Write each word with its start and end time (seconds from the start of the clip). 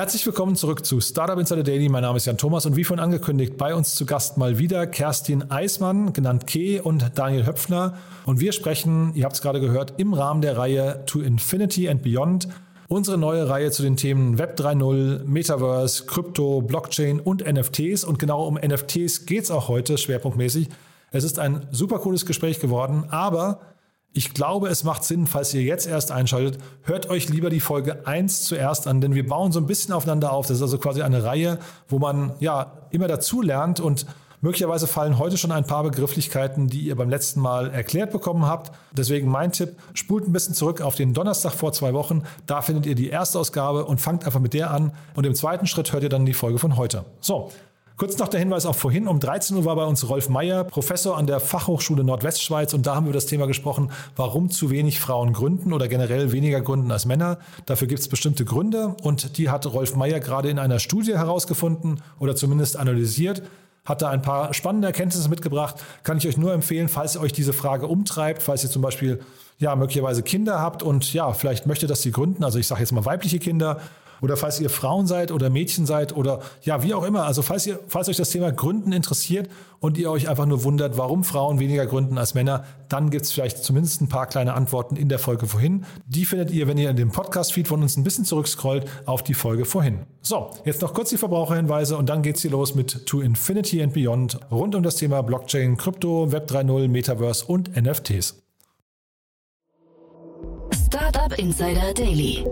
Herzlich 0.00 0.24
willkommen 0.24 0.56
zurück 0.56 0.86
zu 0.86 0.98
Startup 1.02 1.38
Insider 1.38 1.62
Daily. 1.62 1.90
Mein 1.90 2.00
Name 2.00 2.16
ist 2.16 2.24
Jan 2.24 2.38
Thomas 2.38 2.64
und 2.64 2.74
wie 2.74 2.84
vorhin 2.84 3.04
angekündigt, 3.04 3.58
bei 3.58 3.74
uns 3.74 3.96
zu 3.96 4.06
Gast 4.06 4.38
mal 4.38 4.56
wieder 4.56 4.86
Kerstin 4.86 5.50
Eismann, 5.50 6.14
genannt 6.14 6.46
Ke 6.46 6.80
und 6.80 7.10
Daniel 7.16 7.44
Höpfner. 7.44 7.98
Und 8.24 8.40
wir 8.40 8.52
sprechen, 8.52 9.12
ihr 9.14 9.24
habt 9.24 9.34
es 9.34 9.42
gerade 9.42 9.60
gehört, 9.60 10.00
im 10.00 10.14
Rahmen 10.14 10.40
der 10.40 10.56
Reihe 10.56 11.02
To 11.04 11.20
Infinity 11.20 11.86
and 11.86 12.02
Beyond. 12.02 12.48
Unsere 12.88 13.18
neue 13.18 13.46
Reihe 13.50 13.72
zu 13.72 13.82
den 13.82 13.96
Themen 13.96 14.38
Web 14.38 14.58
3.0, 14.58 15.24
Metaverse, 15.26 16.06
Krypto, 16.06 16.62
Blockchain 16.62 17.20
und 17.20 17.44
NFTs. 17.46 18.02
Und 18.02 18.18
genau 18.18 18.46
um 18.46 18.54
NFTs 18.54 19.26
geht 19.26 19.44
es 19.44 19.50
auch 19.50 19.68
heute 19.68 19.98
schwerpunktmäßig. 19.98 20.70
Es 21.10 21.24
ist 21.24 21.38
ein 21.38 21.66
super 21.72 21.98
cooles 21.98 22.24
Gespräch 22.24 22.58
geworden, 22.58 23.04
aber 23.10 23.60
ich 24.12 24.34
glaube, 24.34 24.68
es 24.68 24.82
macht 24.82 25.04
Sinn, 25.04 25.26
falls 25.26 25.54
ihr 25.54 25.62
jetzt 25.62 25.86
erst 25.86 26.10
einschaltet, 26.10 26.58
hört 26.82 27.08
euch 27.10 27.28
lieber 27.28 27.48
die 27.48 27.60
Folge 27.60 28.06
1 28.06 28.44
zuerst 28.44 28.88
an, 28.88 29.00
denn 29.00 29.14
wir 29.14 29.26
bauen 29.26 29.52
so 29.52 29.60
ein 29.60 29.66
bisschen 29.66 29.94
aufeinander 29.94 30.32
auf. 30.32 30.46
Das 30.46 30.56
ist 30.56 30.62
also 30.62 30.78
quasi 30.78 31.02
eine 31.02 31.22
Reihe, 31.22 31.58
wo 31.88 32.00
man 32.00 32.34
ja 32.40 32.88
immer 32.90 33.06
dazu 33.06 33.40
lernt 33.40 33.78
und 33.78 34.06
möglicherweise 34.40 34.88
fallen 34.88 35.18
heute 35.18 35.36
schon 35.36 35.52
ein 35.52 35.64
paar 35.64 35.84
Begrifflichkeiten, 35.84 36.66
die 36.66 36.80
ihr 36.80 36.96
beim 36.96 37.08
letzten 37.08 37.40
Mal 37.40 37.70
erklärt 37.70 38.10
bekommen 38.10 38.46
habt. 38.46 38.72
Deswegen 38.92 39.28
mein 39.28 39.52
Tipp, 39.52 39.76
spult 39.94 40.26
ein 40.26 40.32
bisschen 40.32 40.54
zurück 40.54 40.80
auf 40.80 40.96
den 40.96 41.14
Donnerstag 41.14 41.52
vor 41.52 41.72
zwei 41.72 41.94
Wochen. 41.94 42.24
Da 42.46 42.62
findet 42.62 42.86
ihr 42.86 42.96
die 42.96 43.10
erste 43.10 43.38
Ausgabe 43.38 43.84
und 43.84 44.00
fangt 44.00 44.26
einfach 44.26 44.40
mit 44.40 44.54
der 44.54 44.72
an. 44.72 44.92
Und 45.14 45.24
im 45.24 45.36
zweiten 45.36 45.68
Schritt 45.68 45.92
hört 45.92 46.02
ihr 46.02 46.08
dann 46.08 46.26
die 46.26 46.34
Folge 46.34 46.58
von 46.58 46.76
heute. 46.76 47.04
So, 47.20 47.52
Kurz 48.00 48.16
noch 48.16 48.28
der 48.28 48.40
Hinweis 48.40 48.64
auch 48.64 48.76
vorhin, 48.76 49.06
um 49.06 49.20
13 49.20 49.58
Uhr 49.58 49.66
war 49.66 49.76
bei 49.76 49.84
uns 49.84 50.08
Rolf 50.08 50.30
Meyer, 50.30 50.64
Professor 50.64 51.18
an 51.18 51.26
der 51.26 51.38
Fachhochschule 51.38 52.02
Nordwestschweiz. 52.02 52.72
Und 52.72 52.86
da 52.86 52.94
haben 52.94 53.04
wir 53.04 53.10
über 53.10 53.18
das 53.18 53.26
Thema 53.26 53.46
gesprochen, 53.46 53.92
warum 54.16 54.48
zu 54.48 54.70
wenig 54.70 54.98
Frauen 54.98 55.34
gründen 55.34 55.74
oder 55.74 55.86
generell 55.86 56.32
weniger 56.32 56.62
gründen 56.62 56.90
als 56.90 57.04
Männer. 57.04 57.36
Dafür 57.66 57.88
gibt 57.88 58.00
es 58.00 58.08
bestimmte 58.08 58.46
Gründe. 58.46 58.96
Und 59.02 59.36
die 59.36 59.50
hat 59.50 59.66
Rolf 59.66 59.96
Meyer 59.96 60.18
gerade 60.18 60.48
in 60.48 60.58
einer 60.58 60.78
Studie 60.78 61.12
herausgefunden 61.12 62.00
oder 62.18 62.34
zumindest 62.34 62.78
analysiert. 62.78 63.42
Hat 63.84 64.00
da 64.00 64.08
ein 64.08 64.22
paar 64.22 64.54
spannende 64.54 64.86
Erkenntnisse 64.86 65.28
mitgebracht. 65.28 65.74
Kann 66.02 66.16
ich 66.16 66.26
euch 66.26 66.38
nur 66.38 66.54
empfehlen, 66.54 66.88
falls 66.88 67.16
ihr 67.16 67.20
euch 67.20 67.34
diese 67.34 67.52
Frage 67.52 67.86
umtreibt, 67.86 68.42
falls 68.42 68.64
ihr 68.64 68.70
zum 68.70 68.80
Beispiel 68.80 69.20
ja 69.58 69.76
möglicherweise 69.76 70.22
Kinder 70.22 70.58
habt 70.58 70.82
und 70.82 71.12
ja 71.12 71.34
vielleicht 71.34 71.66
möchtet, 71.66 71.90
dass 71.90 72.00
sie 72.00 72.12
gründen, 72.12 72.44
also 72.44 72.58
ich 72.58 72.66
sage 72.66 72.80
jetzt 72.80 72.92
mal 72.92 73.04
weibliche 73.04 73.38
Kinder 73.38 73.78
oder 74.20 74.36
falls 74.36 74.60
ihr 74.60 74.70
Frauen 74.70 75.06
seid 75.06 75.32
oder 75.32 75.50
Mädchen 75.50 75.86
seid 75.86 76.16
oder 76.16 76.40
ja, 76.62 76.82
wie 76.82 76.94
auch 76.94 77.04
immer. 77.04 77.24
Also 77.24 77.42
falls 77.42 77.66
ihr, 77.66 77.78
falls 77.88 78.08
euch 78.08 78.16
das 78.16 78.30
Thema 78.30 78.52
Gründen 78.52 78.92
interessiert 78.92 79.48
und 79.80 79.98
ihr 79.98 80.10
euch 80.10 80.28
einfach 80.28 80.46
nur 80.46 80.64
wundert, 80.64 80.98
warum 80.98 81.24
Frauen 81.24 81.58
weniger 81.58 81.86
gründen 81.86 82.18
als 82.18 82.34
Männer, 82.34 82.64
dann 82.88 83.10
gibt 83.10 83.24
es 83.24 83.32
vielleicht 83.32 83.64
zumindest 83.64 84.00
ein 84.00 84.08
paar 84.08 84.26
kleine 84.26 84.54
Antworten 84.54 84.96
in 84.96 85.08
der 85.08 85.18
Folge 85.18 85.46
vorhin. 85.46 85.84
Die 86.06 86.24
findet 86.24 86.50
ihr, 86.50 86.68
wenn 86.68 86.78
ihr 86.78 86.90
in 86.90 86.96
dem 86.96 87.10
Podcast-Feed 87.10 87.68
von 87.68 87.82
uns 87.82 87.96
ein 87.96 88.04
bisschen 88.04 88.24
zurückscrollt, 88.24 88.86
auf 89.06 89.22
die 89.22 89.34
Folge 89.34 89.64
vorhin. 89.64 90.00
So, 90.22 90.50
jetzt 90.64 90.82
noch 90.82 90.94
kurz 90.94 91.10
die 91.10 91.16
Verbraucherhinweise 91.16 91.96
und 91.96 92.08
dann 92.08 92.22
geht's 92.22 92.42
hier 92.42 92.50
los 92.50 92.74
mit 92.74 93.06
To 93.06 93.20
Infinity 93.20 93.82
and 93.82 93.94
Beyond 93.94 94.38
rund 94.50 94.74
um 94.74 94.82
das 94.82 94.96
Thema 94.96 95.22
Blockchain, 95.22 95.76
Krypto, 95.76 96.30
Web 96.32 96.50
3.0, 96.50 96.88
Metaverse 96.88 97.46
und 97.46 97.74
NFTs. 97.76 98.42
Startup 100.86 101.38
Insider 101.38 101.94
Daily. 101.94 102.44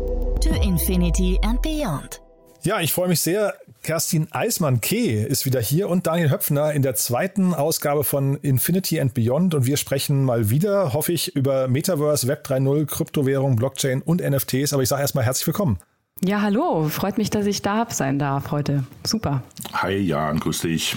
To 0.48 0.54
Infinity 0.62 1.38
and 1.42 1.60
Beyond. 1.60 2.22
Ja, 2.62 2.80
ich 2.80 2.94
freue 2.94 3.08
mich 3.08 3.20
sehr. 3.20 3.52
Kerstin 3.82 4.28
Eismann-Keh 4.30 5.22
ist 5.22 5.44
wieder 5.44 5.60
hier 5.60 5.90
und 5.90 6.06
Daniel 6.06 6.30
Höpfner 6.30 6.72
in 6.72 6.80
der 6.80 6.94
zweiten 6.94 7.52
Ausgabe 7.52 8.02
von 8.02 8.36
Infinity 8.36 8.98
and 8.98 9.12
Beyond. 9.12 9.54
Und 9.54 9.66
wir 9.66 9.76
sprechen 9.76 10.24
mal 10.24 10.48
wieder, 10.48 10.94
hoffe 10.94 11.12
ich, 11.12 11.36
über 11.36 11.68
Metaverse, 11.68 12.28
Web 12.28 12.46
3.0, 12.46 12.86
Kryptowährung, 12.86 13.56
Blockchain 13.56 14.00
und 14.00 14.22
NFTs. 14.22 14.72
Aber 14.72 14.82
ich 14.82 14.88
sage 14.88 15.02
erstmal 15.02 15.24
herzlich 15.24 15.46
willkommen. 15.46 15.78
Ja, 16.24 16.42
hallo. 16.42 16.88
Freut 16.88 17.16
mich, 17.16 17.30
dass 17.30 17.46
ich 17.46 17.62
da 17.62 17.86
sein 17.90 18.18
darf 18.18 18.50
heute. 18.50 18.82
Super. 19.06 19.42
Hi, 19.72 19.96
Jan, 19.96 20.40
grüß 20.40 20.62
dich. 20.62 20.96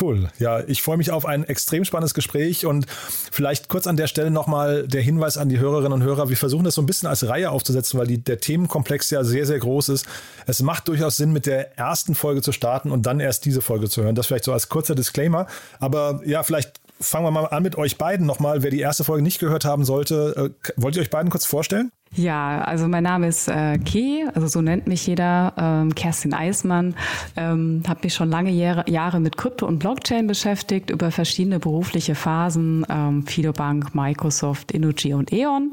Cool. 0.00 0.28
Ja, 0.38 0.60
ich 0.60 0.82
freue 0.82 0.96
mich 0.96 1.10
auf 1.10 1.26
ein 1.26 1.42
extrem 1.42 1.84
spannendes 1.84 2.14
Gespräch 2.14 2.64
und 2.64 2.86
vielleicht 2.88 3.68
kurz 3.68 3.88
an 3.88 3.96
der 3.96 4.06
Stelle 4.06 4.30
nochmal 4.30 4.86
der 4.86 5.02
Hinweis 5.02 5.38
an 5.38 5.48
die 5.48 5.58
Hörerinnen 5.58 5.92
und 5.92 6.02
Hörer. 6.02 6.28
Wir 6.28 6.36
versuchen 6.36 6.64
das 6.64 6.76
so 6.76 6.82
ein 6.82 6.86
bisschen 6.86 7.08
als 7.08 7.26
Reihe 7.26 7.50
aufzusetzen, 7.50 7.98
weil 7.98 8.06
die, 8.06 8.22
der 8.22 8.38
Themenkomplex 8.38 9.10
ja 9.10 9.24
sehr, 9.24 9.44
sehr 9.44 9.58
groß 9.58 9.88
ist. 9.88 10.06
Es 10.46 10.62
macht 10.62 10.86
durchaus 10.86 11.16
Sinn, 11.16 11.32
mit 11.32 11.46
der 11.46 11.76
ersten 11.76 12.14
Folge 12.14 12.40
zu 12.40 12.52
starten 12.52 12.92
und 12.92 13.06
dann 13.06 13.18
erst 13.18 13.44
diese 13.44 13.60
Folge 13.60 13.88
zu 13.88 14.04
hören. 14.04 14.14
Das 14.14 14.28
vielleicht 14.28 14.44
so 14.44 14.52
als 14.52 14.68
kurzer 14.68 14.94
Disclaimer. 14.94 15.48
Aber 15.80 16.20
ja, 16.24 16.44
vielleicht 16.44 16.80
fangen 17.00 17.24
wir 17.24 17.30
mal 17.32 17.46
an 17.46 17.62
mit 17.64 17.76
euch 17.76 17.98
beiden 17.98 18.26
nochmal. 18.26 18.62
Wer 18.62 18.70
die 18.70 18.80
erste 18.80 19.02
Folge 19.02 19.22
nicht 19.22 19.40
gehört 19.40 19.64
haben 19.64 19.84
sollte, 19.84 20.52
äh, 20.64 20.70
wollt 20.76 20.94
ihr 20.94 21.02
euch 21.02 21.10
beiden 21.10 21.30
kurz 21.30 21.44
vorstellen? 21.44 21.90
Ja, 22.14 22.60
also 22.62 22.88
mein 22.88 23.04
Name 23.04 23.28
ist 23.28 23.48
äh, 23.48 23.78
Key, 23.78 24.24
also 24.34 24.46
so 24.46 24.60
nennt 24.60 24.86
mich 24.86 25.06
jeder, 25.06 25.52
ähm, 25.56 25.94
Kerstin 25.94 26.34
Eismann. 26.34 26.94
Ähm, 27.36 27.82
habe 27.86 28.00
mich 28.02 28.14
schon 28.14 28.30
lange 28.30 28.50
Jahre, 28.50 28.90
Jahre 28.90 29.20
mit 29.20 29.36
Krypto 29.36 29.66
und 29.66 29.78
Blockchain 29.78 30.26
beschäftigt, 30.26 30.90
über 30.90 31.10
verschiedene 31.10 31.58
berufliche 31.58 32.14
Phasen, 32.14 32.86
ähm, 32.88 33.26
Fidobank, 33.26 33.94
Microsoft, 33.94 34.72
Innogy 34.72 35.14
und 35.14 35.32
E.ON 35.32 35.72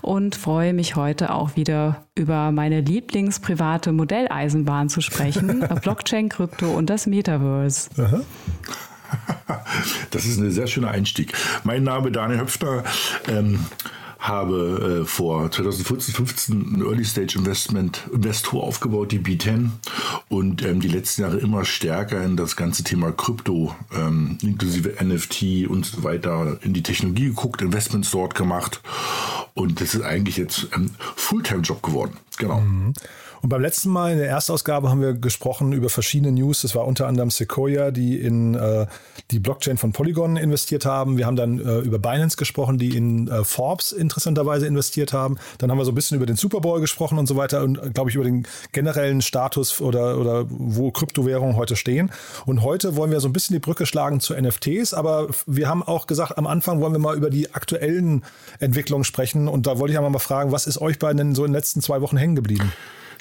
und 0.00 0.34
freue 0.34 0.72
mich 0.72 0.96
heute 0.96 1.32
auch 1.32 1.56
wieder 1.56 2.04
über 2.16 2.50
meine 2.50 2.80
Lieblingsprivate 2.80 3.92
Modelleisenbahn 3.92 4.88
zu 4.88 5.00
sprechen, 5.00 5.66
Blockchain, 5.82 6.28
Krypto 6.28 6.70
und 6.70 6.90
das 6.90 7.06
Metaverse. 7.06 7.90
Aha. 7.98 8.20
Das 10.10 10.24
ist 10.24 10.38
ein 10.38 10.50
sehr 10.50 10.66
schöner 10.66 10.90
Einstieg. 10.90 11.34
Mein 11.62 11.84
Name 11.84 12.08
ist 12.08 12.16
Daniel 12.16 12.40
Höpfner. 12.40 12.82
Ähm, 13.28 13.60
habe 14.24 15.02
äh, 15.02 15.04
vor 15.04 15.50
2014, 15.50 16.14
15 16.14 16.76
ein 16.76 16.82
Early 16.82 17.04
Stage 17.04 17.38
Investment 17.38 18.08
Investor 18.10 18.62
aufgebaut, 18.62 19.12
die 19.12 19.18
B10 19.18 19.68
und 20.28 20.64
ähm, 20.64 20.80
die 20.80 20.88
letzten 20.88 21.22
Jahre 21.22 21.36
immer 21.36 21.66
stärker 21.66 22.24
in 22.24 22.36
das 22.36 22.56
ganze 22.56 22.84
Thema 22.84 23.12
Krypto, 23.12 23.74
ähm, 23.94 24.38
inklusive 24.42 24.94
NFT 25.04 25.68
und 25.68 25.84
so 25.84 26.04
weiter 26.04 26.56
in 26.62 26.72
die 26.72 26.82
Technologie 26.82 27.26
geguckt, 27.26 27.60
Investments 27.60 28.10
dort 28.12 28.34
gemacht 28.34 28.80
und 29.52 29.82
das 29.82 29.94
ist 29.94 30.02
eigentlich 30.02 30.38
jetzt 30.38 30.68
ein 30.72 30.90
Fulltime-Job 31.16 31.82
geworden. 31.82 32.16
Genau. 32.38 32.60
Mhm. 32.60 32.94
Und 33.44 33.50
beim 33.50 33.60
letzten 33.60 33.90
Mal 33.90 34.12
in 34.12 34.18
der 34.18 34.28
Erstausgabe 34.28 34.88
haben 34.88 35.02
wir 35.02 35.12
gesprochen 35.12 35.74
über 35.74 35.90
verschiedene 35.90 36.32
News. 36.32 36.62
Das 36.62 36.74
war 36.74 36.86
unter 36.86 37.06
anderem 37.06 37.28
Sequoia, 37.28 37.90
die 37.90 38.18
in 38.18 38.54
äh, 38.54 38.86
die 39.30 39.38
Blockchain 39.38 39.76
von 39.76 39.92
Polygon 39.92 40.38
investiert 40.38 40.86
haben. 40.86 41.18
Wir 41.18 41.26
haben 41.26 41.36
dann 41.36 41.58
äh, 41.58 41.80
über 41.80 41.98
Binance 41.98 42.38
gesprochen, 42.38 42.78
die 42.78 42.96
in 42.96 43.28
äh, 43.28 43.44
Forbes 43.44 43.92
interessanterweise 44.14 44.66
investiert 44.66 45.12
haben. 45.12 45.38
Dann 45.58 45.70
haben 45.70 45.78
wir 45.78 45.84
so 45.84 45.92
ein 45.92 45.94
bisschen 45.94 46.16
über 46.16 46.26
den 46.26 46.36
Super 46.36 46.60
Bowl 46.60 46.80
gesprochen 46.80 47.18
und 47.18 47.26
so 47.26 47.36
weiter 47.36 47.62
und 47.62 47.78
äh, 47.78 47.90
glaube 47.90 48.10
ich 48.10 48.16
über 48.16 48.24
den 48.24 48.46
generellen 48.72 49.22
Status 49.22 49.80
oder, 49.80 50.18
oder 50.18 50.46
wo 50.48 50.90
Kryptowährungen 50.90 51.56
heute 51.56 51.76
stehen. 51.76 52.10
Und 52.46 52.62
heute 52.62 52.96
wollen 52.96 53.10
wir 53.10 53.20
so 53.20 53.28
ein 53.28 53.32
bisschen 53.32 53.54
die 53.54 53.60
Brücke 53.60 53.86
schlagen 53.86 54.20
zu 54.20 54.34
NFTs, 54.34 54.94
aber 54.94 55.28
wir 55.46 55.68
haben 55.68 55.82
auch 55.82 56.06
gesagt, 56.06 56.38
am 56.38 56.46
Anfang 56.46 56.80
wollen 56.80 56.92
wir 56.92 57.00
mal 57.00 57.16
über 57.16 57.30
die 57.30 57.52
aktuellen 57.54 58.24
Entwicklungen 58.60 59.04
sprechen. 59.04 59.48
Und 59.48 59.66
da 59.66 59.78
wollte 59.78 59.92
ich 59.92 59.98
einmal 59.98 60.12
mal 60.12 60.18
fragen, 60.18 60.52
was 60.52 60.66
ist 60.66 60.80
euch 60.80 60.98
beiden 60.98 61.18
denn 61.18 61.34
so 61.34 61.44
in 61.44 61.50
den 61.50 61.56
letzten 61.56 61.82
zwei 61.82 62.00
Wochen 62.00 62.16
hängen 62.16 62.36
geblieben? 62.36 62.72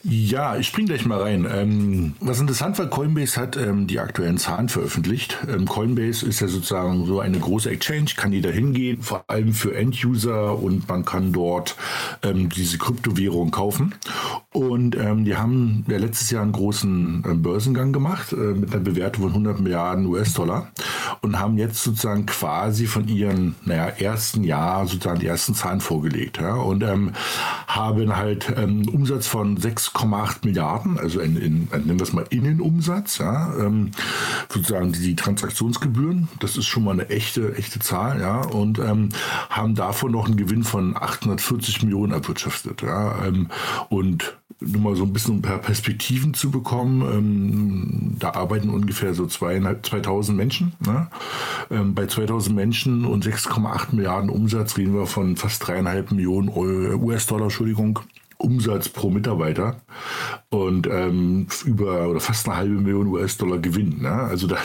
Ja, 0.06 0.58
ich 0.58 0.68
spring 0.68 0.88
gleich 0.88 1.06
mal 1.06 1.22
rein. 1.22 1.48
Ähm, 1.50 2.16
was 2.20 2.42
interessant 2.42 2.78
war, 2.78 2.88
Coinbase 2.88 3.40
hat 3.40 3.56
ähm, 3.56 3.88
die 3.88 4.02
aktuellen 4.02 4.38
Zahlen 4.38 4.68
veröffentlicht. 4.68 5.38
Ähm, 5.48 5.66
Coinbase 5.66 6.26
ist 6.26 6.42
ja 6.42 6.50
sozusagen 6.50 7.06
so 7.06 7.22
eine 7.22 7.40
große 7.40 7.70
Exchange, 7.70 8.12
kann 8.18 8.34
jeder 8.34 8.52
hingehen, 8.52 9.02
vor 9.02 9.24
allem 9.28 9.54
für 9.54 9.74
End-User 9.74 10.60
und 10.60 10.90
man 10.90 11.06
kann 11.06 11.32
dort 11.32 11.78
ähm, 12.22 12.50
diese 12.50 12.78
Kryptowährung 12.80 13.52
kaufen. 13.52 13.96
Und 14.52 14.98
ähm, 14.98 15.24
die 15.24 15.38
haben 15.38 15.86
ja 15.88 15.98
letztes 15.98 16.32
Jahr 16.32 16.44
einen 16.44 16.52
großen 16.52 17.24
äh, 17.26 17.34
Börsengang 17.36 17.94
gemacht 17.94 18.34
äh, 18.34 18.36
mit 18.36 18.74
einer 18.74 18.84
Bewertung 18.84 19.24
von 19.24 19.32
100 19.32 19.62
Milliarden 19.62 20.06
US-Dollar 20.08 20.68
und 21.22 21.40
haben 21.40 21.58
jetzt 21.58 21.82
sozusagen 21.82 22.26
quasi 22.26 22.88
von 22.88 23.08
ihren 23.08 23.56
naja, 23.64 23.88
ersten 23.88 24.44
Jahr 24.44 24.86
sozusagen 24.86 25.22
die 25.22 25.28
ersten 25.28 25.56
Zahlen 25.56 25.80
vorgelegt. 25.80 26.40
Ja, 26.42 26.56
und 26.56 26.84
ähm, 26.84 27.14
haben 27.68 28.16
halt 28.18 28.54
Umsatz 28.92 29.28
von 29.28 29.58
6 29.58 29.93
6,8 29.94 30.38
Milliarden, 30.44 31.00
also 31.00 31.20
in, 31.20 31.38
in, 31.38 31.68
nennen 31.72 32.00
wir 32.00 32.04
es 32.04 32.14
mal 32.14 32.26
Innenumsatz, 32.30 33.20
ja, 33.20 33.54
ähm, 33.58 33.92
sozusagen 34.50 34.92
die, 34.92 35.00
die, 35.00 35.16
Transaktionsgebühren, 35.16 36.30
das 36.40 36.58
ist 36.58 36.66
schon 36.66 36.84
mal 36.84 36.92
eine 36.92 37.10
echte, 37.10 37.56
echte 37.56 37.80
Zahl, 37.80 38.20
ja, 38.20 38.42
und 38.42 38.80
ähm, 38.80 39.10
haben 39.50 39.76
davon 39.76 40.12
noch 40.12 40.26
einen 40.26 40.38
Gewinn 40.38 40.64
von 40.64 40.96
840 40.98 41.84
Millionen 41.84 42.14
erwirtschaftet, 42.14 42.82
ja, 42.82 43.26
ähm, 43.26 43.50
und 43.90 44.36
nur 44.60 44.82
mal 44.82 44.96
so 44.96 45.04
ein 45.04 45.14
bisschen 45.14 45.38
ein 45.38 45.42
paar 45.42 45.60
Perspektiven 45.60 46.34
zu 46.34 46.52
bekommen, 46.52 47.02
ähm, 47.02 48.16
da 48.20 48.32
arbeiten 48.32 48.70
ungefähr 48.70 49.14
so 49.14 49.26
zweieinhalb, 49.26 49.86
2000 49.86 50.38
Menschen. 50.38 50.74
Ne? 50.86 51.08
Ähm, 51.70 51.94
bei 51.94 52.06
2000 52.06 52.56
Menschen 52.56 53.06
und 53.06 53.26
6,8 53.26 53.96
Milliarden 53.96 54.30
Umsatz 54.30 54.78
reden 54.78 54.94
wir 54.94 55.06
von 55.06 55.36
fast 55.36 55.68
dreieinhalb 55.68 56.12
Millionen 56.12 56.50
US-Dollar, 56.50 57.46
Entschuldigung. 57.46 58.00
Umsatz 58.44 58.90
pro 58.90 59.10
Mitarbeiter 59.10 59.78
und 60.50 60.88
ähm, 60.88 61.48
über 61.66 62.10
oder 62.10 62.20
fast 62.20 62.48
eine 62.48 62.58
halbe 62.58 62.76
Million 62.76 63.08
US-Dollar 63.08 63.60
Gewinn. 63.60 64.02
Ne? 64.02 64.12
Also 64.12 64.48
da, 64.48 64.58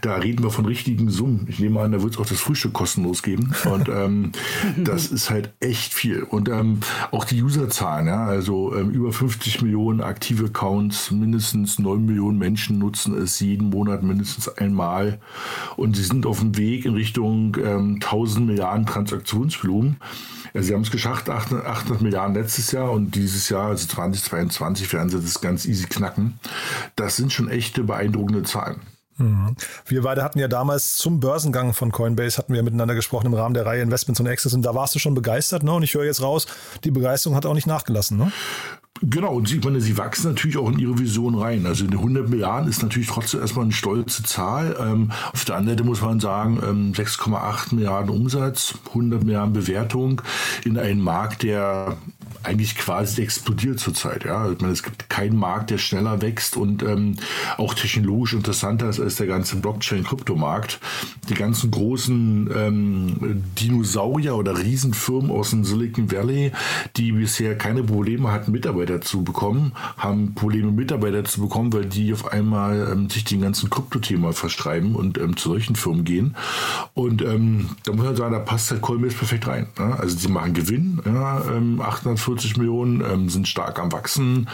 da 0.00 0.16
reden 0.16 0.42
wir 0.42 0.50
von 0.50 0.64
richtigen 0.64 1.10
Summen. 1.10 1.46
Ich 1.48 1.58
nehme 1.58 1.80
an, 1.80 1.92
da 1.92 2.02
wird 2.02 2.14
es 2.14 2.20
auch 2.20 2.26
das 2.26 2.40
Frühstück 2.40 2.72
kostenlos 2.72 3.22
geben. 3.22 3.54
Und 3.70 3.88
ähm, 3.88 4.32
das 4.76 5.06
ist 5.08 5.30
halt 5.30 5.52
echt 5.60 5.92
viel. 5.92 6.22
Und 6.22 6.48
ähm, 6.48 6.80
auch 7.10 7.24
die 7.24 7.42
Userzahlen, 7.42 8.06
ja? 8.06 8.24
also 8.24 8.74
ähm, 8.74 8.90
über 8.90 9.12
50 9.12 9.62
Millionen 9.62 10.00
aktive 10.00 10.46
Accounts, 10.46 11.10
mindestens 11.10 11.78
9 11.78 12.04
Millionen 12.04 12.38
Menschen 12.38 12.78
nutzen 12.78 13.16
es 13.16 13.40
jeden 13.40 13.70
Monat 13.70 14.02
mindestens 14.02 14.48
einmal. 14.48 15.18
Und 15.76 15.96
sie 15.96 16.04
sind 16.04 16.26
auf 16.26 16.38
dem 16.38 16.56
Weg 16.56 16.84
in 16.84 16.94
Richtung 16.94 17.56
ähm, 17.62 17.94
1000 17.96 18.46
Milliarden 18.46 18.86
Transaktionsvolumen. 18.86 19.96
Also 20.54 20.68
sie 20.68 20.74
haben 20.74 20.82
es 20.82 20.90
geschafft, 20.90 21.28
800, 21.28 21.66
800 21.66 22.02
Milliarden 22.02 22.34
letztes 22.34 22.72
Jahr 22.72 22.90
und 22.90 23.15
dieses 23.20 23.48
Jahr, 23.48 23.68
also 23.68 23.86
2022, 23.86 24.92
werden 24.92 25.10
sie 25.10 25.20
das 25.20 25.40
ganz 25.40 25.66
easy 25.66 25.86
knacken. 25.86 26.38
Das 26.96 27.16
sind 27.16 27.32
schon 27.32 27.48
echte 27.48 27.84
beeindruckende 27.84 28.42
Zahlen. 28.42 28.80
Mhm. 29.18 29.56
Wir 29.86 30.02
beide 30.02 30.22
hatten 30.22 30.38
ja 30.38 30.48
damals 30.48 30.96
zum 30.96 31.20
Börsengang 31.20 31.72
von 31.72 31.90
Coinbase, 31.90 32.36
hatten 32.38 32.52
wir 32.52 32.62
miteinander 32.62 32.94
gesprochen 32.94 33.26
im 33.26 33.34
Rahmen 33.34 33.54
der 33.54 33.64
Reihe 33.64 33.82
Investments 33.82 34.20
und 34.20 34.28
Access 34.28 34.52
und 34.52 34.62
da 34.62 34.74
warst 34.74 34.94
du 34.94 34.98
schon 34.98 35.14
begeistert, 35.14 35.62
ne? 35.62 35.72
Und 35.72 35.82
ich 35.82 35.94
höre 35.94 36.04
jetzt 36.04 36.20
raus, 36.20 36.46
die 36.84 36.90
Begeisterung 36.90 37.36
hat 37.36 37.46
auch 37.46 37.54
nicht 37.54 37.66
nachgelassen, 37.66 38.18
ne? 38.18 38.30
Genau, 39.02 39.34
und 39.34 39.48
sie, 39.48 39.58
meine, 39.58 39.80
sie 39.80 39.98
wachsen 39.98 40.30
natürlich 40.30 40.56
auch 40.56 40.70
in 40.70 40.78
ihre 40.78 40.98
Vision 40.98 41.34
rein. 41.34 41.66
Also 41.66 41.84
100 41.84 42.28
Milliarden 42.28 42.68
ist 42.68 42.82
natürlich 42.82 43.08
trotzdem 43.08 43.40
erstmal 43.40 43.64
eine 43.64 43.72
stolze 43.72 44.22
Zahl. 44.22 44.76
Ähm, 44.80 45.12
auf 45.32 45.44
der 45.44 45.56
anderen 45.56 45.76
Seite 45.76 45.86
muss 45.86 46.00
man 46.00 46.18
sagen, 46.18 46.60
ähm, 46.66 46.92
6,8 46.92 47.74
Milliarden 47.74 48.10
Umsatz, 48.10 48.74
100 48.88 49.22
Milliarden 49.22 49.52
Bewertung 49.52 50.22
in 50.64 50.78
einem 50.78 51.00
Markt, 51.00 51.42
der 51.42 51.98
eigentlich 52.46 52.76
quasi 52.76 53.22
explodiert 53.22 53.80
zurzeit. 53.80 54.24
Ja, 54.24 54.50
ich 54.50 54.60
meine, 54.60 54.72
es 54.72 54.82
gibt 54.82 55.10
keinen 55.10 55.36
Markt, 55.36 55.70
der 55.70 55.78
schneller 55.78 56.22
wächst 56.22 56.56
und 56.56 56.82
ähm, 56.82 57.16
auch 57.56 57.74
technologisch 57.74 58.34
interessanter 58.34 58.88
ist 58.88 59.00
als 59.00 59.16
der 59.16 59.26
ganze 59.26 59.56
Blockchain-Kryptomarkt. 59.56 60.78
Die 61.28 61.34
ganzen 61.34 61.70
großen 61.70 62.50
ähm, 62.54 63.42
Dinosaurier 63.58 64.36
oder 64.36 64.58
Riesenfirmen 64.58 65.30
aus 65.30 65.50
dem 65.50 65.64
Silicon 65.64 66.12
Valley, 66.12 66.52
die 66.96 67.12
bisher 67.12 67.58
keine 67.58 67.82
Probleme 67.82 68.30
hatten, 68.30 68.52
Mitarbeiter 68.52 69.00
zu 69.00 69.24
bekommen, 69.24 69.72
haben 69.96 70.34
Probleme, 70.34 70.70
Mitarbeiter 70.70 71.24
zu 71.24 71.40
bekommen, 71.40 71.72
weil 71.72 71.86
die 71.86 72.12
auf 72.12 72.32
einmal 72.32 72.88
ähm, 72.92 73.10
sich 73.10 73.24
den 73.24 73.40
ganzen 73.40 73.70
Kryptothema 73.70 74.32
verstreiben 74.32 74.94
und 74.94 75.18
ähm, 75.18 75.36
zu 75.36 75.50
solchen 75.50 75.74
Firmen 75.74 76.04
gehen. 76.04 76.36
Und 76.94 77.22
ähm, 77.22 77.70
da 77.84 77.92
muss 77.92 78.04
man 78.04 78.16
sagen, 78.16 78.32
da 78.32 78.38
passt 78.38 78.70
halt 78.70 78.82
Coinbase 78.82 79.16
perfekt 79.16 79.48
rein. 79.48 79.66
Ja? 79.78 79.94
Also 79.94 80.16
sie 80.16 80.28
machen 80.28 80.54
Gewinn, 80.54 81.00
ja, 81.04 81.42
840 81.80 82.35
40 82.36 82.58
Millionen, 82.58 83.00
ähm, 83.00 83.28
sind 83.28 83.48
stark 83.48 83.78
am 83.78 83.92
Wachsen. 83.92 84.48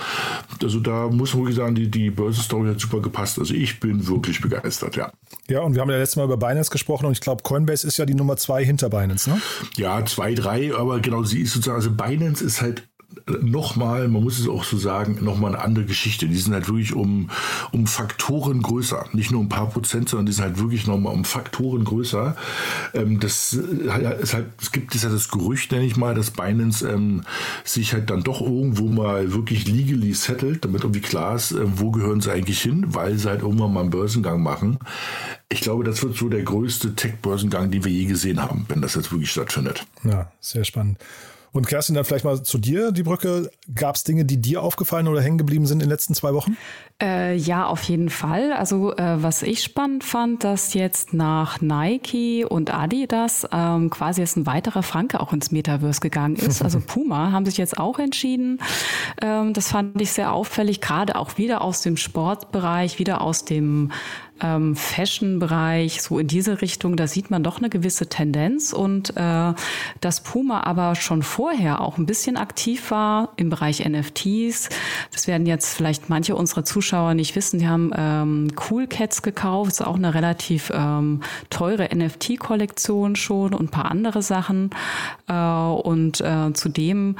Also 0.62 0.78
da 0.80 1.08
muss 1.08 1.34
man 1.34 1.42
wirklich 1.42 1.56
sagen, 1.56 1.74
die, 1.74 1.90
die 1.90 2.10
Börsenstory 2.10 2.68
hat 2.70 2.80
super 2.80 3.00
gepasst. 3.00 3.38
Also 3.38 3.54
ich 3.54 3.80
bin 3.80 4.06
wirklich 4.06 4.40
begeistert, 4.40 4.96
ja. 4.96 5.12
Ja, 5.48 5.60
und 5.60 5.74
wir 5.74 5.82
haben 5.82 5.90
ja 5.90 5.98
letztes 5.98 6.16
Mal 6.16 6.24
über 6.24 6.36
Binance 6.36 6.70
gesprochen 6.70 7.06
und 7.06 7.12
ich 7.12 7.20
glaube, 7.20 7.42
Coinbase 7.42 7.86
ist 7.86 7.96
ja 7.96 8.06
die 8.06 8.14
Nummer 8.14 8.36
zwei 8.36 8.64
hinter 8.64 8.88
Binance, 8.88 9.28
ne? 9.28 9.40
Ja, 9.76 10.04
zwei, 10.06 10.34
drei, 10.34 10.74
aber 10.74 11.00
genau, 11.00 11.24
sie 11.24 11.40
ist 11.40 11.52
sozusagen, 11.54 11.76
also 11.76 11.90
Binance 11.90 12.44
ist 12.44 12.62
halt 12.62 12.88
nochmal, 13.40 14.08
man 14.08 14.22
muss 14.22 14.38
es 14.38 14.48
auch 14.48 14.64
so 14.64 14.76
sagen, 14.76 15.18
nochmal 15.22 15.54
eine 15.54 15.64
andere 15.64 15.84
Geschichte. 15.84 16.26
Die 16.26 16.36
sind 16.36 16.52
halt 16.52 16.66
wirklich 16.68 16.94
um, 16.94 17.30
um 17.70 17.86
Faktoren 17.86 18.62
größer. 18.62 19.06
Nicht 19.12 19.30
nur 19.30 19.40
ein 19.40 19.48
paar 19.48 19.68
Prozent, 19.68 20.08
sondern 20.08 20.26
die 20.26 20.32
sind 20.32 20.44
halt 20.44 20.58
wirklich 20.58 20.86
nochmal 20.86 21.14
um 21.14 21.24
Faktoren 21.24 21.84
größer. 21.84 22.36
Ähm, 22.94 23.20
das 23.20 23.52
ist 23.52 24.34
halt, 24.34 24.46
es 24.60 24.72
gibt 24.72 24.94
ja 24.94 25.08
das 25.08 25.28
Gerücht, 25.28 25.72
nenne 25.72 25.84
ich 25.84 25.96
mal, 25.96 26.14
dass 26.14 26.30
Binance 26.30 26.88
ähm, 26.88 27.22
sich 27.64 27.92
halt 27.92 28.10
dann 28.10 28.22
doch 28.22 28.40
irgendwo 28.40 28.86
mal 28.88 29.32
wirklich 29.32 29.66
legally 29.68 30.14
settelt, 30.14 30.64
damit 30.64 30.82
irgendwie 30.82 31.00
klar 31.00 31.36
ist, 31.36 31.52
äh, 31.52 31.60
wo 31.64 31.90
gehören 31.90 32.20
sie 32.20 32.32
eigentlich 32.32 32.60
hin, 32.60 32.86
weil 32.88 33.16
sie 33.18 33.28
halt 33.28 33.42
irgendwann 33.42 33.72
mal 33.72 33.80
einen 33.80 33.90
Börsengang 33.90 34.42
machen. 34.42 34.78
Ich 35.48 35.60
glaube, 35.60 35.84
das 35.84 36.02
wird 36.02 36.16
so 36.16 36.28
der 36.28 36.42
größte 36.42 36.94
Tech-Börsengang, 36.94 37.70
den 37.70 37.84
wir 37.84 37.92
je 37.92 38.06
gesehen 38.06 38.40
haben, 38.40 38.64
wenn 38.68 38.80
das 38.80 38.94
jetzt 38.94 39.12
wirklich 39.12 39.30
stattfindet. 39.30 39.86
Ja, 40.04 40.32
sehr 40.40 40.64
spannend. 40.64 40.98
Und 41.52 41.66
Kerstin, 41.66 41.94
dann 41.94 42.04
vielleicht 42.06 42.24
mal 42.24 42.42
zu 42.42 42.56
dir, 42.56 42.92
die 42.92 43.02
Brücke. 43.02 43.50
Gab 43.74 43.96
es 43.96 44.04
Dinge, 44.04 44.24
die 44.24 44.40
dir 44.40 44.62
aufgefallen 44.62 45.06
oder 45.06 45.20
hängen 45.20 45.36
geblieben 45.36 45.66
sind 45.66 45.82
in 45.82 45.88
den 45.88 45.90
letzten 45.90 46.14
zwei 46.14 46.32
Wochen? 46.32 46.56
Äh, 47.00 47.36
ja, 47.36 47.66
auf 47.66 47.82
jeden 47.82 48.08
Fall. 48.08 48.54
Also 48.54 48.96
äh, 48.96 49.22
was 49.22 49.42
ich 49.42 49.62
spannend 49.62 50.02
fand, 50.02 50.44
dass 50.44 50.72
jetzt 50.72 51.12
nach 51.12 51.60
Nike 51.60 52.46
und 52.46 52.72
Adidas 52.72 53.46
ähm, 53.52 53.90
quasi 53.90 54.22
jetzt 54.22 54.36
ein 54.36 54.46
weiterer 54.46 54.82
Franke 54.82 55.20
auch 55.20 55.34
ins 55.34 55.50
Metaverse 55.50 56.00
gegangen 56.00 56.36
ist. 56.36 56.62
Also 56.62 56.80
Puma 56.86 57.32
haben 57.32 57.44
sich 57.44 57.58
jetzt 57.58 57.76
auch 57.76 57.98
entschieden. 57.98 58.58
Ähm, 59.20 59.52
das 59.52 59.68
fand 59.68 60.00
ich 60.00 60.12
sehr 60.12 60.32
auffällig, 60.32 60.80
gerade 60.80 61.16
auch 61.16 61.36
wieder 61.36 61.60
aus 61.60 61.82
dem 61.82 61.98
Sportbereich, 61.98 62.98
wieder 62.98 63.20
aus 63.20 63.44
dem 63.44 63.92
ähm, 64.42 64.74
Fashion-Bereich, 64.74 66.02
so 66.02 66.18
in 66.18 66.26
diese 66.26 66.60
Richtung, 66.60 66.96
da 66.96 67.06
sieht 67.06 67.30
man 67.30 67.42
doch 67.42 67.58
eine 67.58 67.70
gewisse 67.70 68.08
Tendenz 68.08 68.72
und 68.72 69.16
äh, 69.16 69.54
dass 70.00 70.22
Puma 70.22 70.64
aber 70.64 70.94
schon 70.96 71.22
vorher 71.22 71.80
auch 71.80 71.98
ein 71.98 72.06
bisschen 72.06 72.36
aktiv 72.36 72.90
war 72.90 73.30
im 73.36 73.50
Bereich 73.50 73.86
NFTs. 73.88 74.68
Das 75.12 75.26
werden 75.26 75.46
jetzt 75.46 75.74
vielleicht 75.74 76.08
manche 76.08 76.34
unserer 76.34 76.64
Zuschauer 76.64 77.14
nicht 77.14 77.36
wissen. 77.36 77.60
Die 77.60 77.68
haben 77.68 77.92
ähm, 77.96 78.48
Cool 78.68 78.86
Cats 78.86 79.22
gekauft, 79.22 79.72
ist 79.72 79.86
auch 79.86 79.96
eine 79.96 80.14
relativ 80.14 80.72
ähm, 80.74 81.20
teure 81.48 81.88
NFT-Kollektion 81.94 83.16
schon 83.16 83.54
und 83.54 83.66
ein 83.66 83.68
paar 83.68 83.90
andere 83.90 84.22
Sachen. 84.22 84.70
Äh, 85.28 85.32
und 85.34 86.20
äh, 86.20 86.52
zudem 86.52 87.16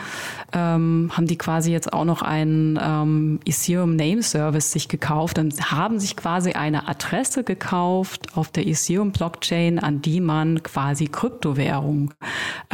ähm, 0.53 1.11
haben 1.15 1.27
die 1.27 1.39
quasi 1.39 1.71
jetzt 1.71 1.93
auch 1.93 2.05
noch 2.05 2.23
einen 2.23 2.79
ähm, 2.83 3.41
Ethereum 3.45 3.95
Name 3.95 4.23
Service 4.23 4.73
sich 4.73 4.89
gekauft 4.89 5.39
und 5.39 5.71
haben 5.71 6.01
sich 6.01 6.17
quasi 6.17 6.53
eine 6.53 6.89
Adresse 6.89 7.12
Adresse 7.12 7.44
gekauft 7.44 8.29
auf 8.37 8.50
der 8.50 8.67
Ethereum 8.67 9.12
Blockchain, 9.12 9.79
an 9.79 10.00
die 10.00 10.20
man 10.20 10.62
quasi 10.62 11.09
Kryptowährung 11.09 12.14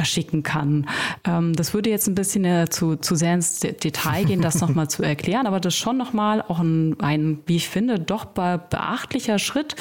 schicken 0.04 0.44
kann. 0.44 0.88
Ähm, 1.24 1.54
das 1.54 1.74
würde 1.74 1.90
jetzt 1.90 2.06
ein 2.06 2.14
bisschen 2.14 2.44
äh, 2.44 2.68
zu, 2.70 2.94
zu 2.96 3.16
sehr 3.16 3.34
ins 3.34 3.58
Detail 3.58 4.24
gehen, 4.24 4.40
das 4.40 4.60
nochmal 4.60 4.88
zu 4.88 5.02
erklären, 5.02 5.48
aber 5.48 5.58
das 5.58 5.74
ist 5.74 5.80
schon 5.80 5.96
nochmal 5.96 6.42
auch 6.42 6.60
ein, 6.60 7.00
ein, 7.00 7.40
wie 7.46 7.56
ich 7.56 7.68
finde, 7.68 7.98
doch 7.98 8.26
beachtlicher 8.26 9.40
Schritt 9.40 9.74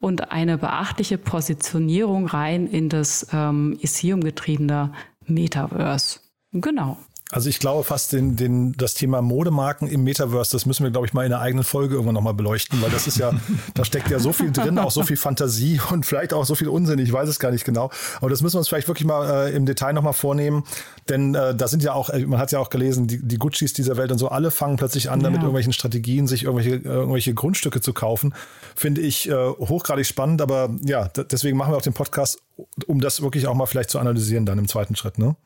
und 0.00 0.32
eine 0.32 0.56
beachtliche 0.56 1.18
Positionierung 1.18 2.26
rein 2.26 2.66
in 2.66 2.88
das 2.88 3.28
ähm, 3.32 3.78
Ethereum 3.82 4.24
getriebene 4.24 4.92
Metaverse. 5.26 6.20
Genau. 6.52 6.96
Also 7.30 7.48
ich 7.48 7.58
glaube 7.58 7.84
fast 7.84 8.12
den, 8.12 8.36
den, 8.36 8.72
das 8.72 8.94
Thema 8.94 9.20
Modemarken 9.20 9.86
im 9.86 10.02
Metaverse, 10.02 10.52
das 10.52 10.64
müssen 10.64 10.84
wir, 10.84 10.90
glaube 10.90 11.06
ich, 11.06 11.12
mal 11.12 11.26
in 11.26 11.32
einer 11.32 11.42
eigenen 11.42 11.64
Folge 11.64 11.94
irgendwann 11.94 12.14
nochmal 12.14 12.34
beleuchten, 12.34 12.80
weil 12.80 12.90
das 12.90 13.06
ist 13.06 13.18
ja, 13.18 13.32
da 13.74 13.84
steckt 13.84 14.10
ja 14.10 14.18
so 14.18 14.32
viel 14.32 14.50
drin, 14.50 14.78
auch 14.78 14.90
so 14.90 15.02
viel 15.02 15.16
Fantasie 15.16 15.80
und 15.90 16.06
vielleicht 16.06 16.32
auch 16.32 16.44
so 16.44 16.54
viel 16.54 16.68
Unsinn, 16.68 16.98
ich 16.98 17.12
weiß 17.12 17.28
es 17.28 17.38
gar 17.38 17.50
nicht 17.50 17.64
genau. 17.64 17.90
Aber 18.20 18.30
das 18.30 18.40
müssen 18.40 18.54
wir 18.54 18.60
uns 18.60 18.68
vielleicht 18.68 18.88
wirklich 18.88 19.06
mal 19.06 19.48
äh, 19.48 19.54
im 19.54 19.66
Detail 19.66 19.92
nochmal 19.92 20.14
vornehmen, 20.14 20.64
denn 21.08 21.34
äh, 21.34 21.54
da 21.54 21.68
sind 21.68 21.82
ja 21.82 21.92
auch, 21.92 22.08
äh, 22.08 22.24
man 22.24 22.38
hat 22.38 22.50
ja 22.50 22.60
auch 22.60 22.70
gelesen, 22.70 23.06
die, 23.06 23.22
die 23.22 23.36
Guccis 23.36 23.74
dieser 23.74 23.98
Welt 23.98 24.10
und 24.10 24.18
so, 24.18 24.28
alle 24.28 24.50
fangen 24.50 24.76
plötzlich 24.76 25.10
an, 25.10 25.20
ja. 25.20 25.28
mit 25.28 25.40
irgendwelchen 25.40 25.74
Strategien, 25.74 26.26
sich 26.26 26.44
irgendwelche, 26.44 26.76
äh, 26.76 26.88
irgendwelche 26.88 27.34
Grundstücke 27.34 27.82
zu 27.82 27.92
kaufen. 27.92 28.34
Finde 28.74 29.02
ich 29.02 29.28
äh, 29.28 29.34
hochgradig 29.34 30.06
spannend, 30.06 30.40
aber 30.40 30.70
ja, 30.82 31.08
deswegen 31.08 31.58
machen 31.58 31.72
wir 31.72 31.76
auch 31.76 31.82
den 31.82 31.92
Podcast, 31.92 32.38
um 32.86 33.00
das 33.00 33.20
wirklich 33.20 33.46
auch 33.46 33.54
mal 33.54 33.66
vielleicht 33.66 33.90
zu 33.90 33.98
analysieren 33.98 34.46
dann 34.46 34.58
im 34.58 34.68
zweiten 34.68 34.96
Schritt, 34.96 35.18
ne? 35.18 35.36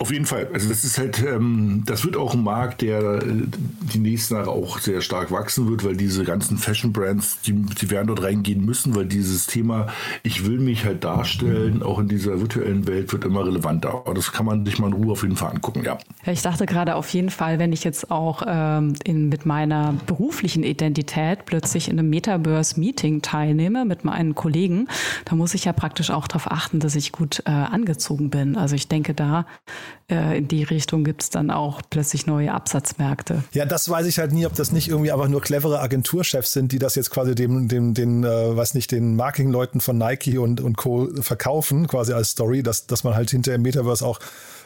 Auf 0.00 0.10
jeden 0.10 0.24
Fall. 0.24 0.48
Also 0.54 0.70
das 0.70 0.82
ist 0.82 0.96
halt, 0.96 1.22
ähm, 1.22 1.82
das 1.84 2.06
wird 2.06 2.16
auch 2.16 2.32
ein 2.32 2.42
Markt, 2.42 2.80
der 2.80 3.22
äh, 3.22 3.32
die 3.92 3.98
nächsten 3.98 4.32
Jahre 4.32 4.48
auch 4.48 4.78
sehr 4.78 5.02
stark 5.02 5.30
wachsen 5.30 5.68
wird, 5.68 5.84
weil 5.84 5.94
diese 5.94 6.24
ganzen 6.24 6.56
Fashion-Brands, 6.56 7.42
die, 7.42 7.52
die 7.52 7.90
werden 7.90 8.06
dort 8.06 8.22
reingehen 8.22 8.64
müssen, 8.64 8.94
weil 8.94 9.04
dieses 9.04 9.44
Thema, 9.44 9.88
ich 10.22 10.46
will 10.46 10.58
mich 10.58 10.86
halt 10.86 11.04
darstellen, 11.04 11.82
auch 11.82 11.98
in 11.98 12.08
dieser 12.08 12.40
virtuellen 12.40 12.88
Welt, 12.88 13.12
wird 13.12 13.26
immer 13.26 13.44
relevanter. 13.44 13.90
Aber 13.90 14.14
das 14.14 14.32
kann 14.32 14.46
man 14.46 14.64
sich 14.64 14.78
mal 14.78 14.86
in 14.86 14.94
Ruhe 14.94 15.12
auf 15.12 15.22
jeden 15.22 15.36
Fall 15.36 15.50
angucken, 15.50 15.82
ja. 15.84 15.98
ich 16.24 16.40
dachte 16.40 16.64
gerade 16.64 16.94
auf 16.94 17.10
jeden 17.10 17.28
Fall, 17.28 17.58
wenn 17.58 17.74
ich 17.74 17.84
jetzt 17.84 18.10
auch 18.10 18.42
ähm, 18.46 18.94
in, 19.04 19.28
mit 19.28 19.44
meiner 19.44 19.92
beruflichen 20.06 20.62
Identität 20.62 21.44
plötzlich 21.44 21.90
in 21.90 21.98
einem 21.98 22.08
Metaverse-Meeting 22.08 23.20
teilnehme 23.20 23.84
mit 23.84 24.06
meinen 24.06 24.34
Kollegen, 24.34 24.88
da 25.26 25.36
muss 25.36 25.52
ich 25.52 25.66
ja 25.66 25.74
praktisch 25.74 26.10
auch 26.10 26.26
darauf 26.26 26.50
achten, 26.50 26.80
dass 26.80 26.94
ich 26.94 27.12
gut 27.12 27.42
äh, 27.44 27.50
angezogen 27.50 28.30
bin. 28.30 28.56
Also 28.56 28.74
ich 28.76 28.88
denke, 28.88 29.12
da 29.12 29.44
äh, 30.10 30.38
in 30.38 30.48
die 30.48 30.62
Richtung 30.62 31.04
gibt 31.04 31.22
es 31.22 31.30
dann 31.30 31.50
auch 31.50 31.80
plötzlich 31.88 32.26
neue 32.26 32.52
Absatzmärkte. 32.52 33.44
Ja, 33.52 33.64
das 33.64 33.88
weiß 33.88 34.06
ich 34.06 34.18
halt 34.18 34.32
nie, 34.32 34.46
ob 34.46 34.54
das 34.54 34.72
nicht 34.72 34.88
irgendwie 34.88 35.12
einfach 35.12 35.28
nur 35.28 35.40
clevere 35.40 35.80
Agenturchefs 35.80 36.52
sind, 36.52 36.72
die 36.72 36.78
das 36.78 36.94
jetzt 36.94 37.10
quasi 37.10 37.34
dem, 37.34 37.68
dem, 37.68 37.94
den, 37.94 38.24
äh, 38.24 38.56
weiß 38.56 38.74
nicht, 38.74 38.92
den 38.92 39.16
Marketingleuten 39.16 39.80
von 39.80 39.98
Nike 39.98 40.38
und, 40.38 40.60
und 40.60 40.76
Co. 40.76 41.08
verkaufen, 41.20 41.86
quasi 41.86 42.12
als 42.12 42.30
Story, 42.30 42.62
dass, 42.62 42.86
dass 42.86 43.04
man 43.04 43.14
halt 43.14 43.30
hinter 43.30 43.54
im 43.54 43.62
Metaverse 43.62 44.06
auch 44.06 44.18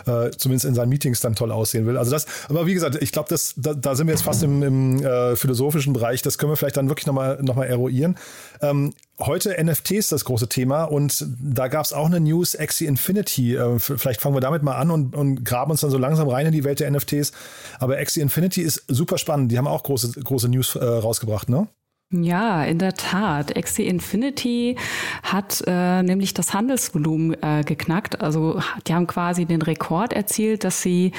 äh, 0.07 0.31
zumindest 0.31 0.65
in 0.65 0.75
seinen 0.75 0.89
Meetings 0.89 1.21
dann 1.21 1.35
toll 1.35 1.53
aussehen 1.53 1.87
will. 1.87 1.97
Also 1.99 2.11
das, 2.11 2.27
aber 2.49 2.67
wie 2.67 2.75
gesagt, 2.75 2.97
ich 3.01 3.13
glaube, 3.13 3.35
da, 3.57 3.75
da 3.75 3.95
sind 3.95 4.07
wir 4.07 4.15
jetzt 4.15 4.25
fast 4.25 4.43
im, 4.43 4.63
im 4.63 5.05
äh, 5.05 5.37
philosophischen 5.37 5.93
Bereich. 5.93 6.23
Das 6.23 6.39
können 6.39 6.53
wir 6.53 6.57
vielleicht 6.57 6.77
dann 6.77 6.89
wirklich 6.89 7.07
nochmal 7.07 7.39
noch 7.43 7.57
mal 7.57 7.65
eruieren. 7.65 8.17
Ähm, 8.61 8.95
heute 9.21 9.55
NFTs 9.63 10.09
das 10.09 10.25
große 10.25 10.49
Thema 10.49 10.85
und 10.85 11.25
da 11.41 11.69
gab 11.69 11.85
es 11.85 11.93
auch 11.93 12.07
eine 12.07 12.21
News, 12.21 12.57
Axie 12.57 12.87
Infinity. 12.87 13.57
Äh, 13.57 13.79
vielleicht 13.79 14.21
fangen 14.21 14.35
wir 14.35 14.41
damit 14.41 14.63
mal 14.63 14.77
an 14.77 14.91
und, 14.91 15.15
und 15.15 15.45
graben 15.45 15.71
uns 15.71 15.81
dann 15.81 15.91
so 15.91 15.99
langsam 15.99 16.29
rein 16.29 16.47
in 16.47 16.53
die 16.53 16.65
Welt 16.65 16.81
der 16.81 16.91
NFTs. 16.91 17.33
Aber 17.79 17.99
Axie 17.99 18.21
Infinity 18.21 18.63
ist 18.63 18.85
super 18.89 19.19
spannend. 19.19 19.53
Die 19.53 19.59
haben 19.59 19.67
auch 19.67 19.83
große, 19.83 20.21
große 20.21 20.49
News 20.49 20.75
äh, 20.77 20.85
rausgebracht, 20.85 21.49
ne? 21.49 21.69
Ja, 22.11 22.63
in 22.63 22.79
der 22.79 22.95
Tat. 22.95 23.57
Axie 23.57 23.87
Infinity 23.87 24.77
hat 25.25 25.65
äh, 25.67 26.03
nämlich 26.03 26.33
das 26.33 26.55
Handelsvolumen 26.55 27.35
äh, 27.43 27.65
geknackt. 27.65 28.21
Also 28.21 28.61
die 28.87 28.95
haben 28.95 29.09
quasi 29.09 29.47
den 29.47 29.63
Rekord 29.63 30.13
erzielt, 30.13 30.63
dass 30.63 30.81
sie 30.81 31.11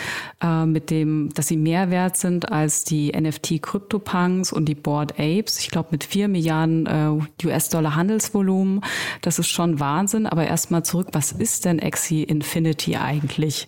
äh, 0.42 0.66
mit 0.66 0.92
dem, 0.92 1.32
dass 1.34 1.48
sie 1.48 1.58
mehr 1.58 1.90
wert 1.90 2.16
sind 2.16 2.50
als 2.50 2.86
die 2.86 3.12
NFT 3.12 3.62
CryptoPunks 3.62 4.54
und 4.54 4.68
die 4.68 4.76
Board 4.76 5.20
Apes. 5.20 5.60
Ich 5.60 5.70
glaube 5.70 5.90
mit 5.92 6.06
vier 6.06 6.30
Milliarden 6.30 6.86
äh, 6.86 7.46
US-Dollar 7.46 7.96
Handelsvolumen. 7.96 8.82
Das 9.22 9.38
ist 9.38 9.50
schon 9.50 9.82
Wahnsinn. 9.82 10.28
Aber 10.28 10.48
erstmal 10.48 10.86
zurück, 10.86 11.10
was 11.12 11.34
ist 11.34 11.66
denn 11.66 11.82
Axie 11.82 12.24
Infinity 12.24 12.96
eigentlich? 12.96 13.68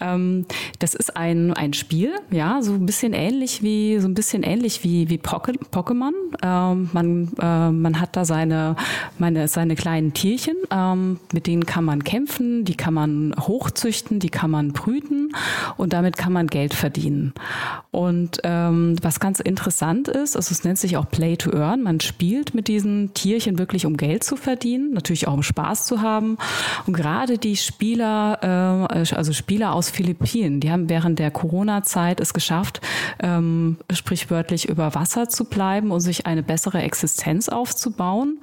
Ähm, 0.00 0.44
das 0.80 0.94
ist 0.94 1.16
ein 1.16 1.54
ein 1.54 1.72
Spiel, 1.72 2.12
ja, 2.30 2.60
so 2.60 2.74
ein 2.74 2.84
bisschen 2.84 3.14
ähnlich 3.14 3.62
wie 3.62 3.98
so 4.00 4.08
ein 4.08 4.14
bisschen 4.14 4.42
ähnlich 4.42 4.84
wie 4.84 5.08
wie 5.08 5.18
Pokémon. 5.18 6.12
Ähm, 6.48 6.88
man, 6.92 7.28
äh, 7.40 7.70
man 7.70 8.00
hat 8.00 8.16
da 8.16 8.24
seine, 8.24 8.76
meine, 9.18 9.48
seine 9.48 9.74
kleinen 9.74 10.14
Tierchen, 10.14 10.56
ähm, 10.70 11.18
mit 11.32 11.46
denen 11.46 11.66
kann 11.66 11.84
man 11.84 12.04
kämpfen, 12.04 12.64
die 12.64 12.74
kann 12.74 12.94
man 12.94 13.34
hochzüchten, 13.38 14.18
die 14.18 14.30
kann 14.30 14.50
man 14.50 14.72
brüten 14.72 15.32
und 15.76 15.92
damit 15.92 16.16
kann 16.16 16.32
man 16.32 16.46
Geld 16.46 16.74
verdienen. 16.74 17.34
Und 17.90 18.38
ähm, 18.44 18.96
was 19.02 19.20
ganz 19.20 19.40
interessant 19.40 20.08
ist, 20.08 20.36
also 20.36 20.52
es 20.52 20.64
nennt 20.64 20.78
sich 20.78 20.96
auch 20.96 21.10
Play 21.10 21.36
to 21.36 21.52
Earn, 21.52 21.82
man 21.82 22.00
spielt 22.00 22.54
mit 22.54 22.68
diesen 22.68 23.12
Tierchen 23.14 23.58
wirklich, 23.58 23.84
um 23.86 23.96
Geld 23.96 24.24
zu 24.24 24.36
verdienen, 24.36 24.92
natürlich 24.92 25.28
auch 25.28 25.34
um 25.34 25.42
Spaß 25.42 25.86
zu 25.86 26.00
haben. 26.00 26.38
Und 26.86 26.94
gerade 26.94 27.38
die 27.38 27.56
Spieler, 27.56 28.86
äh, 28.90 29.14
also 29.14 29.32
Spieler 29.32 29.74
aus 29.74 29.90
Philippinen, 29.90 30.60
die 30.60 30.70
haben 30.70 30.88
während 30.88 31.18
der 31.18 31.30
Corona-Zeit 31.30 32.20
es 32.20 32.32
geschafft, 32.32 32.80
ähm, 33.20 33.76
sprichwörtlich 33.92 34.68
über 34.68 34.94
Wasser 34.94 35.28
zu 35.28 35.44
bleiben 35.44 35.90
und 35.90 36.00
sich 36.00 36.26
eine 36.26 36.37
bessere 36.42 36.82
Existenz 36.82 37.48
aufzubauen, 37.48 38.38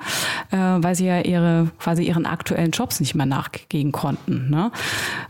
äh, 0.52 0.58
weil 0.58 0.96
sie 0.96 1.06
ja 1.06 1.22
ihre 1.22 1.72
quasi 1.80 2.04
ihren 2.04 2.26
aktuellen 2.26 2.72
Jobs 2.72 3.00
nicht 3.00 3.16
mehr 3.16 3.26
nachgehen 3.26 3.92
konnten. 3.92 4.50
Ne? 4.50 4.72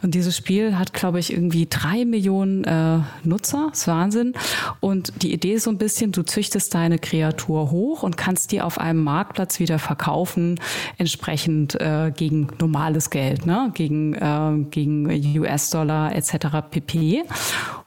Und 0.02 0.16
dieses 0.16 0.36
Spiel 0.36 0.78
hat, 0.78 0.94
glaube 0.94 1.20
ich, 1.20 1.32
irgendwie 1.32 1.68
drei 1.70 2.06
Millionen 2.06 2.64
äh, 2.64 3.00
Nutzer. 3.24 3.68
Das 3.70 3.82
ist 3.82 3.88
Wahnsinn. 3.88 4.34
Und 4.80 5.22
die 5.22 5.34
Idee 5.34 5.54
ist 5.54 5.64
so 5.64 5.72
ein 5.72 5.78
bisschen, 5.78 6.12
du 6.12 6.24
züchtest 6.24 6.74
deine 6.74 7.00
Kreatur 7.00 7.72
hoch 7.72 8.04
und 8.04 8.18
kannst 8.18 8.52
die 8.52 8.62
auf 8.62 8.80
einem 8.80 9.04
Marktplatz 9.04 9.60
wieder 9.60 9.80
verkaufen, 9.80 10.60
entsprechend 10.98 11.76
äh, 11.76 12.12
gegen 12.16 12.48
normales 12.60 13.10
Geld, 13.10 13.46
ne? 13.46 13.72
gegen, 13.74 14.14
äh, 14.14 14.66
gegen 14.70 15.40
US-Dollar 15.40 16.16
etc. 16.16 16.70
pp. 16.70 17.24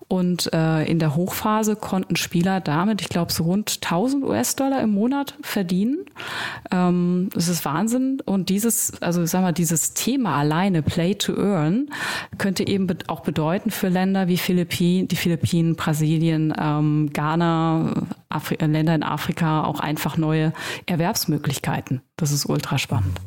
Und 0.08 0.50
äh, 0.54 0.84
in 0.84 0.98
der 0.98 1.14
Hochphase 1.14 1.76
konnten 1.76 2.16
Spieler 2.16 2.60
damit, 2.60 3.02
ich 3.02 3.10
glaube, 3.10 3.30
so 3.30 3.44
rund 3.44 3.78
1000 3.82 4.24
US-Dollar 4.24 4.80
im 4.80 4.90
Monat 4.90 5.34
verdienen. 5.42 6.06
Ähm, 6.70 7.28
das 7.34 7.48
ist 7.48 7.66
Wahnsinn. 7.66 8.22
Und 8.24 8.48
dieses, 8.48 9.02
also 9.02 9.24
sag 9.26 9.42
mal, 9.42 9.52
dieses 9.52 9.92
Thema 9.92 10.36
alleine, 10.36 10.80
Play 10.80 11.14
to 11.14 11.34
Earn, 11.36 11.90
könnte 12.38 12.66
eben 12.66 12.88
auch 13.08 13.20
bedeuten 13.20 13.70
für 13.70 13.88
Länder 13.88 14.28
wie 14.28 14.38
Philippinen, 14.38 15.08
die 15.08 15.16
Philippinen, 15.16 15.76
Brasilien, 15.76 16.54
ähm, 16.58 17.10
Ghana, 17.12 18.06
Afri 18.30 18.56
Länder 18.64 18.94
in 18.94 19.02
Afrika 19.02 19.64
auch 19.64 19.80
einfach 19.80 20.16
neue 20.16 20.54
Erwerbsmöglichkeiten. 20.86 22.00
Das 22.18 22.32
ist 22.32 22.46
ultra 22.46 22.78
spannend. 22.78 23.20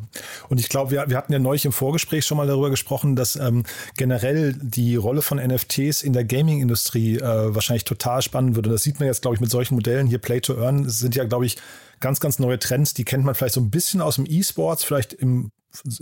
Und 0.50 0.60
ich 0.60 0.67
glaube, 0.67 0.91
wir, 0.91 1.05
wir 1.07 1.15
hatten 1.15 1.31
ja 1.31 1.39
neulich 1.39 1.63
im 1.63 1.71
Vorgespräch 1.71 2.25
schon 2.25 2.36
mal 2.36 2.45
darüber 2.45 2.69
gesprochen, 2.69 3.15
dass 3.15 3.38
ähm, 3.38 3.63
generell 3.95 4.53
die 4.62 4.98
Rolle 4.98 5.21
von 5.21 5.38
NFTs 5.38 6.03
in 6.03 6.12
der 6.12 6.25
Gaming-Industrie 6.25 7.15
äh, 7.15 7.55
wahrscheinlich 7.55 7.86
total 7.86 8.21
spannend 8.21 8.57
wird. 8.57 8.67
Und 8.67 8.74
das 8.74 8.83
sieht 8.83 9.00
man 9.00 9.07
jetzt, 9.07 9.21
glaube 9.21 9.36
ich, 9.36 9.41
mit 9.41 9.50
solchen 9.50 9.75
Modellen 9.75 10.07
hier 10.07 10.17
Play 10.17 10.41
to 10.41 10.62
Earn 10.62 10.89
sind 10.89 11.15
ja, 11.15 11.24
glaube 11.24 11.45
ich, 11.45 11.57
ganz, 12.01 12.19
ganz 12.19 12.38
neue 12.38 12.60
Trends. 12.60 12.93
Die 12.93 13.05
kennt 13.05 13.24
man 13.24 13.33
vielleicht 13.33 13.53
so 13.53 13.62
ein 13.62 13.69
bisschen 13.69 14.01
aus 14.01 14.15
dem 14.15 14.25
E-Sports, 14.27 14.83
vielleicht 14.83 15.13
im, 15.13 15.51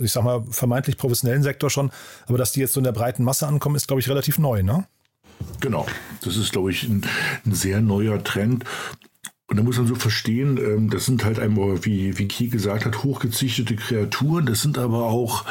ich 0.00 0.10
sag 0.10 0.24
mal, 0.24 0.42
vermeintlich 0.50 0.96
professionellen 0.96 1.44
Sektor 1.44 1.70
schon. 1.70 1.92
Aber 2.26 2.38
dass 2.38 2.50
die 2.50 2.60
jetzt 2.60 2.72
so 2.72 2.80
in 2.80 2.84
der 2.84 2.92
breiten 2.92 3.22
Masse 3.22 3.46
ankommen, 3.46 3.76
ist, 3.76 3.86
glaube 3.86 4.00
ich, 4.00 4.08
relativ 4.08 4.36
neu, 4.38 4.64
ne? 4.64 4.88
Genau, 5.60 5.86
das 6.22 6.36
ist, 6.36 6.50
glaube 6.50 6.72
ich, 6.72 6.82
ein, 6.82 7.06
ein 7.46 7.54
sehr 7.54 7.80
neuer 7.80 8.22
Trend. 8.24 8.64
Und 9.50 9.56
da 9.56 9.64
muss 9.64 9.78
man 9.78 9.88
so 9.88 9.96
verstehen, 9.96 10.58
ähm, 10.58 10.90
das 10.90 11.06
sind 11.06 11.24
halt 11.24 11.40
einmal, 11.40 11.84
wie, 11.84 12.16
wie 12.18 12.28
Kie 12.28 12.48
gesagt 12.48 12.86
hat, 12.86 13.02
hochgezüchtete 13.02 13.74
Kreaturen. 13.74 14.46
Das 14.46 14.62
sind 14.62 14.78
aber 14.78 15.06
auch 15.06 15.44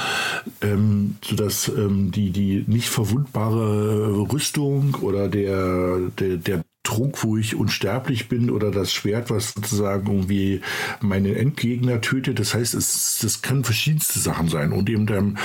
ähm, 0.61 1.17
so 1.21 1.35
dass 1.35 1.67
ähm, 1.67 2.09
die, 2.11 2.31
die 2.31 2.63
nicht 2.65 2.87
verwundbare 2.87 4.31
Rüstung 4.31 4.95
oder 5.01 5.27
der, 5.27 5.99
der, 6.17 6.37
der 6.37 6.63
Trunk, 6.83 7.23
wo 7.23 7.35
ich 7.35 7.55
unsterblich 7.55 8.29
bin 8.29 8.49
oder 8.49 8.71
das 8.71 8.93
Schwert, 8.93 9.29
was 9.29 9.51
sozusagen 9.51 10.07
irgendwie 10.07 10.61
meinen 11.01 11.35
Endgegner 11.35 11.99
tötet. 11.99 12.39
Das 12.39 12.53
heißt, 12.53 12.75
es, 12.75 13.19
das 13.21 13.41
kann 13.41 13.65
verschiedenste 13.65 14.17
Sachen 14.19 14.47
sein. 14.47 14.71
Und 14.71 14.89
eben 14.89 15.07
ähm, 15.09 15.37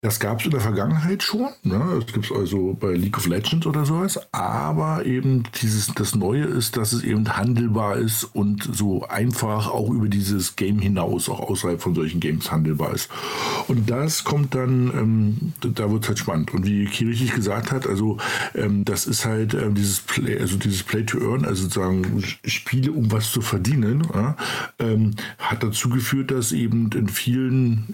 das 0.00 0.20
gab 0.20 0.40
es 0.40 0.44
in 0.44 0.50
der 0.50 0.60
Vergangenheit 0.60 1.22
schon. 1.22 1.48
Ne? 1.62 1.82
Das 2.00 2.12
gibt 2.12 2.26
es 2.26 2.32
also 2.32 2.76
bei 2.78 2.92
League 2.92 3.16
of 3.16 3.26
Legends 3.26 3.66
oder 3.66 3.84
sowas. 3.84 4.20
Aber 4.32 5.04
eben 5.06 5.44
dieses, 5.62 5.86
das 5.94 6.14
Neue 6.14 6.44
ist, 6.44 6.76
dass 6.76 6.92
es 6.92 7.02
eben 7.02 7.36
handelbar 7.36 7.96
ist 7.96 8.24
und 8.24 8.62
so 8.62 9.06
einfach 9.08 9.70
auch 9.70 9.90
über 9.90 10.08
dieses 10.08 10.56
Game 10.56 10.78
hinaus, 10.78 11.28
auch 11.28 11.40
außerhalb 11.40 11.80
von 11.80 11.94
solchen 11.94 12.20
Games 12.20 12.50
handelbar 12.50 12.94
ist. 12.94 13.10
Und 13.68 13.88
das 13.90 14.24
kommt 14.24 14.54
dann, 14.54 14.90
ähm, 14.94 15.52
da 15.60 15.90
wird 15.90 16.04
es 16.04 16.08
halt 16.08 16.18
spannend. 16.18 16.52
Und 16.52 16.66
wie 16.66 16.84
Ki 16.86 17.06
richtig 17.06 17.34
gesagt 17.34 17.72
hat, 17.72 17.86
also 17.86 18.18
ähm, 18.54 18.84
das 18.84 19.06
ist 19.06 19.24
halt 19.24 19.54
ähm, 19.54 19.74
dieses 19.74 20.00
Play, 20.00 20.38
also 20.38 20.56
dieses 20.56 20.82
Play 20.82 21.04
to 21.04 21.18
Earn, 21.18 21.44
also 21.44 21.64
sozusagen 21.64 22.22
Spiele, 22.44 22.92
um 22.92 23.10
was 23.10 23.32
zu 23.32 23.40
verdienen, 23.40 24.06
ja, 24.14 24.36
ähm, 24.78 25.12
hat 25.38 25.62
dazu 25.62 25.88
geführt, 25.88 26.30
dass 26.30 26.52
eben 26.52 26.90
in 26.92 27.08
vielen 27.08 27.88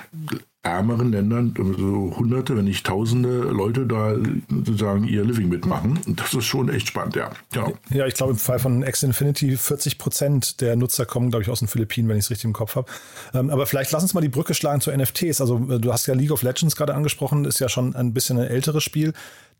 ärmeren 0.62 1.11
Ländern 1.11 1.55
so 1.57 2.14
hunderte, 2.19 2.55
wenn 2.55 2.67
nicht 2.67 2.85
tausende 2.85 3.31
Leute 3.31 3.87
da 3.87 4.14
sozusagen 4.49 5.05
ihr 5.05 5.25
Living 5.25 5.49
mitmachen. 5.49 5.99
Und 6.07 6.21
das 6.21 6.35
ist 6.35 6.45
schon 6.45 6.69
echt 6.69 6.88
spannend, 6.88 7.17
ja. 7.17 7.31
Genau. 7.50 7.73
Ja, 7.88 8.07
ich 8.07 8.12
glaube 8.12 8.33
im 8.33 8.38
Fall 8.38 8.59
von 8.59 8.83
X 8.83 9.02
Infinity 9.02 9.57
40 9.57 9.97
Prozent 9.97 10.61
der 10.61 10.76
Nutzer 10.76 11.07
kommen, 11.07 11.31
glaube 11.31 11.45
ich, 11.45 11.49
aus 11.49 11.61
den 11.61 11.69
Philippinen, 11.69 12.09
wenn 12.11 12.19
ich 12.19 12.25
es 12.25 12.31
richtig 12.31 12.45
im 12.45 12.52
Kopf 12.52 12.76
habe. 12.76 12.90
Ähm, 13.33 13.49
aber 13.49 13.64
vielleicht 13.64 13.90
lass 13.93 14.02
uns 14.02 14.12
mal 14.12 14.21
die 14.21 14.29
Brücke 14.29 14.52
schlagen 14.52 14.83
zu 14.83 14.95
NFTs. 14.95 15.40
Also 15.40 15.67
äh, 15.71 15.81
du 15.81 15.93
hast 15.95 16.07
ja 16.07 16.14
League 16.14 16.31
of 16.31 16.43
Legends 16.43 16.76
gerade 16.76 16.95
angesprochen, 16.95 17.47
ist 17.47 17.59
ja 17.59 17.71
schon 17.71 17.97
ein 17.97 18.12
bisschen 18.12 18.38
ein 18.38 18.47
älteres 18.47 18.85
Spiel. 18.85 19.14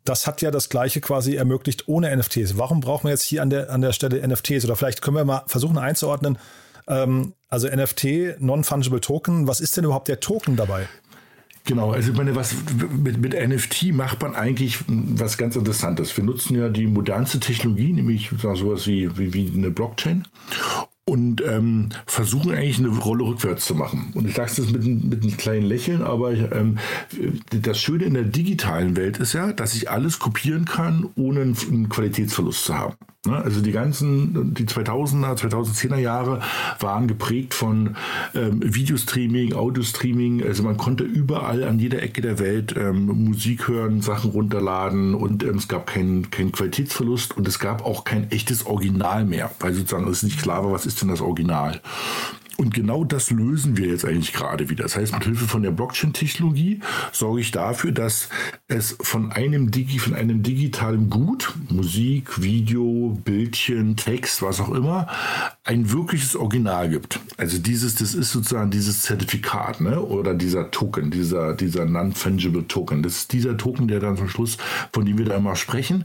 Das 0.05 0.27
hat 0.27 0.43
ja 0.43 0.51
das 0.51 0.69
gleiche 0.69 1.01
quasi 1.01 1.35
ermöglicht 1.35 1.89
ohne 1.89 2.15
NFTs. 2.15 2.59
Warum 2.59 2.81
brauchen 2.81 3.05
wir 3.05 3.11
jetzt 3.11 3.23
hier 3.23 3.41
an 3.41 3.49
der, 3.49 3.71
an 3.71 3.81
der 3.81 3.93
Stelle 3.93 4.27
NFTs? 4.27 4.67
Oder 4.67 4.77
vielleicht 4.77 5.01
können 5.01 5.17
wir 5.17 5.25
mal 5.25 5.45
versuchen 5.47 5.79
einzuordnen, 5.79 6.39
ähm, 6.89 7.35
also 7.49 7.69
NFT, 7.69 8.41
Non-Fungible 8.41 9.01
Token, 9.01 9.47
was 9.47 9.61
ist 9.61 9.77
denn 9.77 9.85
überhaupt 9.85 10.09
der 10.09 10.21
Token 10.21 10.57
dabei? 10.57 10.89
Genau, 11.65 11.93
also 11.93 12.11
ich 12.13 12.17
meine, 12.17 12.35
was 12.35 12.55
mit, 12.97 13.19
mit 13.19 13.35
NFT 13.35 13.93
macht 13.93 14.23
man 14.23 14.35
eigentlich 14.35 14.79
was 14.89 15.37
ganz 15.37 15.57
Interessantes. 15.57 16.17
Wir 16.17 16.25
nutzen 16.25 16.57
ja 16.57 16.69
die 16.69 16.87
modernste 16.87 17.39
Technologie, 17.39 17.93
nämlich 17.93 18.31
sowas 18.41 18.87
wie, 18.87 19.17
wie, 19.19 19.35
wie 19.35 19.53
eine 19.55 19.71
Blockchain 19.71 20.27
und 21.11 21.43
ähm, 21.43 21.89
versuchen 22.07 22.53
eigentlich 22.53 22.79
eine 22.79 22.89
Rolle 22.89 23.25
rückwärts 23.25 23.67
zu 23.67 23.75
machen. 23.75 24.13
Und 24.15 24.29
ich 24.29 24.37
sage 24.37 24.53
das 24.57 24.71
mit, 24.71 24.85
mit 24.85 25.23
einem 25.23 25.37
kleinen 25.37 25.67
Lächeln, 25.67 26.03
aber 26.03 26.33
ähm, 26.33 26.79
das 27.51 27.81
Schöne 27.81 28.05
in 28.05 28.15
der 28.15 28.23
digitalen 28.23 28.97
Welt 28.97 29.19
ist 29.19 29.33
ja, 29.33 29.53
dass 29.53 29.75
ich 29.75 29.91
alles 29.91 30.21
kopieren 30.21 30.67
kann, 30.67 31.09
ohne 31.17 31.41
einen 31.41 31.89
Qualitätsverlust 31.89 32.65
zu 32.65 32.79
haben. 32.79 32.95
Ne? 33.27 33.37
Also 33.37 33.61
die 33.61 33.73
ganzen, 33.73 34.55
die 34.55 34.65
2000er, 34.65 35.37
2010er 35.37 35.99
Jahre 35.99 36.41
waren 36.79 37.07
geprägt 37.07 37.53
von 37.53 37.97
ähm, 38.35 38.61
Videostreaming, 38.63 39.53
Audiostreaming. 39.53 40.43
Also 40.43 40.63
man 40.63 40.79
konnte 40.79 41.05
überall 41.05 41.65
an 41.65 41.79
jeder 41.79 42.03
Ecke 42.03 42.23
der 42.23 42.39
Welt 42.39 42.75
ähm, 42.79 43.07
Musik 43.07 43.69
hören, 43.69 44.01
Sachen 44.01 44.31
runterladen 44.31 45.15
und 45.15 45.43
ähm, 45.43 45.57
es 45.57 45.69
gab 45.69 45.87
keinen 45.87 46.31
kein 46.31 46.51
Qualitätsverlust 46.51 47.37
und 47.37 47.47
es 47.47 47.59
gab 47.59 47.85
auch 47.85 48.05
kein 48.05 48.31
echtes 48.31 48.65
Original 48.65 49.27
mehr, 49.27 49.51
weil 49.61 49.75
sozusagen 49.75 50.09
es 50.09 50.23
nicht 50.23 50.41
klar 50.41 50.65
war, 50.65 50.73
was 50.73 50.87
ist 50.87 51.00
denn 51.01 51.09
das 51.09 51.21
Original. 51.21 51.81
Und 52.61 52.75
genau 52.75 53.05
das 53.05 53.31
lösen 53.31 53.79
wir 53.79 53.87
jetzt 53.87 54.05
eigentlich 54.05 54.35
gerade 54.35 54.69
wieder. 54.69 54.83
Das 54.83 54.95
heißt, 54.95 55.15
mit 55.15 55.25
Hilfe 55.25 55.49
von 55.49 55.63
der 55.63 55.71
Blockchain-Technologie 55.71 56.81
sorge 57.11 57.41
ich 57.41 57.53
dafür, 57.53 57.91
dass 57.91 58.29
es 58.69 58.99
von 59.01 59.33
einem, 59.33 59.71
Digi, 59.71 59.99
von 59.99 60.15
einem 60.15 60.43
digitalen 60.43 61.09
Gut, 61.09 61.55
Musik, 61.71 62.43
Video, 62.43 63.19
Bildchen, 63.25 63.97
Text, 63.97 64.43
was 64.43 64.61
auch 64.61 64.69
immer, 64.73 65.07
ein 65.71 65.93
wirkliches 65.93 66.35
Original 66.35 66.91
gibt. 66.91 67.21
Also 67.37 67.59
dieses, 67.59 67.95
das 67.95 68.13
ist 68.13 68.33
sozusagen 68.33 68.73
dieses 68.73 69.03
Zertifikat, 69.03 69.81
ne? 69.81 70.01
Oder 70.01 70.35
dieser 70.35 70.73
Token, 70.73 71.13
dieser, 71.13 71.55
dieser 71.55 71.85
Non-Fungible 71.85 72.67
Token. 72.67 73.05
Das 73.05 73.15
ist 73.15 73.33
dieser 73.33 73.57
Token, 73.57 73.87
der 73.87 74.01
dann 74.01 74.17
zum 74.17 74.29
Schluss, 74.29 74.59
von 74.93 75.07
dem 75.07 75.17
wir 75.17 75.27
da 75.27 75.37
immer 75.37 75.55
sprechen, 75.55 76.05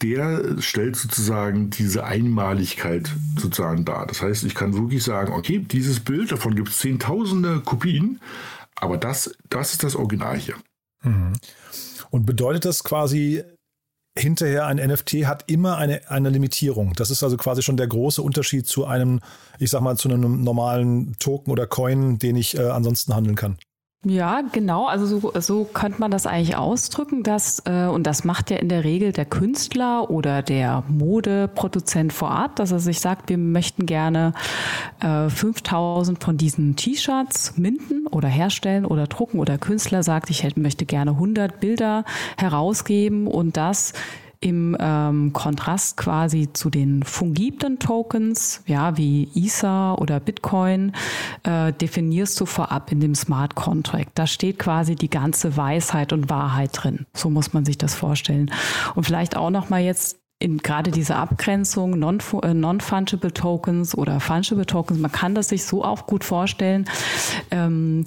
der 0.00 0.62
stellt 0.62 0.96
sozusagen 0.96 1.68
diese 1.68 2.04
Einmaligkeit 2.04 3.10
sozusagen 3.38 3.84
dar. 3.84 4.06
Das 4.06 4.22
heißt, 4.22 4.44
ich 4.44 4.54
kann 4.54 4.72
wirklich 4.72 5.04
sagen, 5.04 5.34
okay, 5.34 5.58
dieses 5.58 6.00
Bild, 6.00 6.32
davon 6.32 6.54
gibt 6.54 6.70
es 6.70 6.78
zehntausende 6.78 7.60
Kopien, 7.60 8.18
aber 8.76 8.96
das, 8.96 9.36
das 9.50 9.72
ist 9.72 9.84
das 9.84 9.94
Original 9.94 10.38
hier. 10.38 10.54
Mhm. 11.02 11.34
Und 12.08 12.24
bedeutet 12.24 12.64
das 12.64 12.82
quasi, 12.82 13.42
hinterher 14.18 14.66
ein 14.66 14.78
NFT 14.78 15.26
hat 15.26 15.44
immer 15.46 15.76
eine, 15.76 16.10
eine 16.10 16.30
Limitierung. 16.30 16.94
Das 16.94 17.10
ist 17.10 17.22
also 17.22 17.36
quasi 17.36 17.62
schon 17.62 17.76
der 17.76 17.86
große 17.86 18.22
Unterschied 18.22 18.66
zu 18.66 18.86
einem, 18.86 19.20
ich 19.58 19.70
sag 19.70 19.80
mal, 19.82 19.96
zu 19.96 20.08
einem 20.08 20.42
normalen 20.42 21.16
Token 21.18 21.50
oder 21.50 21.66
Coin, 21.66 22.18
den 22.18 22.36
ich 22.36 22.56
äh, 22.56 22.62
ansonsten 22.62 23.14
handeln 23.14 23.36
kann. 23.36 23.58
Ja, 24.08 24.42
genau. 24.52 24.86
Also 24.86 25.04
so, 25.04 25.32
so 25.40 25.64
könnte 25.64 25.98
man 25.98 26.12
das 26.12 26.28
eigentlich 26.28 26.54
ausdrücken, 26.56 27.24
dass, 27.24 27.60
äh, 27.66 27.86
und 27.86 28.06
das 28.06 28.22
macht 28.22 28.52
ja 28.52 28.58
in 28.58 28.68
der 28.68 28.84
Regel 28.84 29.10
der 29.10 29.24
Künstler 29.24 30.08
oder 30.10 30.42
der 30.42 30.84
Modeproduzent 30.86 32.12
vor 32.12 32.30
Ort, 32.30 32.60
dass 32.60 32.70
er 32.70 32.78
sich 32.78 33.00
sagt, 33.00 33.28
wir 33.30 33.36
möchten 33.36 33.84
gerne 33.84 34.32
äh, 35.00 35.28
5000 35.28 36.22
von 36.22 36.36
diesen 36.36 36.76
T-Shirts 36.76 37.56
minden 37.56 38.06
oder 38.06 38.28
herstellen 38.28 38.84
oder 38.84 39.08
drucken 39.08 39.40
oder 39.40 39.58
Künstler 39.58 40.04
sagt, 40.04 40.30
ich 40.30 40.44
hätte, 40.44 40.60
möchte 40.60 40.86
gerne 40.86 41.10
100 41.10 41.58
Bilder 41.58 42.04
herausgeben 42.36 43.26
und 43.26 43.56
das 43.56 43.92
im 44.40 44.76
ähm, 44.78 45.32
Kontrast 45.32 45.96
quasi 45.96 46.52
zu 46.52 46.70
den 46.70 47.02
fungiblen 47.02 47.78
Tokens, 47.78 48.62
ja, 48.66 48.96
wie 48.96 49.28
Ether 49.34 50.00
oder 50.00 50.20
Bitcoin, 50.20 50.92
äh, 51.42 51.72
definierst 51.72 52.38
du 52.40 52.46
vorab 52.46 52.92
in 52.92 53.00
dem 53.00 53.14
Smart 53.14 53.54
Contract. 53.54 54.10
Da 54.14 54.26
steht 54.26 54.58
quasi 54.58 54.94
die 54.94 55.10
ganze 55.10 55.56
Weisheit 55.56 56.12
und 56.12 56.30
Wahrheit 56.30 56.70
drin. 56.72 57.06
So 57.14 57.30
muss 57.30 57.52
man 57.52 57.64
sich 57.64 57.78
das 57.78 57.94
vorstellen. 57.94 58.50
Und 58.94 59.04
vielleicht 59.04 59.36
auch 59.36 59.50
noch 59.50 59.70
mal 59.70 59.80
jetzt 59.80 60.18
in 60.38 60.58
gerade 60.58 60.90
diese 60.90 61.16
Abgrenzung 61.16 61.94
äh, 61.94 62.54
Non-Fungible 62.54 63.32
Tokens 63.32 63.96
oder 63.96 64.20
Fungible 64.20 64.66
Tokens, 64.66 65.00
man 65.00 65.10
kann 65.10 65.34
das 65.34 65.48
sich 65.48 65.64
so 65.64 65.82
auch 65.82 66.06
gut 66.06 66.24
vorstellen, 66.24 66.84
ähm, 67.50 68.06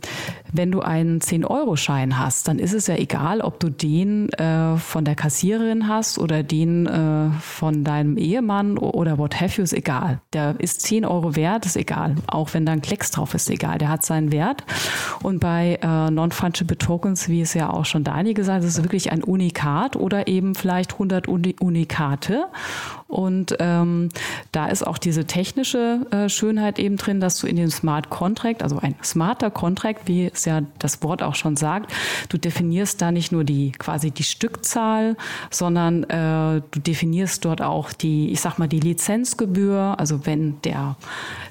wenn 0.54 0.72
du 0.72 0.82
einen 0.82 1.22
10-Euro-Schein 1.22 2.20
hast, 2.20 2.48
dann 2.48 2.60
ist 2.60 2.74
es 2.74 2.86
ja 2.86 2.96
egal, 2.96 3.42
ob 3.42 3.60
du 3.60 3.70
den 3.70 4.30
äh, 4.34 4.78
von 4.78 5.06
der 5.06 5.16
Kassiererin 5.16 5.88
hast 5.88 6.20
oder 6.20 6.44
den 6.44 6.86
äh, 6.86 7.32
von 7.42 7.84
deinem 7.84 8.18
Ehemann 8.18 8.78
oder 8.78 9.18
what 9.18 9.42
have 9.42 9.58
you, 9.58 9.64
ist 9.64 9.74
egal. 9.74 10.22
Der 10.34 10.60
ist 10.60 10.82
10 10.82 11.06
Euro 11.06 11.36
wert, 11.36 11.66
ist 11.66 11.78
egal. 11.78 12.16
Auch 12.28 12.54
wenn 12.54 12.66
da 12.66 12.74
ein 12.74 12.82
Klecks 12.82 13.10
drauf 13.10 13.34
ist, 13.34 13.50
egal. 13.50 13.80
Der 13.80 13.90
hat 13.90 14.06
seinen 14.06 14.32
Wert. 14.32 14.64
Und 15.24 15.40
bei 15.40 15.80
äh, 15.82 16.12
Non-Fungible 16.12 16.78
Tokens, 16.78 17.28
wie 17.28 17.42
es 17.42 17.56
ja 17.56 17.72
auch 17.72 17.86
schon 17.86 18.04
Dani 18.04 18.36
gesagt 18.36 18.58
hat, 18.58 18.64
ist 18.64 18.78
es 18.78 18.84
wirklich 18.84 19.12
ein 19.12 19.24
Unikat 19.24 19.96
oder 19.96 20.28
eben 20.28 20.54
vielleicht 20.54 20.94
100 20.94 21.28
Unikate. 21.28 22.19
Monate. 22.20 22.48
Und 23.08 23.56
ähm, 23.60 24.10
da 24.52 24.68
ist 24.68 24.86
auch 24.86 25.00
diese 25.00 25.26
technische 25.26 26.06
äh, 26.12 26.30
Schönheit 26.30 26.78
eben 26.78 26.98
drin, 26.98 27.20
dass 27.20 27.40
du 27.40 27.48
in 27.48 27.56
dem 27.56 27.72
Smart 27.72 28.10
Contract, 28.10 28.62
also 28.62 28.78
ein 28.78 28.96
smarter 29.04 29.50
Contract, 29.50 30.08
wie 30.08 30.30
es 30.32 30.46
ja 30.46 30.62
das 30.78 31.02
Wort 31.02 31.24
auch 31.24 31.34
schon 31.34 31.56
sagt, 31.56 31.92
du 32.30 32.38
definierst 32.38 33.02
da 33.02 33.12
nicht 33.12 33.32
nur 33.32 33.44
die 33.44 33.72
quasi 33.72 34.12
die 34.12 34.24
Stückzahl, 34.24 35.18
sondern 35.50 36.04
äh, 36.04 36.62
du 36.70 36.80
definierst 36.80 37.44
dort 37.46 37.62
auch 37.64 37.92
die, 37.94 38.32
ich 38.32 38.42
sag 38.42 38.60
mal, 38.60 38.68
die 38.68 38.80
Lizenzgebühr. 38.80 39.96
Also 39.98 40.28
wenn 40.28 40.62
der 40.62 40.96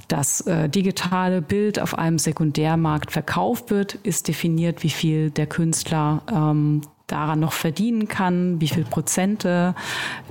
das 0.07 0.43
äh, 0.43 0.69
digitale 0.69 1.43
Bild 1.43 1.81
auf 1.81 1.99
einem 1.99 2.19
Sekundärmarkt 2.19 3.11
verkauft 3.11 3.71
wird, 3.71 3.95
ist 3.95 4.29
definiert, 4.29 4.85
wie 4.85 4.91
viel 4.91 5.31
der 5.31 5.47
Künstler 5.47 6.23
ähm, 6.33 6.83
daran 7.09 7.41
noch 7.41 7.53
verdienen 7.53 8.07
kann, 8.07 8.61
wie 8.61 8.69
viel 8.69 8.85
Prozente. 8.85 9.75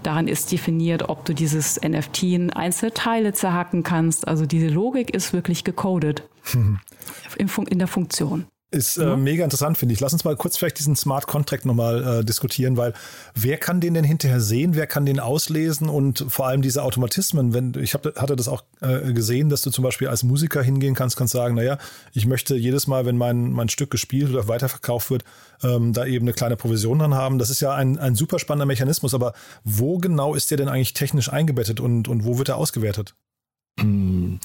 Daran 0.03 0.27
ist 0.27 0.51
definiert, 0.51 1.09
ob 1.09 1.25
du 1.25 1.33
dieses 1.33 1.81
NFT 1.81 2.23
in 2.23 2.53
einzelne 2.53 2.93
Teile 2.93 3.33
zerhacken 3.33 3.83
kannst. 3.83 4.27
Also 4.27 4.45
diese 4.45 4.69
Logik 4.69 5.09
ist 5.09 5.33
wirklich 5.33 5.63
gecodet 5.63 6.23
mhm. 6.53 6.79
in, 7.37 7.49
in 7.67 7.79
der 7.79 7.87
Funktion. 7.87 8.45
Ist 8.69 8.97
äh, 8.97 9.15
mega 9.15 9.45
interessant, 9.45 9.77
finde 9.77 9.93
ich. 9.93 10.01
Lass 10.01 10.11
uns 10.11 10.25
mal 10.25 10.35
kurz 10.35 10.57
vielleicht 10.57 10.77
diesen 10.77 10.97
Smart 10.97 11.25
Contract 11.25 11.65
nochmal 11.65 12.19
äh, 12.19 12.25
diskutieren, 12.25 12.75
weil 12.75 12.93
wer 13.33 13.57
kann 13.57 13.79
den 13.79 13.93
denn 13.93 14.03
hinterher 14.03 14.41
sehen, 14.41 14.75
wer 14.75 14.87
kann 14.87 15.05
den 15.05 15.21
auslesen 15.21 15.87
und 15.87 16.25
vor 16.27 16.47
allem 16.47 16.61
diese 16.61 16.83
Automatismen, 16.83 17.53
wenn 17.53 17.81
ich 17.81 17.93
hab, 17.93 18.03
hatte 18.19 18.35
das 18.35 18.49
auch 18.49 18.63
äh, 18.81 19.13
gesehen, 19.13 19.47
dass 19.47 19.61
du 19.61 19.71
zum 19.71 19.85
Beispiel 19.85 20.09
als 20.09 20.23
Musiker 20.23 20.61
hingehen 20.61 20.95
kannst, 20.95 21.15
kannst 21.15 21.31
sagen, 21.31 21.55
naja, 21.55 21.77
ich 22.11 22.25
möchte 22.25 22.57
jedes 22.57 22.87
Mal, 22.87 23.05
wenn 23.05 23.15
mein, 23.15 23.53
mein 23.53 23.69
Stück 23.69 23.89
gespielt 23.89 24.31
oder 24.31 24.49
weiterverkauft 24.49 25.11
wird, 25.11 25.23
ähm, 25.63 25.93
da 25.93 26.05
eben 26.05 26.25
eine 26.25 26.33
kleine 26.33 26.57
Provision 26.57 26.99
dran 26.99 27.15
haben. 27.15 27.39
Das 27.39 27.49
ist 27.49 27.61
ja 27.61 27.73
ein, 27.73 27.97
ein 27.97 28.15
super 28.15 28.37
spannender 28.37 28.65
Mechanismus, 28.65 29.13
aber 29.13 29.31
wo 29.63 29.97
genau 29.97 30.35
ist 30.35 30.51
der 30.51 30.57
denn 30.57 30.67
eigentlich 30.67 30.93
technisch 30.93 31.31
eingebettet 31.31 31.79
und, 31.79 32.09
und 32.09 32.25
wo 32.25 32.37
wird 32.37 32.49
er 32.49 32.57
ausgewertet? 32.57 33.15
Hm. 33.79 34.39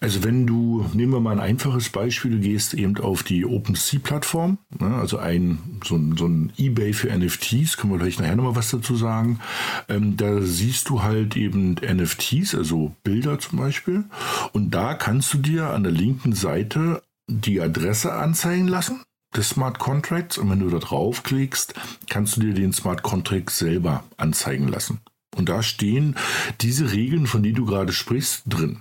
Also 0.00 0.24
wenn 0.24 0.46
du, 0.46 0.86
nehmen 0.94 1.12
wir 1.12 1.20
mal 1.20 1.32
ein 1.32 1.40
einfaches 1.40 1.90
Beispiel, 1.90 2.32
du 2.32 2.38
gehst 2.38 2.74
eben 2.74 2.96
auf 2.98 3.22
die 3.22 3.44
OpenSea-Plattform, 3.44 4.58
ne, 4.78 4.94
also 4.96 5.18
ein 5.18 5.58
so, 5.84 5.96
ein 5.96 6.16
so 6.16 6.26
ein 6.26 6.52
Ebay 6.56 6.92
für 6.92 7.14
NFTs, 7.14 7.76
können 7.76 7.92
wir 7.92 7.98
vielleicht 7.98 8.20
nachher 8.20 8.36
nochmal 8.36 8.56
was 8.56 8.70
dazu 8.70 8.96
sagen. 8.96 9.40
Ähm, 9.88 10.16
da 10.16 10.40
siehst 10.40 10.88
du 10.88 11.02
halt 11.02 11.36
eben 11.36 11.74
NFTs, 11.74 12.54
also 12.54 12.94
Bilder 13.04 13.38
zum 13.38 13.58
Beispiel, 13.58 14.04
und 14.52 14.70
da 14.70 14.94
kannst 14.94 15.34
du 15.34 15.38
dir 15.38 15.70
an 15.70 15.82
der 15.82 15.92
linken 15.92 16.32
Seite 16.32 17.02
die 17.28 17.60
Adresse 17.60 18.12
anzeigen 18.12 18.66
lassen 18.66 19.02
des 19.36 19.50
Smart 19.50 19.78
Contracts 19.78 20.38
und 20.38 20.50
wenn 20.50 20.58
du 20.58 20.68
da 20.70 20.78
draufklickst, 20.78 21.74
kannst 22.08 22.36
du 22.36 22.40
dir 22.40 22.54
den 22.54 22.72
Smart 22.72 23.02
Contract 23.02 23.50
selber 23.50 24.04
anzeigen 24.16 24.66
lassen. 24.66 25.00
Und 25.36 25.48
da 25.48 25.62
stehen 25.62 26.16
diese 26.60 26.92
Regeln, 26.92 27.26
von 27.26 27.42
denen 27.42 27.56
du 27.56 27.64
gerade 27.64 27.92
sprichst, 27.92 28.42
drin. 28.46 28.80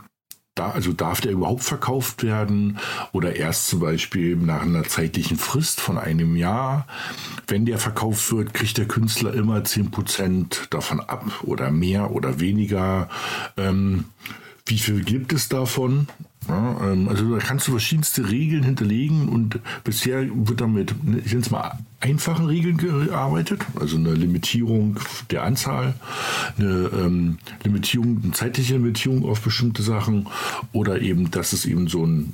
Da, 0.55 0.71
also 0.71 0.91
darf 0.91 1.21
der 1.21 1.31
überhaupt 1.31 1.63
verkauft 1.63 2.21
werden 2.21 2.79
oder 3.13 3.37
erst 3.37 3.67
zum 3.67 3.79
Beispiel 3.79 4.35
nach 4.35 4.63
einer 4.63 4.83
zeitlichen 4.83 5.37
Frist 5.37 5.79
von 5.79 5.97
einem 5.97 6.35
Jahr. 6.35 6.85
Wenn 7.47 7.65
der 7.65 7.77
verkauft 7.77 8.29
wird, 8.33 8.53
kriegt 8.53 8.77
der 8.77 8.87
Künstler 8.87 9.33
immer 9.33 9.59
10% 9.59 10.69
davon 10.69 10.99
ab 10.99 11.43
oder 11.43 11.71
mehr 11.71 12.11
oder 12.11 12.41
weniger. 12.41 13.07
Ähm, 13.55 14.05
wie 14.65 14.79
viel 14.79 15.03
gibt 15.03 15.31
es 15.31 15.47
davon? 15.47 16.07
Ja, 16.49 16.91
ähm, 16.91 17.07
also 17.07 17.35
da 17.35 17.39
kannst 17.39 17.67
du 17.67 17.71
verschiedenste 17.71 18.29
Regeln 18.29 18.63
hinterlegen 18.63 19.29
und 19.29 19.59
bisher 19.83 20.25
wird 20.33 20.59
damit, 20.59 20.95
ich 21.23 21.31
nenne 21.31 21.41
es 21.41 21.51
mal, 21.51 21.77
einfachen 21.99 22.47
Regeln 22.47 22.77
gearbeitet, 22.77 23.61
also 23.79 23.97
eine 23.97 24.13
Limitierung 24.13 24.97
der 25.29 25.43
Anzahl, 25.43 25.93
eine 26.57 26.89
ähm, 26.93 27.37
Limitierung, 27.63 28.21
eine 28.23 28.31
zeitliche 28.31 28.73
Limitierung 28.73 29.25
auf 29.25 29.41
bestimmte 29.41 29.83
Sachen 29.83 30.27
oder 30.73 31.01
eben, 31.01 31.29
dass 31.29 31.53
es 31.53 31.65
eben 31.65 31.87
so 31.87 32.05
ein, 32.05 32.33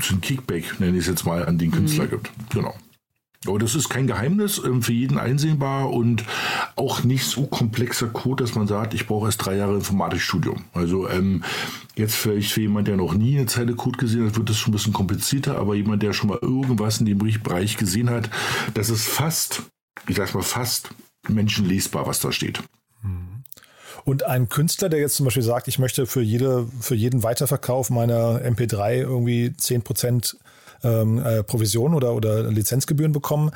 so 0.00 0.14
ein 0.14 0.20
Kickback, 0.20 0.78
nenne 0.78 0.92
ich 0.92 1.02
es 1.02 1.08
jetzt 1.08 1.26
mal, 1.26 1.44
an 1.46 1.58
den 1.58 1.72
Künstler 1.72 2.04
mhm. 2.04 2.10
gibt. 2.10 2.30
Genau. 2.50 2.74
Aber 3.46 3.58
das 3.58 3.74
ist 3.74 3.88
kein 3.88 4.06
Geheimnis, 4.06 4.60
ähm, 4.64 4.82
für 4.82 4.92
jeden 4.92 5.18
einsehbar 5.18 5.90
und 5.90 6.24
auch 6.76 7.02
nicht 7.02 7.24
so 7.24 7.46
komplexer 7.46 8.08
Code, 8.08 8.44
dass 8.44 8.54
man 8.54 8.68
sagt, 8.68 8.94
ich 8.94 9.06
brauche 9.06 9.26
erst 9.26 9.44
drei 9.44 9.56
Jahre 9.56 9.74
Informatikstudium. 9.74 10.64
Also 10.72 11.08
ähm, 11.08 11.42
jetzt 11.96 12.14
vielleicht 12.14 12.52
für 12.52 12.60
jemand, 12.60 12.86
der 12.86 12.96
noch 12.96 13.14
nie 13.14 13.36
eine 13.36 13.46
Zeile 13.46 13.74
Code 13.74 13.98
gesehen 13.98 14.26
hat, 14.26 14.36
wird 14.36 14.48
das 14.48 14.58
schon 14.58 14.70
ein 14.70 14.76
bisschen 14.76 14.92
komplizierter, 14.92 15.58
aber 15.58 15.74
jemand, 15.74 16.02
der 16.02 16.12
schon 16.12 16.28
mal 16.28 16.38
irgendwas 16.40 17.00
in 17.00 17.06
dem 17.06 17.18
Bereich 17.18 17.76
gesehen 17.76 18.10
hat, 18.10 18.30
das 18.74 18.90
ist 18.90 19.08
fast, 19.08 19.62
ich 20.06 20.16
sag's 20.16 20.34
mal 20.34 20.42
fast 20.42 20.90
menschenlesbar, 21.28 22.06
was 22.06 22.20
da 22.20 22.30
steht. 22.30 22.62
Mhm. 23.02 23.42
Und 24.04 24.24
ein 24.24 24.48
Künstler, 24.48 24.88
der 24.88 25.00
jetzt 25.00 25.16
zum 25.16 25.24
Beispiel 25.24 25.42
sagt, 25.42 25.68
ich 25.68 25.78
möchte 25.78 26.06
für, 26.06 26.22
jede, 26.22 26.66
für 26.80 26.94
jeden 26.94 27.22
Weiterverkauf 27.22 27.90
meiner 27.90 28.40
MP3 28.40 28.94
irgendwie 28.94 29.48
10% 29.56 30.36
ähm, 30.82 31.18
äh, 31.24 31.42
Provision 31.42 31.94
oder, 31.94 32.14
oder 32.14 32.44
Lizenzgebühren 32.44 33.12
bekommen. 33.12 33.50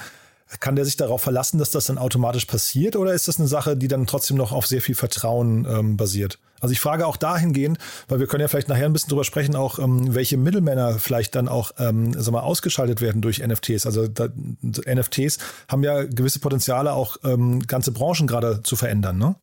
Kann 0.60 0.76
der 0.76 0.84
sich 0.84 0.96
darauf 0.96 1.22
verlassen, 1.22 1.58
dass 1.58 1.72
das 1.72 1.86
dann 1.86 1.98
automatisch 1.98 2.44
passiert 2.44 2.94
oder 2.94 3.12
ist 3.12 3.26
das 3.26 3.38
eine 3.38 3.48
Sache, 3.48 3.76
die 3.76 3.88
dann 3.88 4.06
trotzdem 4.06 4.36
noch 4.36 4.52
auf 4.52 4.66
sehr 4.66 4.80
viel 4.80 4.94
Vertrauen 4.94 5.66
ähm, 5.68 5.96
basiert? 5.96 6.38
Also 6.60 6.72
ich 6.72 6.80
frage 6.80 7.06
auch 7.06 7.16
dahingehend, 7.16 7.78
weil 8.08 8.20
wir 8.20 8.26
können 8.26 8.40
ja 8.40 8.48
vielleicht 8.48 8.68
nachher 8.68 8.86
ein 8.86 8.92
bisschen 8.92 9.08
drüber 9.08 9.24
sprechen, 9.24 9.56
auch 9.56 9.78
ähm, 9.78 10.14
welche 10.14 10.36
Mittelmänner 10.36 10.98
vielleicht 10.98 11.34
dann 11.34 11.48
auch 11.48 11.72
ähm, 11.78 12.14
sag 12.14 12.32
mal, 12.32 12.40
ausgeschaltet 12.40 13.00
werden 13.00 13.22
durch 13.22 13.44
NFTs. 13.44 13.86
Also 13.86 14.06
da, 14.06 14.28
NFTs 14.62 15.38
haben 15.68 15.82
ja 15.82 16.04
gewisse 16.04 16.38
Potenziale, 16.38 16.92
auch 16.92 17.16
ähm, 17.24 17.60
ganze 17.66 17.92
Branchen 17.92 18.26
gerade 18.26 18.62
zu 18.62 18.76
verändern, 18.76 19.18
ne? 19.18 19.36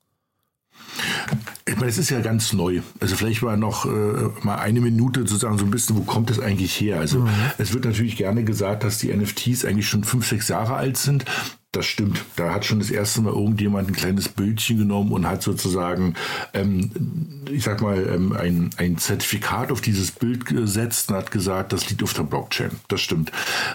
Ich 1.65 1.75
meine, 1.75 1.87
es 1.87 1.97
ist 1.97 2.09
ja 2.09 2.19
ganz 2.19 2.53
neu. 2.53 2.81
Also 2.99 3.15
vielleicht 3.15 3.41
mal 3.41 3.57
noch 3.57 3.85
äh, 3.85 4.29
mal 4.41 4.57
eine 4.57 4.81
Minute 4.81 5.25
zu 5.25 5.35
sagen, 5.37 5.57
so 5.57 5.65
ein 5.65 5.71
bisschen, 5.71 5.97
wo 5.97 6.01
kommt 6.01 6.29
es 6.29 6.39
eigentlich 6.39 6.79
her? 6.79 6.99
Also 6.99 7.21
mhm. 7.21 7.29
es 7.57 7.73
wird 7.73 7.85
natürlich 7.85 8.17
gerne 8.17 8.43
gesagt, 8.43 8.83
dass 8.83 8.97
die 8.97 9.13
NFTs 9.13 9.65
eigentlich 9.65 9.87
schon 9.87 10.03
fünf, 10.03 10.27
sechs 10.27 10.49
Jahre 10.49 10.75
alt 10.75 10.97
sind. 10.97 11.25
Das 11.73 11.87
stimmt. 11.87 12.23
Da 12.35 12.53
hat 12.53 12.65
schon 12.65 12.77
das 12.77 12.91
erste 12.91 13.21
Mal 13.21 13.33
irgendjemand 13.33 13.87
ein 13.87 13.95
kleines 13.95 14.29
Bildchen 14.29 14.77
genommen 14.77 15.11
und 15.11 15.25
hat 15.25 15.41
sozusagen, 15.41 16.13
ähm, 16.53 16.91
ich 17.49 17.63
sag 17.63 17.81
mal, 17.81 18.07
ähm, 18.13 18.31
ein, 18.33 18.69
ein 18.77 18.99
Zertifikat 18.99 19.71
auf 19.71 19.81
dieses 19.81 20.11
Bild 20.11 20.45
gesetzt 20.45 21.09
und 21.09 21.15
hat 21.15 21.31
gesagt, 21.31 21.73
das 21.73 21.89
liegt 21.89 22.03
auf 22.03 22.13
der 22.13 22.23
Blockchain. 22.23 22.69
Das 22.89 23.01
stimmt. 23.01 23.31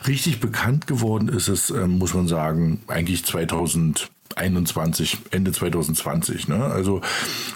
Richtig 0.07 0.39
bekannt 0.39 0.87
geworden 0.87 1.29
ist 1.29 1.49
es, 1.49 1.71
ähm, 1.71 1.99
muss 1.99 2.15
man 2.15 2.29
sagen, 2.29 2.83
eigentlich 2.87 3.25
2000. 3.25 4.09
21, 4.37 5.19
Ende 5.31 5.53
2020. 5.53 6.49
Ne? 6.49 6.65
Also 6.65 7.01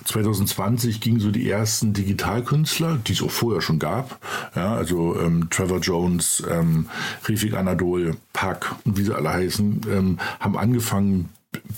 2020 0.04 1.00
gingen 1.00 1.20
so 1.20 1.30
die 1.30 1.48
ersten 1.48 1.92
Digitalkünstler, 1.92 2.98
die 3.06 3.12
es 3.12 3.22
auch 3.22 3.30
vorher 3.30 3.60
schon 3.60 3.78
gab. 3.78 4.18
Ja, 4.54 4.74
also 4.74 5.18
ähm, 5.20 5.48
Trevor 5.50 5.80
Jones, 5.80 6.42
ähm, 6.50 6.88
Refik 7.26 7.54
Anadol, 7.54 8.16
Pack 8.32 8.74
und 8.84 8.96
wie 8.96 9.04
sie 9.04 9.14
alle 9.14 9.32
heißen, 9.32 9.82
ähm, 9.90 10.18
haben 10.40 10.56
angefangen, 10.56 11.28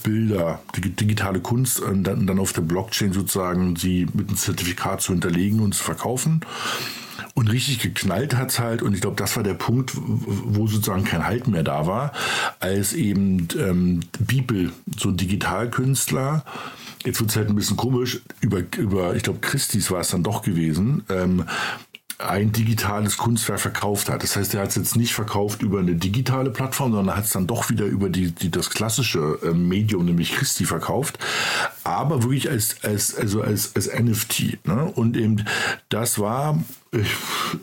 Bilder, 0.04 0.60
digitale 0.76 1.40
Kunst 1.40 1.80
und 1.80 2.04
dann, 2.04 2.28
dann 2.28 2.38
auf 2.38 2.52
der 2.52 2.62
Blockchain 2.62 3.12
sozusagen 3.12 3.74
sie 3.74 4.06
mit 4.12 4.28
einem 4.28 4.36
Zertifikat 4.36 5.00
zu 5.00 5.12
hinterlegen 5.12 5.60
und 5.60 5.74
zu 5.74 5.82
verkaufen. 5.82 6.42
Und 7.34 7.50
richtig 7.50 7.80
geknallt 7.80 8.36
hat 8.36 8.50
es 8.50 8.60
halt, 8.60 8.80
und 8.80 8.94
ich 8.94 9.00
glaube, 9.00 9.16
das 9.16 9.34
war 9.36 9.42
der 9.42 9.54
Punkt, 9.54 9.92
wo 9.96 10.68
sozusagen 10.68 11.02
kein 11.02 11.26
Halt 11.26 11.48
mehr 11.48 11.64
da 11.64 11.86
war, 11.86 12.12
als 12.60 12.92
eben 12.92 13.48
ähm, 13.58 14.00
Bibel, 14.20 14.72
so 14.96 15.08
ein 15.08 15.16
Digitalkünstler, 15.16 16.44
jetzt 17.04 17.18
wird 17.18 17.30
es 17.30 17.36
halt 17.36 17.48
ein 17.48 17.56
bisschen 17.56 17.76
komisch, 17.76 18.20
über, 18.40 18.62
über 18.76 19.16
ich 19.16 19.24
glaube, 19.24 19.40
Christis 19.40 19.90
war 19.90 20.00
es 20.00 20.10
dann 20.10 20.22
doch 20.22 20.42
gewesen, 20.42 21.02
ähm, 21.08 21.44
ein 22.18 22.52
digitales 22.52 23.16
Kunstwerk 23.16 23.60
verkauft 23.60 24.08
hat. 24.08 24.22
Das 24.22 24.36
heißt, 24.36 24.54
er 24.54 24.62
hat 24.62 24.68
es 24.70 24.76
jetzt 24.76 24.96
nicht 24.96 25.14
verkauft 25.14 25.62
über 25.62 25.80
eine 25.80 25.94
digitale 25.94 26.50
Plattform, 26.50 26.92
sondern 26.92 27.16
hat 27.16 27.24
es 27.24 27.30
dann 27.30 27.46
doch 27.46 27.70
wieder 27.70 27.84
über 27.86 28.08
die, 28.08 28.30
die 28.30 28.50
das 28.50 28.70
klassische 28.70 29.38
äh, 29.42 29.52
Medium, 29.52 30.04
nämlich 30.04 30.32
Christi, 30.32 30.64
verkauft. 30.64 31.18
Aber 31.82 32.22
wirklich 32.22 32.48
als, 32.48 32.76
als, 32.84 33.14
also 33.14 33.42
als, 33.42 33.74
als 33.74 33.92
NFT. 33.92 34.66
Ne? 34.66 34.84
Und 34.94 35.16
eben 35.16 35.44
das 35.88 36.18
war, 36.18 36.62
ich, 36.92 37.10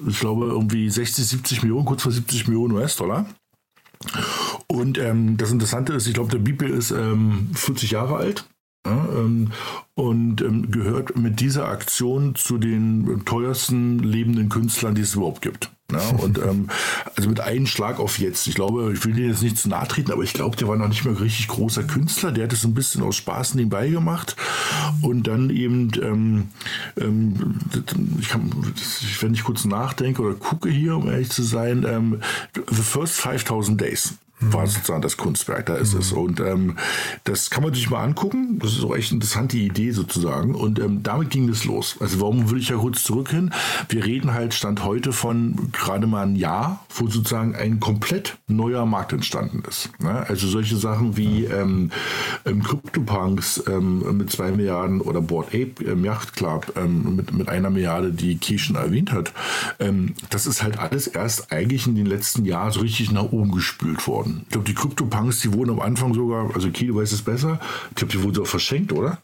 ich 0.08 0.20
glaube, 0.20 0.48
irgendwie 0.48 0.90
60, 0.90 1.26
70 1.26 1.64
Millionen, 1.64 1.86
kurz 1.86 2.04
vor 2.04 2.12
70 2.12 2.48
Millionen 2.48 2.74
US-Dollar. 2.74 3.26
Und 4.68 4.98
ähm, 4.98 5.38
das 5.38 5.52
Interessante 5.52 5.94
ist, 5.94 6.08
ich 6.08 6.14
glaube, 6.14 6.32
der 6.32 6.40
Bibel 6.40 6.70
ist 6.70 6.92
ähm, 6.92 7.52
40 7.54 7.92
Jahre 7.92 8.18
alt. 8.18 8.46
Ja, 8.86 9.08
ähm, 9.16 9.52
und 9.94 10.42
ähm, 10.42 10.72
gehört 10.72 11.16
mit 11.16 11.40
dieser 11.40 11.68
Aktion 11.68 12.34
zu 12.34 12.58
den 12.58 13.24
teuersten 13.26 14.00
lebenden 14.00 14.50
Künstlern, 14.50 14.96
die 14.96 15.02
es 15.02 15.14
überhaupt 15.14 15.44
gibt. 15.44 15.70
Ja, 15.92 16.10
und 16.18 16.38
ähm, 16.44 16.70
also 17.16 17.30
mit 17.30 17.40
einem 17.42 17.68
Schlag 17.68 18.00
auf 18.00 18.18
jetzt. 18.18 18.48
Ich 18.48 18.56
glaube, 18.56 18.92
ich 18.94 19.06
will 19.06 19.14
dir 19.14 19.28
jetzt 19.28 19.44
nicht 19.44 19.60
zu 19.60 19.70
nahe 19.70 19.88
treten, 19.88 20.12
aber 20.12 20.24
ich 20.24 20.34
glaube, 20.34 20.58
der 20.58 20.68
war 20.68 20.78
noch 20.78 20.88
nicht 20.88 21.06
mal 21.06 21.14
richtig 21.14 21.48
großer 21.50 21.84
Künstler. 21.84 22.32
Der 22.32 22.46
hat 22.46 22.54
es 22.54 22.62
so 22.62 22.70
ein 22.70 22.74
bisschen 22.74 23.04
aus 23.04 23.18
Spaß 23.18 23.54
nebenbei 23.54 23.90
gemacht. 23.90 24.36
Und 25.02 25.28
dann 25.28 25.52
eben, 25.52 25.92
ähm, 26.02 26.48
ähm, 26.98 27.60
ich 28.20 28.30
kann, 28.30 28.52
wenn 29.20 29.34
ich 29.36 29.44
kurz 29.44 29.66
nachdenke 29.66 30.24
oder 30.24 30.36
gucke 30.36 30.70
hier, 30.70 30.96
um 30.96 31.08
ehrlich 31.08 31.30
zu 31.30 31.44
sein, 31.44 31.86
ähm, 31.88 32.22
The 32.56 32.82
First 32.82 33.16
5000 33.16 33.80
Days 33.80 34.16
war 34.42 34.66
sozusagen 34.68 35.02
das 35.02 35.18
Kunstwerk, 35.18 35.68
da 35.68 35.76
ist 35.76 35.94
mhm. 35.94 36.00
es. 36.00 36.12
Und 36.12 36.40
ähm, 36.40 36.78
das 37.24 37.50
kann 37.50 37.64
man 37.64 37.74
sich 37.74 37.90
mal 37.90 38.04
angucken. 38.04 38.60
Das 38.60 38.74
ist 38.74 38.84
auch 38.84 38.96
echt 38.96 39.12
eine 39.12 39.18
interessante 39.18 39.58
Idee 39.58 39.92
sozusagen. 39.92 40.56
Und 40.56 40.80
ähm, 40.80 41.04
damit 41.04 41.30
ging 41.30 41.48
es 41.50 41.66
los. 41.66 41.96
Also 42.00 42.20
warum 42.22 42.50
will 42.50 42.60
ich 42.60 42.70
ja 42.70 42.78
kurz 42.78 43.04
zurück 43.04 43.30
hin? 43.30 43.52
Wir 43.90 44.06
reden 44.06 44.34
halt 44.34 44.54
Stand 44.54 44.84
heute 44.84 45.14
von 45.14 45.72
gerade 45.72 46.08
mal 46.08 46.26
ein 46.26 46.36
Jahr, 46.36 46.86
wo 46.90 47.08
sozusagen 47.08 47.56
ein 47.56 47.80
komplett 47.80 48.38
neuer 48.48 48.86
Markt 48.86 49.14
entstanden 49.14 49.64
ist. 49.68 49.90
Ne? 50.00 50.26
Also 50.28 50.48
solche 50.48 50.76
Sachen 50.78 51.18
wie 51.18 51.46
ähm, 51.46 51.92
ähm, 52.46 52.64
CryptoPunks 52.64 53.64
ähm, 53.68 54.18
mit 54.18 54.32
zwei 54.32 54.52
Milliarden 54.52 55.02
oder 55.02 55.22
Board 55.22 55.50
Ape 55.50 55.84
ähm, 55.86 56.04
Yacht 56.04 56.34
Club 56.36 56.74
ähm, 56.76 57.16
mit, 57.16 57.34
mit 57.34 57.48
einer 57.48 57.70
Milliarde, 57.70 58.12
die 58.12 58.38
Kirchen 58.38 58.76
erwähnt 58.76 59.12
hat. 59.12 59.34
Ähm, 59.80 60.16
das 60.30 60.48
ist 60.48 60.64
halt 60.64 60.80
alles 60.80 61.08
erst 61.08 61.52
eigentlich 61.52 61.86
in 61.86 61.96
den 61.96 62.06
letzten 62.06 62.46
Jahren 62.46 62.72
so 62.72 62.80
richtig 62.80 63.12
nach 63.12 63.32
oben 63.32 63.52
gespült 63.52 64.08
worden 64.08 64.31
worden. 64.32 64.42
Ich 64.44 64.50
glaube, 64.50 64.66
die 64.66 64.74
Krypto-Punks, 64.74 65.42
die 65.42 65.54
wurden 65.54 65.72
am 65.72 65.80
Anfang 65.80 66.14
sogar, 66.14 66.54
also 66.54 66.70
Kilo 66.70 66.96
weiß 66.96 67.12
es 67.12 67.22
besser, 67.22 67.60
ich 67.90 67.96
glaube, 67.96 68.12
die 68.12 68.24
wurden 68.24 68.36
so 68.36 68.46
verschenkt, 68.46 68.94
oder? 68.94 69.20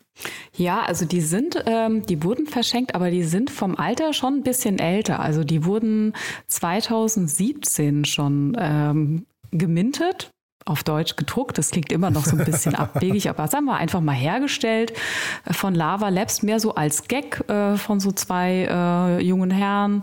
Ja, 0.56 0.82
also 0.82 1.06
die 1.06 1.22
sind, 1.22 1.64
ähm, 1.68 2.06
die 2.06 2.24
wurden 2.24 2.48
verschenkt, 2.48 2.96
aber 2.96 3.12
die 3.12 3.24
sind 3.24 3.52
vom 3.52 3.76
Alter 3.76 4.14
schon 4.14 4.36
ein 4.36 4.44
bisschen 4.44 4.80
älter. 4.80 5.20
Also 5.20 5.44
die 5.44 5.64
wurden 5.64 6.14
2017 6.48 8.06
schon 8.06 8.58
ähm, 8.60 9.26
gemintet 9.52 10.32
auf 10.68 10.84
Deutsch 10.84 11.16
gedruckt. 11.16 11.58
Das 11.58 11.72
klingt 11.72 11.92
immer 11.92 12.10
noch 12.10 12.26
so 12.26 12.38
ein 12.38 12.46
bisschen 12.46 12.76
abwegig, 12.76 13.30
aber 13.30 13.48
sagen 13.48 13.66
wir 13.66 13.76
einfach 13.76 14.02
mal 14.02 14.14
hergestellt 14.14 14.94
von 15.50 15.76
Lava 15.76 16.10
Labs, 16.10 16.44
mehr 16.44 16.60
so 16.60 16.76
als 16.76 17.08
Gag 17.08 17.44
äh, 17.50 17.78
von 17.78 18.00
so 18.00 18.12
zwei 18.12 18.68
äh, 18.70 19.22
jungen 19.24 19.52
Herren 19.52 20.02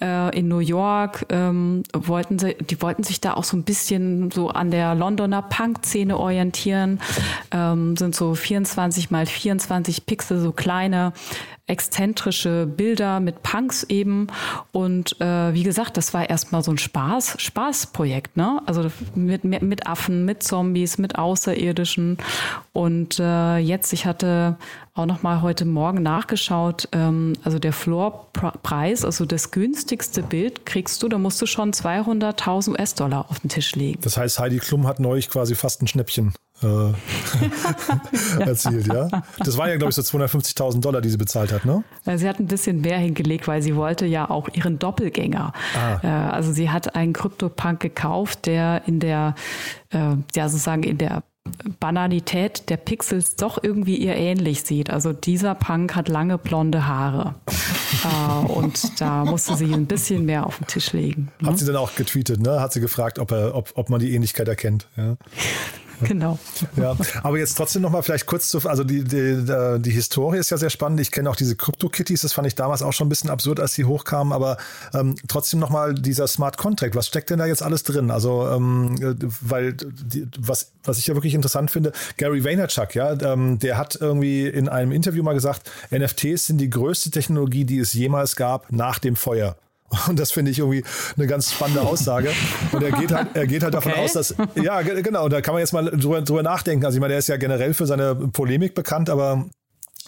äh, 0.00 0.36
in 0.36 0.48
New 0.48 0.58
York. 0.58 1.26
Ähm, 1.28 1.82
wollten 1.92 2.38
sie, 2.38 2.54
die 2.54 2.80
wollten 2.82 3.02
sich 3.02 3.20
da 3.20 3.34
auch 3.34 3.44
so 3.44 3.56
ein 3.56 3.64
bisschen 3.64 4.30
so 4.30 4.48
an 4.48 4.70
der 4.70 4.94
Londoner 4.94 5.42
Punk-Szene 5.42 6.18
orientieren. 6.18 7.00
Ähm, 7.50 7.96
sind 7.96 8.14
so 8.14 8.34
24 8.34 9.10
mal 9.10 9.26
24 9.26 10.06
Pixel, 10.06 10.40
so 10.40 10.52
kleine 10.52 11.12
exzentrische 11.68 12.66
Bilder 12.66 13.20
mit 13.20 13.42
Punks 13.42 13.84
eben. 13.84 14.26
Und 14.72 15.20
äh, 15.20 15.54
wie 15.54 15.62
gesagt, 15.62 15.96
das 15.96 16.12
war 16.14 16.28
erstmal 16.28 16.62
so 16.64 16.72
ein 16.72 16.78
Spaß, 16.78 17.36
Spaßprojekt, 17.40 18.36
ne? 18.36 18.60
Also 18.66 18.90
mit, 19.14 19.44
mit 19.44 19.86
Affen, 19.86 20.24
mit 20.24 20.42
Zombies, 20.42 20.98
mit 20.98 21.16
Außerirdischen. 21.16 22.18
Und 22.72 23.20
äh, 23.20 23.58
jetzt, 23.58 23.92
ich 23.92 24.06
hatte 24.06 24.56
auch 24.98 25.06
noch 25.06 25.22
mal 25.22 25.42
heute 25.42 25.64
Morgen 25.64 26.02
nachgeschaut, 26.02 26.88
ähm, 26.92 27.34
also 27.44 27.58
der 27.58 27.72
Floorpreis, 27.72 29.04
also 29.04 29.24
das 29.24 29.50
günstigste 29.50 30.22
Bild 30.22 30.66
kriegst 30.66 31.02
du, 31.02 31.08
da 31.08 31.18
musst 31.18 31.40
du 31.40 31.46
schon 31.46 31.72
200.000 31.72 32.70
US-Dollar 32.72 33.26
auf 33.30 33.40
den 33.40 33.48
Tisch 33.48 33.74
legen. 33.76 34.00
Das 34.02 34.16
heißt, 34.16 34.38
Heidi 34.38 34.58
Klum 34.58 34.86
hat 34.86 35.00
neulich 35.00 35.30
quasi 35.30 35.54
fast 35.54 35.82
ein 35.82 35.86
Schnäppchen 35.86 36.34
äh, 36.62 36.66
erzielt, 38.40 38.86
ja. 38.86 39.08
Das 39.38 39.56
waren 39.56 39.68
ja, 39.68 39.76
glaube 39.76 39.90
ich, 39.90 39.96
so 39.96 40.02
250.000 40.02 40.80
Dollar, 40.80 41.00
die 41.00 41.10
sie 41.10 41.16
bezahlt 41.16 41.52
hat, 41.52 41.64
ne? 41.64 41.84
Sie 42.16 42.28
hat 42.28 42.40
ein 42.40 42.46
bisschen 42.46 42.80
mehr 42.80 42.98
hingelegt, 42.98 43.46
weil 43.46 43.62
sie 43.62 43.76
wollte 43.76 44.06
ja 44.06 44.28
auch 44.28 44.48
ihren 44.52 44.78
Doppelgänger. 44.78 45.52
Ah. 45.76 46.00
Äh, 46.02 46.06
also 46.32 46.52
sie 46.52 46.70
hat 46.70 46.94
einen 46.94 47.12
Krypto-Punk 47.12 47.80
gekauft, 47.80 48.46
der 48.46 48.82
in 48.86 49.00
der, 49.00 49.34
äh, 49.90 50.16
ja 50.34 50.48
sozusagen 50.48 50.82
in 50.82 50.98
der 50.98 51.22
Banalität 51.80 52.68
der 52.70 52.76
Pixels 52.76 53.36
doch 53.36 53.62
irgendwie 53.62 53.96
ihr 53.96 54.14
ähnlich 54.14 54.62
sieht. 54.62 54.90
Also 54.90 55.12
dieser 55.12 55.54
Punk 55.54 55.94
hat 55.94 56.08
lange 56.08 56.38
blonde 56.38 56.86
Haare. 56.86 57.34
äh, 58.04 58.46
und 58.46 59.00
da 59.00 59.24
musste 59.24 59.56
sie 59.56 59.72
ein 59.72 59.86
bisschen 59.86 60.24
mehr 60.24 60.46
auf 60.46 60.58
den 60.58 60.66
Tisch 60.66 60.92
legen. 60.92 61.30
Ne? 61.40 61.48
Hat 61.50 61.58
sie 61.58 61.66
dann 61.66 61.76
auch 61.76 61.94
getweetet, 61.94 62.40
ne? 62.40 62.60
Hat 62.60 62.72
sie 62.72 62.80
gefragt, 62.80 63.18
ob, 63.18 63.32
er, 63.32 63.54
ob, 63.54 63.72
ob 63.74 63.90
man 63.90 64.00
die 64.00 64.14
Ähnlichkeit 64.14 64.48
erkennt. 64.48 64.86
Ja. 64.96 65.16
Genau. 66.00 66.38
Ja, 66.76 66.96
aber 67.22 67.38
jetzt 67.38 67.56
trotzdem 67.56 67.82
nochmal 67.82 68.02
vielleicht 68.02 68.26
kurz 68.26 68.48
zu, 68.48 68.58
also 68.68 68.84
die, 68.84 69.04
die, 69.04 69.44
die 69.80 69.90
Historie 69.90 70.38
ist 70.38 70.50
ja 70.50 70.56
sehr 70.56 70.70
spannend. 70.70 71.00
Ich 71.00 71.10
kenne 71.10 71.28
auch 71.30 71.36
diese 71.36 71.56
Crypto-Kitties, 71.56 72.22
das 72.22 72.32
fand 72.32 72.46
ich 72.46 72.54
damals 72.54 72.82
auch 72.82 72.92
schon 72.92 73.06
ein 73.06 73.08
bisschen 73.08 73.30
absurd, 73.30 73.60
als 73.60 73.74
die 73.74 73.84
hochkamen, 73.84 74.32
aber 74.32 74.58
ähm, 74.94 75.16
trotzdem 75.26 75.60
nochmal 75.60 75.94
dieser 75.94 76.26
Smart 76.26 76.56
Contract, 76.56 76.94
was 76.94 77.06
steckt 77.06 77.30
denn 77.30 77.38
da 77.38 77.46
jetzt 77.46 77.62
alles 77.62 77.82
drin? 77.82 78.10
Also, 78.10 78.48
ähm, 78.48 78.96
weil, 79.40 79.74
die, 79.74 80.26
was, 80.38 80.72
was 80.84 80.98
ich 80.98 81.06
ja 81.06 81.14
wirklich 81.14 81.34
interessant 81.34 81.70
finde, 81.70 81.92
Gary 82.16 82.44
Vaynerchuk, 82.44 82.94
ja, 82.94 83.12
ähm, 83.20 83.58
der 83.58 83.78
hat 83.78 83.98
irgendwie 84.00 84.46
in 84.46 84.68
einem 84.68 84.92
Interview 84.92 85.22
mal 85.22 85.34
gesagt, 85.34 85.70
NFTs 85.90 86.46
sind 86.46 86.58
die 86.58 86.70
größte 86.70 87.10
Technologie, 87.10 87.64
die 87.64 87.78
es 87.78 87.92
jemals 87.92 88.36
gab 88.36 88.70
nach 88.72 88.98
dem 88.98 89.16
Feuer. 89.16 89.56
Und 90.08 90.18
das 90.18 90.32
finde 90.32 90.50
ich 90.50 90.58
irgendwie 90.58 90.84
eine 91.16 91.26
ganz 91.26 91.52
spannende 91.52 91.82
Aussage. 91.82 92.30
Und 92.72 92.82
er 92.82 92.92
geht 92.92 93.12
halt, 93.12 93.28
er 93.34 93.46
geht 93.46 93.62
halt 93.62 93.74
davon 93.74 93.92
okay. 93.92 94.04
aus, 94.04 94.12
dass, 94.12 94.34
ja, 94.54 94.82
genau, 94.82 95.28
da 95.28 95.40
kann 95.40 95.54
man 95.54 95.60
jetzt 95.60 95.72
mal 95.72 95.86
drüber, 95.90 96.20
drüber 96.20 96.42
nachdenken. 96.42 96.84
Also 96.84 96.96
ich 96.96 97.00
meine, 97.00 97.12
der 97.12 97.18
ist 97.18 97.28
ja 97.28 97.36
generell 97.36 97.72
für 97.72 97.86
seine 97.86 98.14
Polemik 98.14 98.74
bekannt, 98.74 99.08
aber 99.08 99.46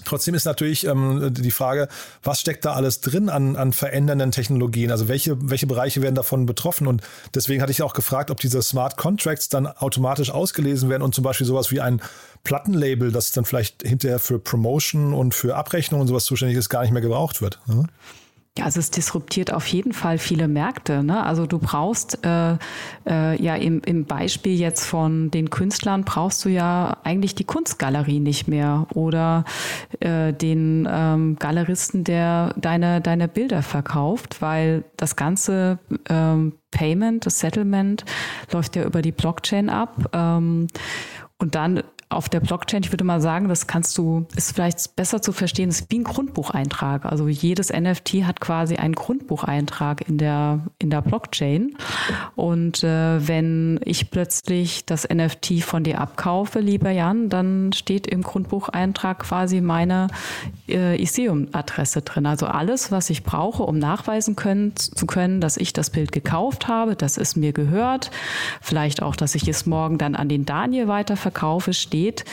Trotzdem 0.04 0.34
ist 0.34 0.44
natürlich 0.44 0.86
ähm, 0.86 1.32
die 1.34 1.50
Frage, 1.50 1.88
was 2.22 2.40
steckt 2.40 2.64
da 2.64 2.72
alles 2.72 3.00
drin 3.00 3.28
an, 3.28 3.56
an 3.56 3.72
verändernden 3.72 4.30
Technologien? 4.30 4.90
Also 4.90 5.08
welche, 5.08 5.36
welche 5.50 5.66
Bereiche 5.66 6.02
werden 6.02 6.14
davon 6.14 6.46
betroffen? 6.46 6.86
Und 6.86 7.02
deswegen 7.34 7.62
hatte 7.62 7.72
ich 7.72 7.82
auch 7.82 7.92
gefragt, 7.92 8.30
ob 8.30 8.40
diese 8.40 8.62
Smart 8.62 8.96
Contracts 8.96 9.48
dann 9.48 9.66
automatisch 9.66 10.30
ausgelesen 10.30 10.88
werden 10.88 11.02
und 11.02 11.14
zum 11.14 11.24
Beispiel 11.24 11.46
sowas 11.46 11.70
wie 11.70 11.80
ein 11.80 12.00
Plattenlabel, 12.44 13.12
das 13.12 13.32
dann 13.32 13.44
vielleicht 13.44 13.82
hinterher 13.82 14.18
für 14.18 14.38
Promotion 14.38 15.12
und 15.12 15.34
für 15.34 15.56
Abrechnung 15.56 16.00
und 16.00 16.06
sowas 16.06 16.24
zuständig 16.24 16.56
ist, 16.56 16.70
gar 16.70 16.82
nicht 16.82 16.92
mehr 16.92 17.02
gebraucht 17.02 17.42
wird. 17.42 17.58
Ne? 17.66 17.86
Ja, 18.58 18.64
also 18.64 18.80
es 18.80 18.90
disruptiert 18.90 19.52
auf 19.52 19.66
jeden 19.68 19.92
Fall 19.92 20.18
viele 20.18 20.48
Märkte. 20.48 21.04
Ne? 21.04 21.24
Also 21.24 21.46
du 21.46 21.60
brauchst 21.60 22.24
äh, 22.26 22.56
äh, 23.08 23.40
ja 23.40 23.54
im, 23.54 23.80
im 23.86 24.06
Beispiel 24.06 24.58
jetzt 24.58 24.84
von 24.84 25.30
den 25.30 25.50
Künstlern 25.50 26.02
brauchst 26.02 26.44
du 26.44 26.48
ja 26.48 26.96
eigentlich 27.04 27.36
die 27.36 27.44
Kunstgalerie 27.44 28.18
nicht 28.18 28.48
mehr 28.48 28.88
oder 28.92 29.44
äh, 30.00 30.32
den 30.32 30.88
ähm, 30.90 31.36
Galeristen, 31.38 32.02
der 32.02 32.52
deine, 32.56 33.00
deine 33.00 33.28
Bilder 33.28 33.62
verkauft, 33.62 34.42
weil 34.42 34.82
das 34.96 35.14
ganze 35.14 35.78
ähm, 36.08 36.54
Payment, 36.72 37.26
das 37.26 37.38
Settlement 37.38 38.04
läuft 38.50 38.74
ja 38.74 38.82
über 38.82 39.00
die 39.00 39.12
Blockchain 39.12 39.70
ab. 39.70 40.10
Ähm, 40.12 40.66
und 41.38 41.54
dann 41.54 41.84
auf 42.10 42.28
der 42.28 42.40
Blockchain, 42.40 42.82
ich 42.82 42.92
würde 42.92 43.04
mal 43.04 43.20
sagen, 43.20 43.48
das 43.48 43.68
kannst 43.68 43.96
du, 43.96 44.26
ist 44.34 44.52
vielleicht 44.52 44.96
besser 44.96 45.22
zu 45.22 45.30
verstehen, 45.30 45.68
ist 45.68 45.86
wie 45.90 46.00
ein 46.00 46.04
Grundbucheintrag. 46.04 47.06
Also 47.06 47.28
jedes 47.28 47.72
NFT 47.72 48.24
hat 48.24 48.40
quasi 48.40 48.74
einen 48.76 48.94
Grundbucheintrag 48.94 50.08
in 50.08 50.18
der, 50.18 50.58
in 50.80 50.90
der 50.90 51.02
Blockchain. 51.02 51.76
Und 52.34 52.82
äh, 52.82 53.26
wenn 53.28 53.78
ich 53.84 54.10
plötzlich 54.10 54.84
das 54.84 55.08
NFT 55.08 55.62
von 55.62 55.84
dir 55.84 56.00
abkaufe, 56.00 56.58
lieber 56.58 56.90
Jan, 56.90 57.28
dann 57.28 57.72
steht 57.72 58.08
im 58.08 58.22
Grundbucheintrag 58.22 59.20
quasi 59.20 59.60
meine 59.60 60.08
äh, 60.68 61.00
Ethereum-Adresse 61.00 62.02
drin. 62.02 62.26
Also 62.26 62.46
alles, 62.46 62.90
was 62.90 63.08
ich 63.10 63.22
brauche, 63.22 63.62
um 63.62 63.78
nachweisen 63.78 64.34
können, 64.34 64.74
zu 64.74 65.06
können, 65.06 65.40
dass 65.40 65.56
ich 65.56 65.72
das 65.72 65.90
Bild 65.90 66.10
gekauft 66.10 66.66
habe, 66.66 66.96
dass 66.96 67.18
es 67.18 67.36
mir 67.36 67.52
gehört. 67.52 68.10
Vielleicht 68.60 69.00
auch, 69.00 69.14
dass 69.14 69.36
ich 69.36 69.46
es 69.46 69.64
morgen 69.64 69.96
dann 69.96 70.16
an 70.16 70.28
den 70.28 70.44
Daniel 70.44 70.88
weiterverkaufe, 70.88 71.72
steht 71.72 71.99
steht, 72.00 72.24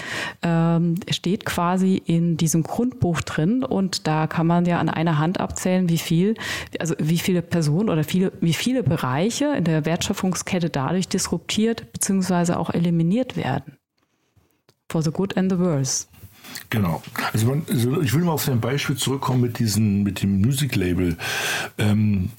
ähm, 0.43 0.95
steht 1.09 1.45
quasi 1.45 2.01
in 2.05 2.37
diesem 2.37 2.63
Grundbuch 2.63 3.21
drin 3.21 3.63
und 3.63 4.07
da 4.07 4.27
kann 4.27 4.47
man 4.47 4.65
ja 4.65 4.79
an 4.79 4.89
einer 4.89 5.17
Hand 5.17 5.39
abzählen, 5.39 5.89
wie 5.89 5.97
viel, 5.97 6.35
also 6.79 6.95
wie 6.99 7.17
viele 7.17 7.41
Personen 7.41 7.89
oder 7.89 8.03
viele, 8.03 8.31
wie 8.39 8.53
viele 8.53 8.83
Bereiche 8.83 9.53
in 9.57 9.65
der 9.65 9.85
Wertschöpfungskette 9.85 10.69
dadurch 10.69 11.07
disruptiert 11.09 11.91
bzw. 11.91 12.53
auch 12.53 12.69
eliminiert 12.69 13.35
werden. 13.35 13.77
For 14.89 15.01
the 15.01 15.11
good 15.11 15.35
and 15.35 15.51
the 15.51 15.59
worse. 15.59 16.07
Genau. 16.69 17.03
Also, 17.33 17.47
man, 17.47 17.65
also 17.69 18.01
ich 18.01 18.13
will 18.13 18.23
mal 18.23 18.31
auf 18.31 18.45
dein 18.45 18.61
Beispiel 18.61 18.95
zurückkommen 18.95 19.41
mit 19.41 19.59
diesem, 19.59 20.03
mit 20.03 20.23
dem 20.23 20.39
Music 20.39 20.77
Label. 20.77 21.17
Ähm, 21.77 22.29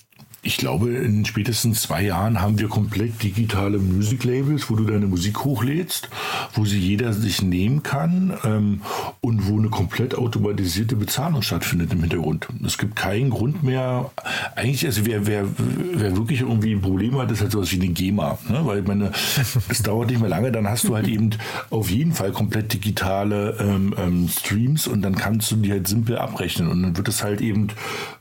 ich 0.49 0.57
glaube, 0.57 0.89
in 0.89 1.27
spätestens 1.27 1.83
zwei 1.83 2.03
Jahren 2.05 2.41
haben 2.41 2.59
wir 2.59 2.69
komplett 2.69 3.23
digitale 3.23 3.79
Music 3.79 4.25
Labels, 4.25 4.71
wo 4.71 4.77
du 4.77 4.85
deine 4.85 5.07
Musik 5.07 5.45
hochlädst, 5.45 6.09
wo 6.55 6.65
sie 6.65 6.79
jeder 6.79 7.13
sich 7.13 7.43
nehmen 7.43 7.83
kann 7.83 8.33
ähm, 8.45 8.81
und 9.21 9.47
wo 9.47 9.59
eine 9.59 9.69
komplett 9.69 10.17
automatisierte 10.17 10.97
Bezahlung 10.97 11.43
stattfindet 11.43 11.93
im 11.93 12.01
Hintergrund. 12.01 12.49
Es 12.65 12.79
gibt 12.79 12.97
keinen 12.97 13.29
Grund 13.29 13.63
mehr. 13.63 14.11
Eigentlich, 14.57 14.87
also 14.87 15.05
wer, 15.05 15.27
wer, 15.27 15.45
wer 15.93 16.17
wirklich 16.17 16.41
irgendwie 16.41 16.73
ein 16.73 16.81
Problem 16.81 17.19
hat, 17.19 17.31
ist 17.31 17.43
halt 17.43 17.53
sowas 17.53 17.71
wie 17.71 17.83
eine 17.83 17.89
GEMA. 17.89 18.39
Ne? 18.49 18.63
Weil 18.65 18.81
meine, 18.81 19.13
es 19.69 19.83
dauert 19.83 20.09
nicht 20.09 20.21
mehr 20.21 20.31
lange, 20.31 20.51
dann 20.51 20.67
hast 20.67 20.85
du 20.85 20.97
halt 20.97 21.09
eben 21.09 21.29
auf 21.69 21.91
jeden 21.91 22.13
Fall 22.13 22.33
komplett 22.33 22.73
digitale 22.73 23.55
ähm, 23.61 23.95
ähm, 23.99 24.29
Streams 24.31 24.89
und 24.89 25.03
dann 25.03 25.15
kannst 25.15 25.51
du 25.51 25.57
die 25.57 25.73
halt 25.73 25.87
simpel 25.87 26.17
abrechnen. 26.17 26.69
Und 26.69 26.83
dann 26.83 26.97
wird 26.97 27.09
es 27.09 27.23
halt 27.23 27.43
eben, 27.43 27.69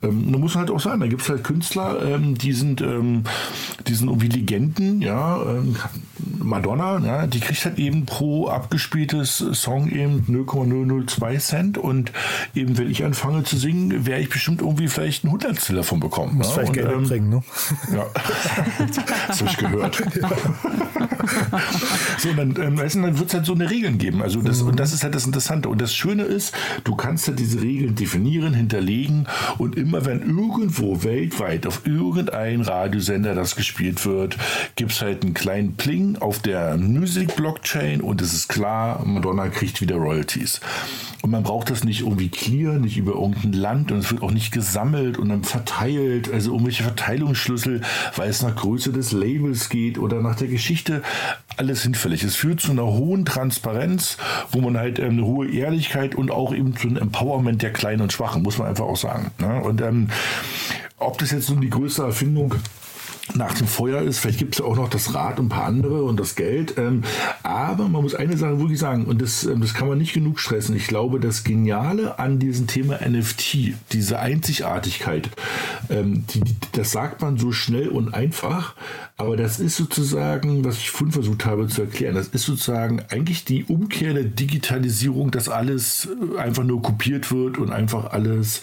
ähm, 0.04 0.30
da 0.30 0.38
muss 0.38 0.56
man 0.56 0.66
halt 0.66 0.72
auch 0.72 0.82
sagen, 0.82 1.00
da 1.00 1.08
gibt 1.08 1.22
es 1.22 1.30
halt 1.30 1.46
Künstler, 1.46 2.17
ähm, 2.18 2.38
die 2.38 2.54
sind, 2.54 2.82
ähm, 2.82 3.24
die 3.88 3.94
sind 3.94 4.08
irgendwie 4.08 4.28
Legenden, 4.28 5.02
ja, 5.02 5.42
ähm, 5.44 5.76
Madonna, 6.40 7.00
ja, 7.00 7.28
die 7.28 7.40
kriegt 7.40 7.66
halt 7.66 7.80
eben 7.80 8.06
pro 8.06 8.48
abgespieltes 8.48 9.38
Song 9.54 9.90
eben 9.90 10.24
0,002 10.28 11.38
Cent 11.38 11.78
und 11.78 12.12
eben 12.56 12.78
wenn 12.78 12.90
ich 12.90 13.04
anfange 13.04 13.44
zu 13.44 13.58
singen, 13.58 14.06
werde 14.06 14.22
ich 14.22 14.30
bestimmt 14.30 14.62
irgendwie 14.62 14.88
vielleicht 14.88 15.24
ein 15.24 15.32
Hundertstel 15.32 15.76
davon 15.76 16.00
bekommen. 16.00 16.38
Muss 16.38 16.48
ja? 16.48 16.54
vielleicht 16.54 16.70
und, 16.70 16.76
Geld 16.76 16.92
ähm, 16.92 17.04
bringen, 17.04 17.30
ne? 17.30 17.44
Ja, 17.94 18.06
das 19.28 19.42
habe 19.42 19.50
ich 19.50 19.58
gehört. 19.58 19.98
so, 22.18 22.34
dann, 22.34 22.56
ähm, 22.58 22.78
dann 22.78 23.20
wird 23.20 23.28
es 23.28 23.34
halt 23.34 23.46
so 23.46 23.54
eine 23.54 23.70
Regeln 23.70 23.98
geben. 23.98 24.22
Also 24.22 24.42
das, 24.42 24.62
mhm. 24.62 24.70
Und 24.70 24.80
das 24.80 24.94
ist 24.94 25.04
halt 25.04 25.16
das 25.16 25.26
Interessante. 25.26 25.70
Und 25.70 25.82
das 25.82 25.94
Schöne 25.94 26.24
ist, 26.24 26.54
du 26.84 26.96
kannst 26.96 27.28
halt 27.28 27.40
diese 27.40 27.62
Regeln 27.62 27.96
definieren, 27.96 28.54
hinterlegen 28.54 29.28
und 29.58 29.78
immer 29.78 30.06
wenn 30.06 30.22
irgendwo 30.22 31.04
weltweit 31.04 31.68
auf 31.68 31.86
irgendein 31.86 32.62
Radiosender 32.62 33.36
das 33.36 33.56
gespielt 33.56 34.06
wird, 34.06 34.38
gibt 34.76 34.92
es 34.92 35.02
halt 35.02 35.24
einen 35.24 35.34
kleinen 35.34 35.76
Pling 35.76 36.17
auf 36.22 36.40
der 36.40 36.78
Music-Blockchain 36.78 38.02
und 38.02 38.22
es 38.22 38.34
ist 38.34 38.50
klar, 38.50 39.04
Madonna 39.06 39.50
kriegt 39.50 39.82
wieder 39.82 39.96
Royalties. 39.96 40.60
Und 41.22 41.32
man 41.32 41.44
braucht 41.44 41.70
das 41.70 41.84
nicht 41.84 42.02
irgendwie 42.02 42.30
clear, 42.30 42.74
nicht 42.74 42.98
über 42.98 43.14
irgendein 43.14 43.54
Land 43.54 43.92
und 43.92 44.00
es 44.00 44.12
wird 44.12 44.22
auch 44.22 44.32
nicht 44.32 44.52
gesammelt 44.52 45.18
und 45.18 45.30
dann 45.30 45.44
verteilt, 45.44 46.32
also 46.32 46.52
irgendwelche 46.52 46.84
Verteilungsschlüssel, 46.84 47.82
weil 48.16 48.30
es 48.30 48.42
nach 48.42 48.56
Größe 48.56 48.92
des 48.92 49.12
Labels 49.12 49.70
geht 49.70 49.98
oder 49.98 50.22
nach 50.22 50.36
der 50.36 50.48
Geschichte. 50.48 51.02
Alles 51.58 51.82
hinfällig. 51.84 52.24
Es 52.24 52.36
führt 52.36 52.60
zu 52.60 52.72
einer 52.72 52.86
hohen 52.86 53.26
Transparenz, 53.26 54.18
wo 54.52 54.62
man 54.62 54.78
halt 54.78 55.00
ähm, 55.00 55.12
eine 55.12 55.26
hohe 55.26 55.50
Ehrlichkeit 55.50 56.16
und 56.16 56.32
auch 56.32 56.54
eben 56.54 56.76
zu 56.76 56.88
einem 56.88 56.98
Empowerment 56.98 57.62
der 57.62 57.74
Kleinen 57.74 58.02
und 58.02 58.14
Schwachen, 58.14 58.44
muss 58.44 58.58
man 58.58 58.68
einfach 58.68 58.86
auch 58.86 58.98
sagen. 58.98 59.32
Ne? 59.40 59.62
Und 59.62 59.82
ähm, 59.82 60.10
ob 60.98 61.18
das 61.18 61.32
jetzt 61.32 61.50
nun 61.50 61.62
die 61.62 61.70
größte 61.70 62.04
Erfindung 62.04 62.56
nach 63.36 63.54
dem 63.54 63.68
Feuer 63.68 64.02
ist. 64.02 64.20
Vielleicht 64.20 64.40
gibt 64.40 64.56
es 64.56 64.60
ja 64.60 64.66
auch 64.66 64.76
noch 64.76 64.90
das 64.90 65.14
Rad 65.14 65.40
und 65.40 65.48
ein 65.48 65.50
paar 65.50 65.66
andere 65.66 66.04
und 66.04 66.20
das 66.20 66.36
Geld. 66.36 66.78
Ähm, 66.78 67.04
aber 67.44 67.88
man 67.88 68.02
muss 68.02 68.16
eine 68.16 68.38
Sache 68.38 68.60
wirklich 68.60 68.80
sagen, 68.80 69.06
und 69.06 69.22
das, 69.22 69.44
ähm, 69.46 69.62
das 69.62 69.74
kann 69.74 69.88
man 69.88 69.98
nicht 69.98 70.14
genug 70.14 70.40
stressen. 70.40 70.76
Ich 70.76 70.88
glaube, 70.88 71.20
das 71.20 71.44
Geniale 71.44 72.20
an 72.20 72.40
diesem 72.40 72.68
Thema 72.68 73.00
NFT, 73.08 73.74
diese 73.92 74.20
Einzigartigkeit, 74.20 75.30
ähm, 75.90 76.26
die, 76.30 76.42
das 76.74 76.92
sagt 76.92 77.22
man 77.22 77.38
so 77.38 77.52
schnell 77.52 77.90
und 77.90 78.14
einfach, 78.14 78.76
aber 79.18 79.36
das 79.36 79.60
ist 79.60 79.76
sozusagen, 79.76 80.64
was 80.64 80.78
ich 80.78 80.90
vorhin 80.90 81.12
versucht 81.12 81.46
habe 81.46 81.68
zu 81.68 81.82
erklären, 81.82 82.16
das 82.16 82.28
ist 82.30 82.46
sozusagen 82.46 83.02
eigentlich 83.10 83.46
die 83.46 83.64
Umkehr 83.66 84.14
der 84.14 84.24
Digitalisierung, 84.24 85.32
dass 85.32 85.50
alles 85.50 86.08
einfach 86.38 86.64
nur 86.64 86.82
kopiert 86.82 87.32
wird 87.32 87.58
und 87.58 87.72
einfach 87.72 88.12
alles 88.12 88.62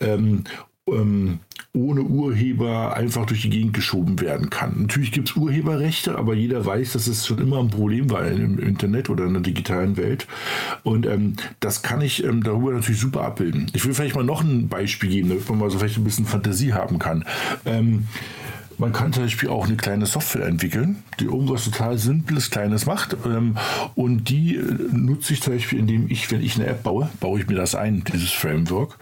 ähm, 0.00 0.44
ähm, 0.88 1.40
ohne 1.72 2.02
Urheber 2.02 2.96
einfach 2.96 3.26
durch 3.26 3.42
die 3.42 3.50
Gegend 3.50 3.72
geschoben 3.72 4.20
werden 4.20 4.50
kann. 4.50 4.82
Natürlich 4.82 5.12
gibt 5.12 5.30
es 5.30 5.36
Urheberrechte, 5.36 6.16
aber 6.16 6.34
jeder 6.34 6.64
weiß, 6.64 6.92
dass 6.92 7.06
es 7.06 7.26
schon 7.26 7.38
immer 7.38 7.58
ein 7.58 7.70
Problem 7.70 8.10
war 8.10 8.26
im 8.26 8.58
Internet 8.58 9.10
oder 9.10 9.24
in 9.24 9.32
der 9.32 9.42
digitalen 9.42 9.96
Welt. 9.96 10.26
Und 10.82 11.06
ähm, 11.06 11.34
das 11.60 11.82
kann 11.82 12.00
ich 12.00 12.22
ähm, 12.22 12.42
darüber 12.42 12.72
natürlich 12.72 13.00
super 13.00 13.22
abbilden. 13.22 13.66
Ich 13.72 13.84
will 13.84 13.94
vielleicht 13.94 14.14
mal 14.14 14.24
noch 14.24 14.42
ein 14.42 14.68
Beispiel 14.68 15.10
geben, 15.10 15.30
damit 15.30 15.48
man 15.48 15.58
mal 15.58 15.70
so 15.70 15.78
vielleicht 15.78 15.98
ein 15.98 16.04
bisschen 16.04 16.26
Fantasie 16.26 16.72
haben 16.74 16.98
kann. 16.98 17.24
Ähm, 17.64 18.06
man 18.78 18.92
kann 18.92 19.12
zum 19.12 19.24
Beispiel 19.24 19.48
auch 19.48 19.66
eine 19.66 19.76
kleine 19.76 20.06
Software 20.06 20.46
entwickeln, 20.46 21.02
die 21.20 21.24
irgendwas 21.24 21.64
total 21.64 21.96
Simples, 21.98 22.50
Kleines 22.50 22.86
macht. 22.86 23.16
Ähm, 23.24 23.56
und 23.94 24.28
die 24.28 24.56
äh, 24.56 24.62
nutze 24.92 25.32
ich 25.32 25.42
zum 25.42 25.54
Beispiel, 25.54 25.78
indem 25.78 26.10
ich, 26.10 26.30
wenn 26.30 26.42
ich 26.42 26.56
eine 26.56 26.66
App 26.66 26.82
baue, 26.82 27.08
baue 27.20 27.40
ich 27.40 27.46
mir 27.48 27.56
das 27.56 27.74
ein, 27.74 28.04
dieses 28.12 28.30
Framework. 28.30 28.98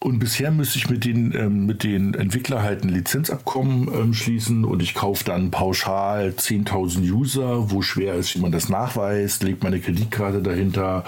Und 0.00 0.20
bisher 0.20 0.52
müsste 0.52 0.78
ich 0.78 0.88
mit 0.88 1.04
den, 1.04 1.34
ähm, 1.34 1.66
mit 1.66 1.82
den 1.82 2.14
Entwicklern 2.14 2.62
halt 2.62 2.84
ein 2.84 2.88
Lizenzabkommen 2.88 3.88
ähm, 3.92 4.14
schließen 4.14 4.64
und 4.64 4.80
ich 4.80 4.94
kaufe 4.94 5.24
dann 5.24 5.50
pauschal 5.50 6.28
10.000 6.36 7.10
User, 7.10 7.72
wo 7.72 7.82
schwer 7.82 8.14
ist, 8.14 8.36
wie 8.36 8.38
man 8.38 8.52
das 8.52 8.68
nachweist, 8.68 9.42
lege 9.42 9.58
meine 9.60 9.80
Kreditkarte 9.80 10.40
dahinter 10.40 11.02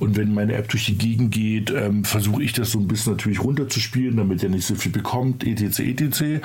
und 0.00 0.16
wenn 0.16 0.34
meine 0.34 0.54
App 0.54 0.68
durch 0.68 0.86
die 0.86 0.98
Gegend 0.98 1.30
geht, 1.30 1.70
ähm, 1.70 2.04
versuche 2.04 2.42
ich 2.42 2.52
das 2.52 2.72
so 2.72 2.80
ein 2.80 2.88
bisschen 2.88 3.12
natürlich 3.12 3.44
runterzuspielen, 3.44 4.16
damit 4.16 4.42
er 4.42 4.48
nicht 4.48 4.66
so 4.66 4.74
viel 4.74 4.90
bekommt, 4.90 5.46
etc. 5.46 5.78
etc. 5.78 6.44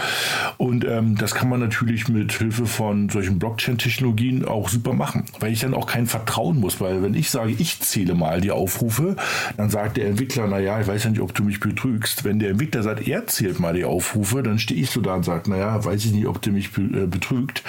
Und 0.58 0.86
ähm, 0.86 1.18
das 1.18 1.34
kann 1.34 1.50
man 1.50 1.60
natürlich 1.60 2.10
mit 2.10 2.32
Hilfe 2.32 2.68
von 2.68 3.10
solchen 3.10 3.40
Blockchain-Technologien 3.40 4.46
auch 4.46 4.70
super 4.70 4.94
machen, 4.94 5.26
weil 5.40 5.52
ich 5.52 5.62
dann 5.62 5.74
auch 5.74 5.88
kein 5.88 6.06
Vertrauen 6.06 6.60
muss, 6.60 6.80
weil 6.80 7.02
wenn 7.02 7.16
ich 7.16 7.32
sage, 7.32 7.56
ich 7.58 7.80
zähle 7.80 8.14
mal 8.14 8.40
die 8.40 8.52
Aufrufe, 8.52 9.16
dann 9.58 9.72
sagt 9.72 9.98
der 9.98 10.06
Entwickler, 10.06 10.46
naja, 10.46 10.80
ich 10.80 10.86
weiß 10.86 11.06
ja 11.06 11.10
nicht, 11.10 11.22
ob 11.22 11.34
du 11.34 11.44
mich 11.44 11.60
betrügst, 11.60 11.87
betrügst. 11.88 12.24
Wenn 12.24 12.40
der 12.40 12.52
Entwickler 12.52 12.84
sagt, 12.84 13.08
er 13.08 13.28
zählt 13.28 13.60
mal 13.60 13.74
die 13.74 13.86
Aufrufe, 13.86 14.44
dann 14.44 14.60
stehe 14.60 14.82
ich 14.82 14.90
so 14.90 15.02
da 15.02 15.16
und 15.16 15.26
sage, 15.26 15.50
naja, 15.50 15.84
weiß 15.84 16.06
ich 16.06 16.12
nicht, 16.12 16.28
ob 16.28 16.42
der 16.42 16.54
mich 16.54 16.70
äh, 16.78 17.08
betrügt. 17.08 17.64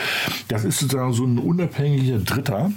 Das 0.48 0.64
ist 0.64 0.78
sozusagen 0.78 1.12
so 1.12 1.24
ein 1.24 1.38
unabhängiger 1.38 2.18
Dritter. 2.18 2.72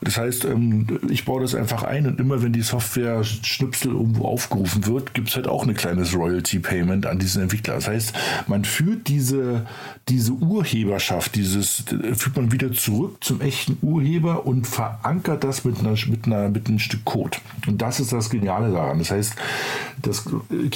Das 0.00 0.16
heißt, 0.16 0.44
ähm, 0.44 0.86
ich 1.08 1.24
baue 1.24 1.42
das 1.42 1.54
einfach 1.54 1.82
ein 1.82 2.06
und 2.06 2.20
immer 2.20 2.42
wenn 2.42 2.52
die 2.52 2.62
Software 2.62 3.24
Schnipsel 3.24 3.92
irgendwo 3.92 4.26
aufgerufen 4.26 4.86
wird, 4.86 5.14
gibt 5.14 5.28
es 5.28 5.36
halt 5.36 5.48
auch 5.48 5.66
ein 5.66 5.74
kleines 5.74 6.14
Royalty-Payment 6.14 7.06
an 7.06 7.18
diesen 7.18 7.42
Entwickler. 7.42 7.74
Das 7.74 7.88
heißt, 7.88 8.12
man 8.46 8.64
führt 8.64 9.08
diese, 9.08 9.66
diese 10.08 10.32
Urheberschaft, 10.32 11.34
dieses 11.34 11.84
führt 12.14 12.36
man 12.36 12.52
wieder 12.52 12.72
zurück 12.72 13.22
zum 13.22 13.40
echten 13.40 13.78
Urheber 13.82 14.46
und 14.46 14.66
verankert 14.66 15.44
das 15.44 15.64
mit, 15.64 15.80
einer, 15.80 15.94
mit, 16.06 16.26
einer, 16.26 16.48
mit 16.48 16.68
einem 16.68 16.78
Stück 16.78 17.04
Code. 17.04 17.38
Und 17.66 17.80
das 17.80 18.00
ist 18.00 18.12
das 18.12 18.30
Geniale 18.30 18.72
daran. 18.72 18.98
Das 18.98 19.10
heißt, 19.10 19.34
das 20.00 20.24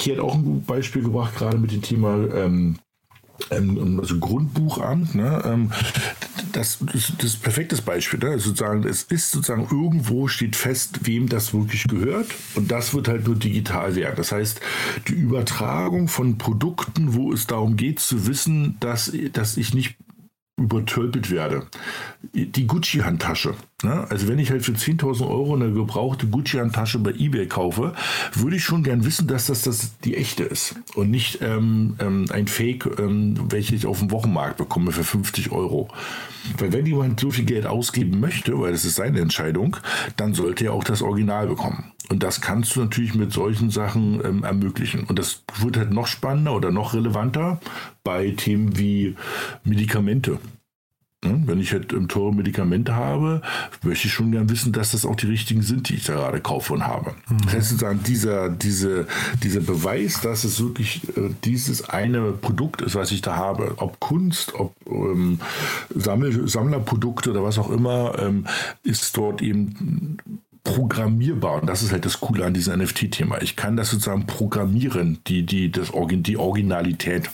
Key 0.07 0.13
hat 0.15 0.19
auch 0.19 0.35
ein 0.35 0.63
Beispiel 0.63 1.03
gebracht, 1.03 1.35
gerade 1.35 1.57
mit 1.57 1.71
dem 1.71 1.81
Thema 1.81 2.15
ähm, 2.33 2.77
ähm, 3.51 3.99
also 3.99 4.17
Grundbuchamt, 4.19 5.15
ne, 5.15 5.41
ähm, 5.45 5.71
das, 6.53 6.79
das, 6.81 7.11
das 7.17 7.25
ist 7.25 7.35
ein 7.37 7.41
perfektes 7.41 7.81
Beispiel. 7.81 8.19
Ne? 8.19 8.39
Sozusagen, 8.39 8.83
es 8.83 9.03
ist 9.03 9.31
sozusagen 9.31 9.67
irgendwo 9.69 10.27
steht 10.27 10.55
fest, 10.55 11.01
wem 11.03 11.29
das 11.29 11.53
wirklich 11.53 11.83
gehört 11.87 12.27
und 12.55 12.71
das 12.71 12.93
wird 12.93 13.07
halt 13.07 13.27
nur 13.27 13.35
digital 13.35 13.95
werden. 13.95 14.15
Das 14.15 14.31
heißt, 14.31 14.59
die 15.07 15.13
Übertragung 15.13 16.07
von 16.07 16.37
Produkten, 16.37 17.13
wo 17.13 17.31
es 17.31 17.45
darum 17.45 17.75
geht 17.75 17.99
zu 17.99 18.27
wissen, 18.27 18.77
dass, 18.79 19.11
dass 19.33 19.57
ich 19.57 19.73
nicht 19.73 19.97
übertölpelt 20.57 21.29
werde. 21.29 21.67
Die 22.33 22.65
Gucci-Handtasche. 22.65 23.53
Ne? 23.83 24.07
Also 24.09 24.27
wenn 24.27 24.39
ich 24.39 24.49
halt 24.49 24.65
für 24.65 24.71
10.000 24.71 25.29
Euro 25.29 25.53
eine 25.55 25.71
gebrauchte 25.71 26.25
Gucci-Handtasche 26.25 26.97
bei 26.97 27.11
eBay 27.11 27.45
kaufe, 27.45 27.93
würde 28.33 28.55
ich 28.55 28.63
schon 28.63 28.81
gern 28.81 29.05
wissen, 29.05 29.27
dass 29.27 29.45
das, 29.45 29.61
das 29.61 29.99
die 29.99 30.17
echte 30.17 30.43
ist 30.43 30.75
und 30.95 31.11
nicht 31.11 31.39
ähm, 31.41 31.95
ähm, 31.99 32.25
ein 32.31 32.47
Fake, 32.47 32.87
ähm, 32.99 33.35
welches 33.49 33.77
ich 33.77 33.85
auf 33.85 33.99
dem 33.99 34.09
Wochenmarkt 34.09 34.57
bekomme 34.57 34.91
für 34.91 35.03
50 35.03 35.51
Euro. 35.51 35.89
Weil 36.57 36.73
wenn 36.73 36.87
jemand 36.87 37.19
so 37.19 37.29
viel 37.29 37.45
Geld 37.45 37.67
ausgeben 37.67 38.19
möchte, 38.19 38.59
weil 38.59 38.71
das 38.71 38.83
ist 38.83 38.95
seine 38.95 39.19
Entscheidung, 39.19 39.77
dann 40.15 40.33
sollte 40.33 40.65
er 40.65 40.73
auch 40.73 40.83
das 40.83 41.03
Original 41.03 41.47
bekommen. 41.47 41.91
Und 42.09 42.23
das 42.23 42.41
kannst 42.41 42.75
du 42.75 42.81
natürlich 42.81 43.15
mit 43.15 43.33
solchen 43.33 43.69
Sachen 43.69 44.23
ähm, 44.23 44.43
ermöglichen. 44.43 45.03
Und 45.03 45.19
das 45.19 45.43
wird 45.59 45.77
halt 45.77 45.91
noch 45.91 46.07
spannender 46.07 46.53
oder 46.53 46.71
noch 46.71 46.93
relevanter 46.93 47.59
bei 48.03 48.31
Themen 48.31 48.77
wie 48.77 49.15
Medikamente. 49.63 50.39
Wenn 51.21 51.59
ich 51.59 51.73
halt 51.73 51.91
ähm, 51.93 52.07
teure 52.07 52.33
Medikamente 52.33 52.95
habe, 52.95 53.41
möchte 53.81 54.07
ich 54.07 54.13
schon 54.13 54.31
gern 54.31 54.49
wissen, 54.49 54.71
dass 54.71 54.91
das 54.91 55.03
auch 55.03 55.15
die 55.15 55.25
richtigen 55.25 55.63
sind, 55.63 55.89
die 55.89 55.95
ich 55.95 56.05
da 56.05 56.13
gerade 56.13 56.39
kaufe 56.39 56.73
und 56.73 56.85
habe. 56.85 57.15
Mhm. 57.27 57.37
Das 57.43 57.53
heißt 57.55 57.69
sozusagen, 57.69 58.03
dieser, 58.03 58.49
diese, 58.49 59.07
dieser 59.43 59.61
Beweis, 59.61 60.21
dass 60.21 60.43
es 60.43 60.61
wirklich 60.61 61.01
äh, 61.17 61.31
dieses 61.43 61.89
eine 61.89 62.33
Produkt 62.33 62.83
ist, 62.83 62.93
was 62.93 63.11
ich 63.11 63.21
da 63.21 63.35
habe, 63.35 63.73
ob 63.77 63.99
Kunst, 63.99 64.53
ob 64.53 64.75
ähm, 64.87 65.39
Sammel, 65.93 66.47
Sammlerprodukte 66.47 67.31
oder 67.31 67.43
was 67.43 67.57
auch 67.57 67.71
immer, 67.71 68.17
ähm, 68.19 68.45
ist 68.83 69.17
dort 69.17 69.41
eben 69.41 70.19
programmierbar. 70.67 71.61
Und 71.61 71.67
das 71.67 71.81
ist 71.81 71.91
halt 71.91 72.05
das 72.05 72.19
Coole 72.19 72.45
an 72.45 72.53
diesem 72.53 72.79
NFT-Thema. 72.79 73.41
Ich 73.41 73.55
kann 73.55 73.77
das 73.77 73.89
sozusagen 73.89 74.27
programmieren, 74.27 75.19
die, 75.27 75.45
die, 75.45 75.71
das, 75.71 75.91
die 76.09 76.37
Originalität. 76.37 77.29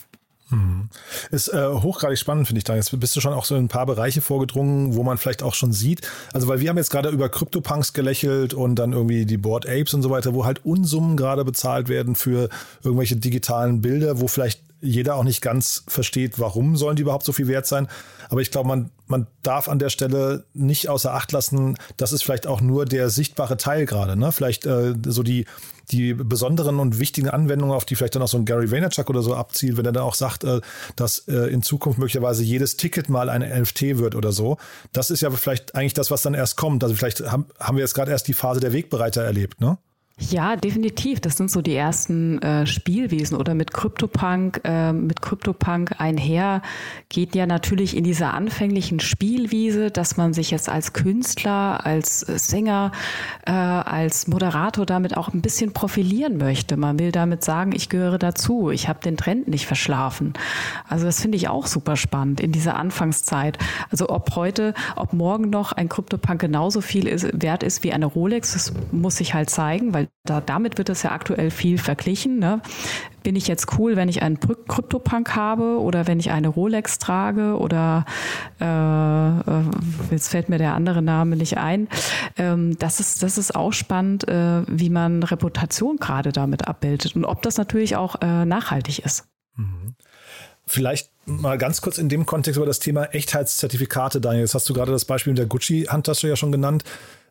Ist 1.32 1.48
äh, 1.48 1.68
hochgradig 1.68 2.20
spannend, 2.20 2.48
finde 2.48 2.60
ich 2.60 2.64
da. 2.64 2.76
Jetzt 2.76 2.98
bist 3.00 3.16
du 3.16 3.22
schon 3.22 3.34
auch 3.34 3.46
so 3.46 3.56
in 3.56 3.66
ein 3.66 3.70
paar 3.70 3.86
Bereiche 3.86 4.22
vorgedrungen, 4.22 4.96
wo 4.96 5.04
man 5.04 5.18
vielleicht 5.18 5.42
auch 5.42 5.54
schon 5.54 5.74
sieht. 5.74 6.02
Also, 6.32 6.48
weil 6.48 6.60
wir 6.60 6.70
haben 6.70 6.78
jetzt 6.78 6.92
gerade 6.92 7.10
über 7.10 7.30
CryptoPunks 7.30 7.94
gelächelt 7.94 8.54
und 8.54 8.76
dann 8.76 8.94
irgendwie 8.94 9.26
die 9.26 9.38
Board 9.38 9.68
Apes 9.68 9.94
und 9.94 10.02
so 10.02 10.10
weiter, 10.10 10.34
wo 10.34 10.46
halt 10.46 10.66
Unsummen 10.66 11.18
gerade 11.18 11.44
bezahlt 11.44 11.90
werden 11.90 12.16
für 12.16 12.50
irgendwelche 12.84 13.16
digitalen 13.16 13.82
Bilder, 13.82 14.20
wo 14.20 14.28
vielleicht 14.28 14.62
jeder 14.84 15.16
auch 15.16 15.24
nicht 15.24 15.42
ganz 15.42 15.84
versteht, 15.88 16.40
warum 16.40 16.76
sollen 16.76 16.98
die 16.98 17.04
überhaupt 17.04 17.24
so 17.26 17.32
viel 17.32 17.48
wert 17.48 17.66
sein. 17.66 17.88
Aber 18.30 18.42
ich 18.42 18.52
glaube, 18.52 18.68
man, 18.68 18.90
man 19.08 19.28
darf 19.42 19.70
an 19.70 19.80
der 19.80 19.90
Stelle 19.90 20.44
nicht 20.54 20.90
außer 20.90 21.14
Acht 21.14 21.32
lassen, 21.32 21.78
das 21.96 22.12
ist 22.12 22.24
vielleicht 22.24 22.48
auch 22.48 22.60
nur 22.60 22.86
der 22.86 23.10
sichtbare 23.10 23.56
Teil 23.56 23.86
gerade. 23.86 24.18
Ne? 24.18 24.32
Vielleicht 24.34 24.66
äh, 24.66 24.94
so 25.06 25.24
die, 25.24 25.46
die 25.92 26.14
besonderen 26.14 26.80
und 26.80 27.00
wichtigen 27.00 27.30
Anwendungen, 27.30 27.76
auf 27.76 27.86
die 27.86 27.96
vielleicht 27.96 28.16
dann 28.16 28.22
auch 28.22 28.28
so 28.28 28.38
ein 28.38 28.46
Gary 28.46 28.72
Vaynerchuk 28.72 29.10
oder 29.10 29.22
so 29.22 29.36
abzielt, 29.36 29.78
wenn 29.78 29.86
er 29.86 29.92
dann 29.92 30.04
auch 30.04 30.16
sagt, 30.16 30.44
äh, 30.44 30.62
dass 30.96 31.28
äh, 31.28 31.48
in 31.48 31.62
Zukunft 31.62 32.00
möglicherweise 32.00 32.44
jedes 32.44 32.78
Ticket 32.78 33.10
mal 33.10 33.30
eine 33.30 33.60
NFT 33.62 33.98
wird 33.98 34.16
oder 34.16 34.32
so. 34.32 34.58
Das 34.92 35.10
ist 35.10 35.22
ja 35.22 35.32
vielleicht 35.32 35.76
eigentlich 35.76 35.94
das, 35.94 36.12
was 36.12 36.22
dann 36.22 36.34
erst 36.34 36.58
kommt. 36.58 36.84
Also 36.84 36.96
vielleicht 36.96 37.22
haben, 37.30 37.46
haben 37.60 37.78
wir 37.78 37.84
jetzt 37.84 37.94
gerade 37.94 38.12
erst 38.12 38.28
die 38.28 38.34
Phase 38.34 38.60
der 38.60 38.74
Wegbereiter 38.74 39.24
erlebt, 39.24 39.62
ne? 39.62 39.78
Ja, 40.20 40.56
definitiv. 40.56 41.22
Das 41.22 41.38
sind 41.38 41.50
so 41.50 41.64
die 41.64 41.74
ersten 41.74 42.40
äh, 42.44 42.68
Spielwesen 42.68 43.36
oder 43.36 43.56
mit 43.56 43.74
CryptoPunk, 43.74 44.62
äh, 44.64 44.94
mit 44.94 45.24
CryptoPunk 45.24 46.00
einher 46.00 46.62
geht 47.10 47.34
ja 47.34 47.48
natürlich 47.48 47.98
in 47.98 48.04
dieser 48.04 48.34
anfänglichen 48.36 49.00
Spielwiese, 49.00 49.90
dass 49.90 50.16
man 50.16 50.34
sich 50.34 50.52
jetzt 50.52 50.70
als 50.70 50.94
Künstler, 50.94 51.84
als 51.84 52.20
Sänger, 52.20 52.92
äh, 53.48 53.52
als 53.52 54.28
Moderator 54.28 54.86
damit 54.86 55.18
auch 55.18 55.34
ein 55.34 55.42
bisschen 55.42 55.74
profilieren 55.74 56.38
möchte. 56.38 56.78
Man 56.78 57.00
will 57.00 57.12
damit 57.12 57.44
sagen, 57.44 57.72
ich 57.74 57.90
gehöre 57.90 58.20
dazu, 58.20 58.70
ich 58.70 58.88
habe 58.88 59.00
den 59.00 59.18
Trend 59.18 59.48
nicht 59.48 59.66
verschlafen. 59.66 60.34
Also 60.88 61.06
das 61.06 61.22
finde 61.22 61.38
ich 61.38 61.48
auch 61.48 61.66
super 61.66 61.96
spannend 61.96 62.40
in 62.40 62.52
dieser 62.52 62.76
Anfangszeit. 62.76 63.58
Also 63.90 64.10
ob 64.10 64.36
heute, 64.36 64.76
ob 64.96 65.14
morgen 65.14 65.50
noch 65.50 65.72
ein 65.72 65.90
CryptoPunk 65.90 66.40
genauso 66.40 66.82
viel 66.82 67.08
ist, 67.08 67.28
wert 67.34 67.64
ist 67.64 67.84
wie 67.84 67.94
eine 67.94 68.06
Rolex, 68.06 68.54
das 68.54 68.74
muss 68.92 69.16
sich 69.18 69.34
halt 69.34 69.50
zeigen, 69.50 69.92
weil 69.94 70.03
da, 70.24 70.42
damit 70.42 70.78
wird 70.78 70.90
es 70.90 71.04
ja 71.04 71.12
aktuell 71.12 71.52
viel 71.52 71.78
verglichen. 71.78 72.40
Ne? 72.40 72.62
Bin 73.24 73.36
ich 73.36 73.48
jetzt 73.48 73.78
cool, 73.78 73.96
wenn 73.96 74.10
ich 74.10 74.22
einen 74.22 74.40
Krypto-Punk 74.40 75.36
habe 75.36 75.80
oder 75.80 76.08
wenn 76.08 76.20
ich 76.20 76.32
eine 76.32 76.48
Rolex 76.48 77.00
trage 77.00 77.58
oder 77.58 78.06
äh, 78.60 78.66
äh, 78.66 79.64
jetzt 80.12 80.30
fällt 80.30 80.50
mir 80.50 80.58
der 80.58 80.74
andere 80.74 81.02
Name 81.02 81.36
nicht 81.36 81.58
ein. 81.58 81.88
Ähm, 82.38 82.78
das, 82.80 83.00
ist, 83.00 83.24
das 83.24 83.38
ist 83.38 83.56
auch 83.56 83.74
spannend, 83.74 84.28
äh, 84.28 84.64
wie 84.68 84.90
man 84.90 85.24
Reputation 85.24 85.98
gerade 85.98 86.32
damit 86.32 86.68
abbildet 86.68 87.16
und 87.16 87.26
ob 87.26 87.42
das 87.42 87.58
natürlich 87.58 87.96
auch 87.96 88.22
äh, 88.22 88.46
nachhaltig 88.46 89.00
ist. 89.00 89.26
Mhm. 89.56 89.96
Vielleicht 90.66 91.12
mal 91.26 91.58
ganz 91.58 91.82
kurz 91.82 91.98
in 91.98 92.08
dem 92.08 92.26
Kontext 92.26 92.58
über 92.58 92.66
das 92.66 92.80
Thema 92.80 93.14
Echtheitszertifikate, 93.14 94.22
Daniel. 94.22 94.44
Jetzt 94.44 94.56
hast 94.56 94.70
du 94.70 94.74
gerade 94.74 94.92
das 94.92 95.06
Beispiel 95.06 95.34
mit 95.34 95.38
der 95.38 95.46
Gucci-Handtasche 95.46 96.28
ja 96.28 96.36
schon 96.36 96.52
genannt. 96.52 96.84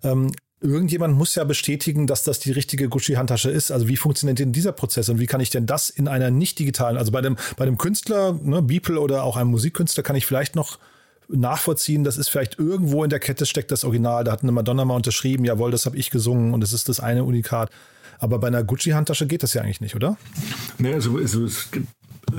Ähm, 0.03 0.33
irgendjemand 0.63 1.17
muss 1.17 1.35
ja 1.35 1.45
bestätigen, 1.45 2.07
dass 2.07 2.25
das 2.25 2.39
die 2.39 2.53
richtige 2.53 2.89
Gucci-Handtasche 2.89 3.51
ist. 3.51 3.71
Also 3.71 3.89
wie 3.89 3.97
funktioniert 3.97 4.39
denn 4.39 4.53
dieser 4.53 4.73
Prozess 4.73 5.09
und 5.09 5.19
wie 5.19 5.27
kann 5.27 5.41
ich 5.41 5.51
denn 5.51 5.67
das 5.67 5.91
in 5.91 6.09
einer 6.09 6.31
nicht 6.31 6.59
digitalen, 6.59 6.97
also 6.97 7.13
bei 7.13 7.21
dem, 7.21 7.37
bei 7.57 7.65
dem 7.65 7.79
Künstler, 7.79 8.39
ne, 8.43 8.63
Beeple 8.63 9.01
oder 9.01 9.25
auch 9.25 9.37
einem 9.37 9.51
Musikkünstler 9.51 10.03
kann 10.03 10.17
ich 10.17 10.27
vielleicht 10.27 10.57
noch 10.57 10.79
nachvollziehen, 11.29 12.05
das 12.05 12.19
ist 12.19 12.29
vielleicht 12.29 12.59
irgendwo 12.59 13.05
in 13.05 13.11
der 13.11 13.21
Kette 13.21 13.47
steckt 13.47 13.71
das 13.71 13.85
Original, 13.85 14.25
da 14.25 14.33
hat 14.33 14.43
eine 14.43 14.53
Madonna 14.53 14.85
mal 14.85 14.97
unterschrieben, 14.97 15.45
jawohl, 15.45 15.71
das 15.71 15.87
habe 15.87 15.97
ich 15.97 16.11
gesungen 16.11 16.55
und 16.55 16.63
es 16.63 16.73
ist 16.73 16.89
das 16.89 17.01
eine 17.01 17.25
Unikat. 17.25 17.71
Aber 18.19 18.39
bei 18.39 18.47
einer 18.47 18.63
Gucci-Handtasche 18.63 19.27
geht 19.27 19.43
das 19.43 19.55
ja 19.55 19.63
eigentlich 19.63 19.81
nicht, 19.81 19.97
oder? 19.97 20.17
Nee, 20.79 20.95
also, 20.95 21.17
also 21.17 21.45
es 21.45 21.69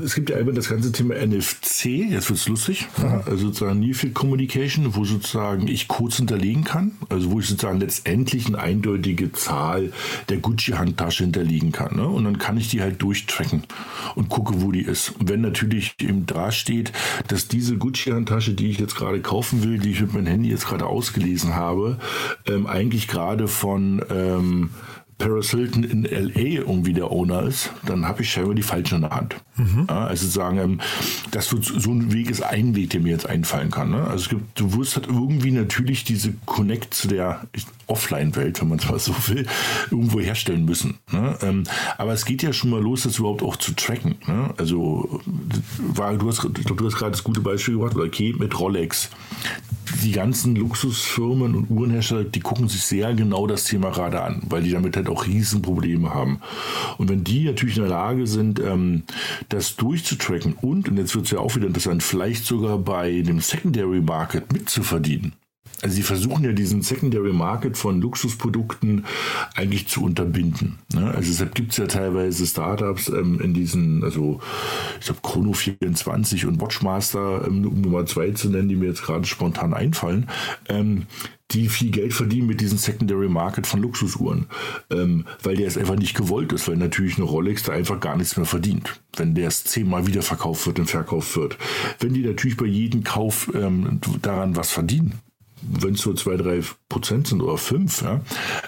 es 0.04 0.16
gibt 0.16 0.30
ja 0.30 0.38
immer 0.38 0.54
das 0.54 0.70
ganze 0.70 0.92
Thema 0.92 1.16
NFC, 1.16 1.86
jetzt 1.86 2.30
wird 2.30 2.40
es 2.40 2.48
lustig, 2.48 2.88
ja, 3.02 3.22
also 3.26 3.48
sozusagen 3.48 3.80
Near 3.80 3.94
Field 3.94 4.14
Communication, 4.14 4.96
wo 4.96 5.06
sozusagen 5.06 5.68
ich 5.68 5.88
Codes 5.88 6.18
hinterlegen 6.18 6.64
kann, 6.64 6.94
also 7.10 7.32
wo 7.32 7.40
ich 7.40 7.48
sozusagen 7.48 7.80
letztendlich 7.80 8.48
eine 8.48 8.60
eindeutige 8.60 9.32
Zahl 9.34 9.92
der 10.30 10.38
Gucci-Handtasche 10.38 11.24
hinterlegen 11.24 11.72
kann. 11.72 11.96
Ne? 11.96 12.08
Und 12.08 12.24
dann 12.24 12.38
kann 12.38 12.58
ich 12.58 12.70
die 12.70 12.82
halt 12.82 13.02
durchtracken 13.02 13.64
und 14.16 14.30
gucke, 14.30 14.62
wo 14.62 14.72
die 14.72 14.82
ist. 14.82 15.14
Und 15.20 15.30
wenn 15.30 15.42
natürlich 15.42 15.96
eben 16.00 16.26
da 16.26 16.52
steht, 16.52 16.92
dass 17.28 17.48
diese 17.48 17.78
Gucci-Handtasche, 17.78 18.54
die 18.54 18.70
ich 18.70 18.80
jetzt 18.80 18.96
gerade 18.96 19.22
kaufen 19.22 19.64
will, 19.64 19.80
die 19.80 19.92
ich 19.92 20.02
mit 20.02 20.14
meinem 20.14 20.28
Handy 20.28 20.50
jetzt 20.50 20.68
gerade 20.68 20.86
ausgelesen 20.86 21.56
habe, 21.56 22.00
ähm, 22.48 22.68
eigentlich 22.68 23.08
gerade 23.08 23.48
von 23.48 24.04
ähm, 24.10 24.72
Paris 25.24 25.52
Hilton 25.52 25.86
in 25.86 26.04
LA 26.04 26.60
irgendwie 26.60 26.92
der 26.92 27.10
Owner 27.10 27.44
ist, 27.44 27.72
dann 27.86 28.06
habe 28.06 28.24
ich 28.24 28.30
scheinbar 28.30 28.56
die 28.56 28.62
falsche 28.62 28.96
in 28.96 29.02
der 29.02 29.12
Hand. 29.12 29.38
Mhm. 29.56 29.86
Ja, 29.88 30.08
also 30.08 30.28
sagen, 30.28 30.58
ähm, 30.58 30.82
das 31.32 31.54
wird 31.54 31.64
so 31.64 31.92
ein 31.92 32.12
Weg 32.12 32.30
ist 32.30 32.44
ein 32.44 32.76
Weg, 32.76 32.90
der 32.90 33.00
mir 33.00 33.12
jetzt 33.12 33.30
einfallen 33.30 33.72
kann. 33.72 33.92
Ne? 33.92 34.04
Also 34.04 34.24
es 34.24 34.30
gibt, 34.30 34.60
du 34.60 34.76
wirst 34.76 34.98
halt 34.98 35.08
irgendwie 35.08 35.52
natürlich 35.52 36.04
diese 36.04 36.34
Connect 36.46 36.94
zu 36.94 37.08
der 37.08 37.48
Offline-Welt, 37.88 38.60
wenn 38.60 38.68
man 38.68 38.80
es 38.80 38.90
mal 38.90 39.00
so 39.00 39.16
will, 39.28 39.46
irgendwo 39.92 40.20
herstellen 40.20 40.66
müssen. 40.66 40.98
Ne? 41.10 41.38
Ähm, 41.42 41.64
aber 41.98 42.12
es 42.12 42.26
geht 42.26 42.44
ja 42.44 42.52
schon 42.52 42.72
mal 42.72 42.82
los, 42.82 43.04
das 43.04 43.20
überhaupt 43.20 43.44
auch 43.44 43.56
zu 43.56 43.74
tracken. 43.76 44.16
Ne? 44.28 44.54
Also 44.58 45.22
war, 45.78 46.18
du 46.18 46.28
hast, 46.28 46.44
ich 46.44 46.66
glaube, 46.66 46.82
du 46.82 46.86
hast 46.86 46.98
gerade 46.98 47.12
das 47.12 47.24
gute 47.24 47.40
Beispiel 47.40 47.76
gemacht, 47.76 47.96
oder 47.96 48.06
okay, 48.06 48.36
mit 48.38 48.60
Rolex 48.60 49.10
die 50.02 50.12
ganzen 50.12 50.56
Luxusfirmen 50.56 51.56
und 51.56 51.70
Uhrenhersteller, 51.70 52.24
die 52.24 52.40
gucken 52.40 52.68
sich 52.68 52.84
sehr 52.84 53.14
genau 53.14 53.48
das 53.48 53.66
Thema 53.66 53.92
gerade 53.92 54.22
an, 54.22 54.42
weil 54.48 54.64
die 54.64 54.72
damit 54.72 54.96
halt 54.96 55.10
auch 55.10 55.26
Riesenprobleme 55.26 56.14
haben. 56.14 56.40
Und 56.98 57.10
wenn 57.10 57.24
die 57.24 57.46
natürlich 57.46 57.78
in 57.78 57.84
der 57.84 57.92
Lage 57.92 58.28
sind, 58.28 58.60
ähm, 58.60 59.04
das 59.50 59.76
durchzutracken 59.76 60.54
und, 60.62 60.90
und 60.90 60.98
jetzt 60.98 61.16
wird 61.16 61.26
es 61.26 61.32
ja 61.32 61.40
auch 61.40 61.56
wieder 61.56 61.68
interessant, 61.68 62.04
vielleicht 62.04 62.46
sogar 62.46 62.78
bei 62.78 63.22
dem 63.22 63.40
Secondary 63.40 64.02
Market 64.02 64.52
mitzuverdienen, 64.52 65.34
sie 65.86 66.04
versuchen 66.04 66.44
ja 66.44 66.52
diesen 66.52 66.82
Secondary 66.82 67.34
Market 67.34 67.78
von 67.78 68.02
Luxusprodukten 68.02 69.06
eigentlich 69.56 69.88
zu 69.88 70.04
unterbinden. 70.04 70.80
Ne? 70.94 71.12
Also 71.14 71.30
deshalb 71.30 71.56
gibt 71.56 71.72
es 71.72 71.78
ja 71.78 71.88
teilweise 71.88 72.46
Startups 72.46 73.10
ähm, 73.10 73.40
in 73.42 73.54
diesen, 73.54 74.04
also 74.04 74.40
ich 75.00 75.06
glaube 75.06 75.22
Chrono 75.24 75.54
24 75.54 76.46
und 76.46 76.62
Watchmaster, 76.62 77.46
ähm, 77.48 77.66
um 77.68 77.82
Nummer 77.82 78.06
zwei 78.06 78.32
zu 78.32 78.50
nennen, 78.50 78.70
die 78.70 78.76
mir 78.76 78.88
jetzt 78.88 79.04
gerade 79.04 79.26
spontan 79.26 79.74
einfallen, 79.74 80.30
ähm, 80.70 81.08
die 81.52 81.70
viel 81.70 81.92
Geld 81.92 82.14
verdienen 82.14 82.48
mit 82.48 82.62
diesem 82.62 82.78
Secondary 82.78 83.30
Market 83.30 83.68
von 83.68 83.82
Luxusuhren, 83.82 84.48
ähm, 84.90 85.26
weil 85.44 85.56
der 85.56 85.68
es 85.68 85.78
einfach 85.78 85.96
nicht 85.96 86.16
gewollt 86.16 86.52
ist, 86.52 86.68
weil 86.68 86.78
natürlich 86.78 87.18
eine 87.18 87.26
Rolex 87.26 87.64
da 87.64 87.74
einfach 87.74 88.00
gar 88.00 88.18
nichts 88.18 88.38
mehr 88.38 88.46
verdient, 88.46 89.00
wenn 89.18 89.36
der 89.36 89.50
es 89.50 89.64
zehnmal 89.64 90.08
wieder 90.08 90.22
verkauft 90.22 90.66
wird 90.66 90.80
und 90.80 90.90
verkauft 90.90 91.36
wird. 91.36 91.58
Wenn 92.00 92.14
die 92.14 92.24
natürlich 92.24 92.58
bei 92.58 92.66
jedem 92.66 93.04
Kauf 93.04 93.52
ähm, 93.54 94.00
daran 94.22 94.56
was 94.56 94.72
verdienen, 94.72 95.20
wenn 95.70 95.96
es 95.96 96.02
so 96.02 96.14
zwei, 96.14 96.36
drei 96.36 96.62
Prozent 96.90 97.28
sind 97.28 97.42
oder 97.42 97.58
fünf, 97.58 98.02
ja, 98.02 98.22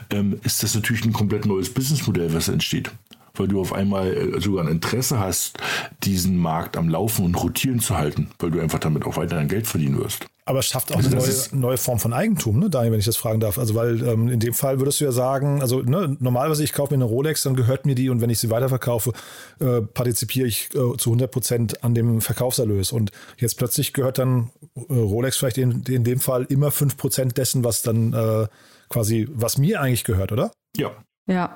ähm, 0.10 0.40
ist 0.44 0.64
das 0.64 0.76
natürlich 0.76 1.06
ein 1.06 1.14
komplett 1.14 1.46
neues 1.46 1.74
Businessmodell, 1.74 2.34
was 2.34 2.48
entsteht. 2.48 2.92
weil 3.38 3.48
du 3.48 3.60
auf 3.60 3.74
einmal 3.74 4.08
äh, 4.16 4.42
sogar 4.42 4.66
ein 4.66 4.72
Interesse 4.72 5.20
hast, 5.20 5.58
diesen 6.04 6.38
Markt 6.38 6.78
am 6.78 6.90
Laufen 6.90 7.26
und 7.26 7.36
rotieren 7.36 7.80
zu 7.80 7.98
halten, 7.98 8.30
weil 8.40 8.52
du 8.52 8.60
einfach 8.62 8.80
damit 8.80 9.06
auch 9.06 9.18
weiterhin 9.18 9.48
Geld 9.48 9.68
verdienen 9.68 9.98
wirst. 9.98 10.26
Aber 10.48 10.60
es 10.60 10.68
schafft 10.68 10.92
auch 10.92 10.98
also 10.98 11.10
eine 11.10 11.18
neue, 11.18 11.34
neue, 11.54 11.78
Form 11.78 11.98
von 11.98 12.14
Eigentum, 12.14 12.60
ne, 12.60 12.70
Daniel, 12.70 12.92
wenn 12.92 13.00
ich 13.00 13.08
das 13.08 13.18
fragen 13.18 13.40
darf. 13.40 13.58
Also, 13.58 13.74
weil 13.74 14.08
ähm, 14.08 14.28
in 14.28 14.40
dem 14.40 14.54
Fall 14.54 14.80
würdest 14.80 15.02
du 15.02 15.06
ja 15.06 15.12
sagen, 15.12 15.60
also 15.60 15.82
ne, 15.82 16.16
normalerweise 16.20 16.64
ich 16.64 16.72
kaufe 16.72 16.94
mir 16.94 17.04
eine 17.04 17.06
Rolex, 17.06 17.42
dann 17.42 17.56
gehört 17.56 17.88
mir 17.88 17.96
die 17.96 18.10
und 18.10 18.22
wenn 18.22 18.30
ich 18.30 18.38
sie 18.38 18.52
weiterverkaufe, 18.52 19.12
äh, 19.60 19.82
partizipiere 19.82 20.48
ich 20.48 20.70
äh, 20.76 20.98
zu 20.98 21.10
100 21.10 21.32
Prozent 21.32 21.84
an 21.84 21.96
dem 21.96 22.22
Verkaufserlös. 22.22 22.92
Und 22.92 23.12
jetzt 23.38 23.58
plötzlich 23.58 23.92
gehört 23.92 24.20
dann 24.20 24.52
äh, 24.76 24.94
Rolex 24.94 25.38
vielleicht 25.38 25.58
in, 25.58 25.82
in 25.88 26.04
dem 26.04 26.20
Fall 26.20 26.46
immer 26.50 26.70
5 26.70 26.96
Prozent 26.96 27.38
dessen, 27.40 27.64
was 27.64 27.82
dann 27.82 28.14
äh, 28.14 28.48
quasi, 28.90 29.28
was 29.32 29.58
mir 29.58 29.82
eigentlich 29.82 30.04
gehört, 30.04 30.32
oder? 30.32 30.52
Ja. 30.78 30.92
Ja, 31.28 31.56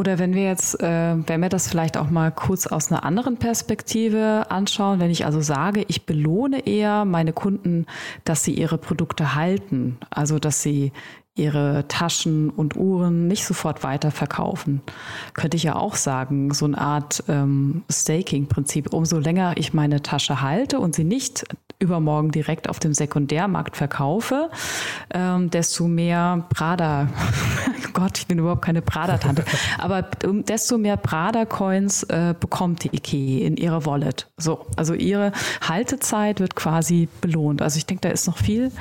oder 0.00 0.18
wenn 0.18 0.32
wir 0.32 0.44
jetzt, 0.44 0.82
äh, 0.82 1.14
wenn 1.26 1.42
wir 1.42 1.50
das 1.50 1.68
vielleicht 1.68 1.98
auch 1.98 2.08
mal 2.08 2.32
kurz 2.32 2.66
aus 2.66 2.90
einer 2.90 3.04
anderen 3.04 3.36
Perspektive 3.36 4.46
anschauen, 4.48 4.98
wenn 4.98 5.10
ich 5.10 5.26
also 5.26 5.42
sage, 5.42 5.84
ich 5.88 6.06
belohne 6.06 6.66
eher 6.66 7.04
meine 7.04 7.34
Kunden, 7.34 7.84
dass 8.24 8.42
sie 8.42 8.54
ihre 8.54 8.78
Produkte 8.78 9.34
halten, 9.34 9.98
also 10.08 10.38
dass 10.38 10.62
sie 10.62 10.92
ihre 11.34 11.86
Taschen 11.86 12.48
und 12.48 12.76
Uhren 12.76 13.28
nicht 13.28 13.44
sofort 13.44 13.84
weiterverkaufen. 13.84 14.80
Könnte 15.34 15.58
ich 15.58 15.64
ja 15.64 15.76
auch 15.76 15.96
sagen, 15.96 16.54
so 16.54 16.64
eine 16.64 16.78
Art 16.78 17.22
ähm, 17.28 17.82
Staking-Prinzip. 17.90 18.94
Umso 18.94 19.18
länger 19.18 19.52
ich 19.58 19.74
meine 19.74 20.00
Tasche 20.00 20.40
halte 20.40 20.80
und 20.80 20.94
sie 20.94 21.04
nicht 21.04 21.44
übermorgen 21.78 22.30
direkt 22.30 22.68
auf 22.68 22.78
dem 22.78 22.94
Sekundärmarkt 22.94 23.76
verkaufe, 23.76 24.50
ähm, 25.12 25.50
desto 25.50 25.88
mehr 25.88 26.46
Prada, 26.54 27.08
Gott, 27.92 28.18
ich 28.18 28.26
bin 28.26 28.38
überhaupt 28.38 28.62
keine 28.62 28.82
Prada-Tante, 28.82 29.44
aber 29.78 30.02
desto 30.02 30.78
mehr 30.78 30.96
Prada-Coins 30.96 32.04
äh, 32.04 32.34
bekommt 32.38 32.84
die 32.84 32.94
IKEA 32.94 33.46
in 33.46 33.56
ihrer 33.56 33.86
Wallet. 33.86 34.28
So, 34.36 34.66
also 34.76 34.94
ihre 34.94 35.32
Haltezeit 35.66 36.40
wird 36.40 36.56
quasi 36.56 37.08
belohnt. 37.20 37.62
Also 37.62 37.78
ich 37.78 37.86
denke, 37.86 38.02
da 38.02 38.08
ist 38.10 38.26
noch 38.26 38.38
viel, 38.38 38.72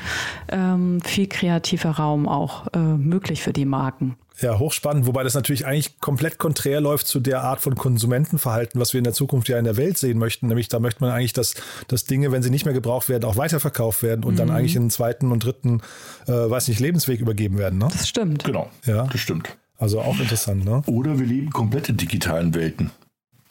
ähm, 0.50 1.02
viel 1.02 1.28
kreativer 1.28 1.92
Raum 1.92 2.28
auch 2.28 2.68
äh, 2.74 2.78
möglich 2.80 3.42
für 3.42 3.54
die 3.54 3.66
Marken. 3.66 4.16
Ja, 4.42 4.58
hochspannend, 4.58 5.06
wobei 5.06 5.24
das 5.24 5.34
natürlich 5.34 5.66
eigentlich 5.66 6.00
komplett 6.00 6.38
konträr 6.38 6.82
läuft 6.82 7.08
zu 7.08 7.20
der 7.20 7.44
Art 7.44 7.62
von 7.62 7.76
Konsumentenverhalten, 7.76 8.80
was 8.80 8.94
wir 8.94 9.00
in 9.00 9.04
der 9.04 9.14
Zukunft 9.14 9.50
ja 9.50 9.58
in 9.58 9.66
der 9.66 9.78
Welt 9.78 9.98
sehen 9.98 10.18
möchten. 10.18 10.48
Nämlich 10.48 10.70
da 10.70 10.80
möchte 10.80 11.02
man 11.04 11.12
eigentlich, 11.12 11.34
dass, 11.34 11.56
dass 11.88 12.06
Dinge, 12.06 12.32
wenn 12.32 12.42
sie 12.42 12.50
nicht 12.50 12.66
mehr 12.66 12.74
gebraucht 12.74 13.10
werden, 13.10 13.26
auch 13.26 13.38
weiterverkauft 13.38 14.04
werden 14.04 14.24
und 14.24 14.34
mhm. 14.34 14.38
dann 14.38 14.50
eigentlich 14.52 14.76
in 14.76 14.84
den 14.84 14.90
zweiten 14.92 15.32
und 15.32 15.44
dritten, 15.44 15.82
äh, 16.28 16.32
weiß 16.32 16.68
nicht, 16.70 16.80
Lebensweg 16.80 17.20
übergeben 17.20 17.58
werden. 17.58 17.80
Ne? 17.80 17.88
Das 17.92 18.08
stimmt. 18.08 18.44
Genau. 18.44 18.70
Ja. 18.86 19.08
Das 19.08 19.20
stimmt. 19.20 19.58
Also 19.78 20.02
auch 20.02 20.20
interessant, 20.20 20.66
ne? 20.66 20.82
Oder 20.88 21.20
wir 21.20 21.26
leben 21.26 21.52
komplett 21.52 21.88
in 21.88 21.96
digitalen 21.96 22.54
Welten. 22.54 22.92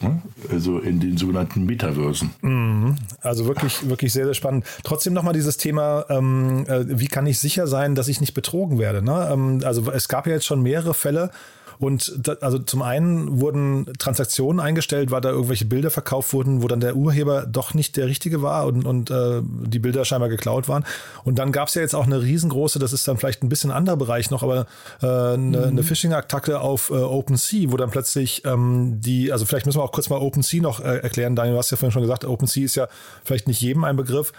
Ne? 0.01 0.21
Also 0.49 0.79
in 0.79 1.01
den 1.01 1.17
sogenannten 1.17 1.65
Metaversen. 1.65 2.29
Mhm. 2.41 2.95
Also 3.21 3.45
wirklich, 3.47 3.89
wirklich 3.89 4.13
sehr, 4.13 4.23
sehr 4.25 4.33
spannend. 4.33 4.65
Trotzdem 4.83 5.13
nochmal 5.13 5.33
dieses 5.33 5.57
Thema, 5.57 6.05
ähm, 6.09 6.65
äh, 6.67 6.85
wie 6.87 7.07
kann 7.07 7.27
ich 7.27 7.39
sicher 7.39 7.67
sein, 7.67 7.95
dass 7.95 8.07
ich 8.07 8.21
nicht 8.21 8.33
betrogen 8.33 8.79
werde? 8.79 9.01
Ne? 9.01 9.29
Ähm, 9.31 9.61
also 9.65 9.91
es 9.91 10.07
gab 10.07 10.25
ja 10.25 10.33
jetzt 10.33 10.45
schon 10.45 10.61
mehrere 10.61 10.93
Fälle, 10.93 11.31
und 11.79 12.13
da, 12.17 12.33
also 12.41 12.59
zum 12.59 12.81
einen 12.81 13.39
wurden 13.39 13.85
Transaktionen 13.97 14.59
eingestellt, 14.59 15.11
weil 15.11 15.21
da 15.21 15.29
irgendwelche 15.29 15.63
Bilder 15.63 15.89
verkauft 15.89 16.33
wurden, 16.33 16.61
wo 16.61 16.67
dann 16.67 16.81
der 16.81 16.97
Urheber 16.97 17.45
doch 17.45 17.73
nicht 17.73 17.95
der 17.95 18.07
richtige 18.07 18.41
war 18.41 18.65
und, 18.65 18.85
und 18.85 19.09
äh, 19.09 19.41
die 19.43 19.79
Bilder 19.79 20.03
scheinbar 20.03 20.27
geklaut 20.27 20.67
waren. 20.67 20.83
Und 21.23 21.39
dann 21.39 21.53
gab 21.53 21.69
es 21.69 21.75
ja 21.75 21.81
jetzt 21.81 21.95
auch 21.95 22.05
eine 22.05 22.21
riesengroße, 22.21 22.79
das 22.79 22.91
ist 22.91 23.07
dann 23.07 23.17
vielleicht 23.17 23.43
ein 23.43 23.49
bisschen 23.49 23.71
anderer 23.71 23.95
Bereich 23.95 24.29
noch, 24.29 24.43
aber 24.43 24.65
äh, 25.01 25.05
eine, 25.05 25.57
mhm. 25.57 25.63
eine 25.63 25.83
Phishing-Attacke 25.83 26.59
auf 26.59 26.89
äh, 26.89 26.95
OpenSea, 26.95 27.71
wo 27.71 27.77
dann 27.77 27.91
plötzlich 27.91 28.43
ähm, 28.43 28.99
die, 28.99 29.31
also 29.31 29.45
vielleicht 29.45 29.65
müssen 29.65 29.79
wir 29.79 29.83
auch 29.83 29.93
kurz 29.93 30.09
mal 30.09 30.17
OpenSea 30.17 30.61
noch 30.61 30.81
äh, 30.81 30.97
erklären. 30.97 31.37
Daniel, 31.37 31.53
du 31.53 31.59
hast 31.59 31.71
ja 31.71 31.77
vorhin 31.77 31.93
schon 31.93 32.01
gesagt, 32.01 32.25
OpenSea 32.25 32.65
ist 32.65 32.75
ja 32.75 32.89
vielleicht 33.23 33.47
nicht 33.47 33.61
jedem 33.61 33.85
ein 33.85 33.95
Begriff. 33.95 34.33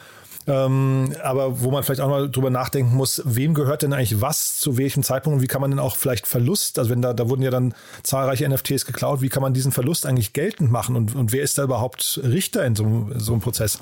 Ähm, 0.47 1.15
aber 1.23 1.61
wo 1.61 1.71
man 1.71 1.83
vielleicht 1.83 2.01
auch 2.01 2.09
mal 2.09 2.31
drüber 2.31 2.51
nachdenken 2.51 2.97
muss, 2.97 3.23
wem 3.25 3.53
gehört 3.53 3.83
denn 3.83 3.93
eigentlich 3.93 4.21
was 4.21 4.57
zu 4.59 4.79
welchem 4.79 5.03
Zeitpunkt 5.03 5.37
und 5.37 5.43
wie 5.43 5.47
kann 5.47 5.61
man 5.61 5.71
denn 5.71 5.79
auch 5.79 5.97
vielleicht 5.97 6.27
Verlust, 6.27 6.79
also 6.79 6.91
wenn 6.91 7.03
da, 7.03 7.13
da 7.13 7.29
wurden 7.29 7.43
ja 7.43 7.51
dann 7.51 7.75
zahlreiche 8.03 8.49
NFTs 8.49 8.87
geklaut, 8.87 9.21
wie 9.21 9.29
kann 9.29 9.43
man 9.43 9.53
diesen 9.53 9.71
Verlust 9.71 10.07
eigentlich 10.07 10.33
geltend 10.33 10.71
machen 10.71 10.97
und, 10.97 11.15
und 11.15 11.33
wer 11.33 11.43
ist 11.43 11.59
da 11.59 11.65
überhaupt 11.65 12.21
Richter 12.25 12.65
in 12.65 12.75
so, 12.75 13.11
so 13.17 13.33
einem 13.33 13.43
Prozess? 13.43 13.79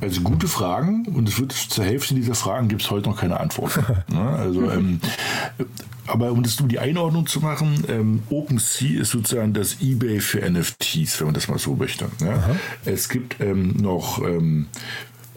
Also 0.00 0.22
gute 0.22 0.48
Fragen 0.48 1.06
und 1.14 1.28
es 1.28 1.38
wird 1.38 1.52
zur 1.52 1.84
Hälfte 1.84 2.14
dieser 2.14 2.34
Fragen 2.34 2.66
gibt 2.66 2.82
es 2.82 2.90
heute 2.90 3.08
noch 3.08 3.16
keine 3.16 3.38
Antwort. 3.38 3.76
ne? 4.08 4.20
Also 4.20 4.70
ähm, 4.70 5.00
aber 6.06 6.32
um 6.32 6.42
das 6.42 6.60
um 6.60 6.68
die 6.68 6.80
Einordnung 6.80 7.26
zu 7.26 7.40
machen, 7.40 7.84
ähm, 7.88 8.22
OpenSea 8.28 9.00
ist 9.00 9.12
sozusagen 9.12 9.52
das 9.52 9.80
eBay 9.80 10.20
für 10.20 10.38
NFTs, 10.40 11.20
wenn 11.20 11.28
man 11.28 11.34
das 11.34 11.46
mal 11.46 11.58
so 11.58 11.76
möchte. 11.76 12.06
Ja? 12.20 12.56
Es 12.84 13.08
gibt 13.08 13.40
ähm, 13.40 13.76
noch 13.80 14.20
ähm, 14.20 14.66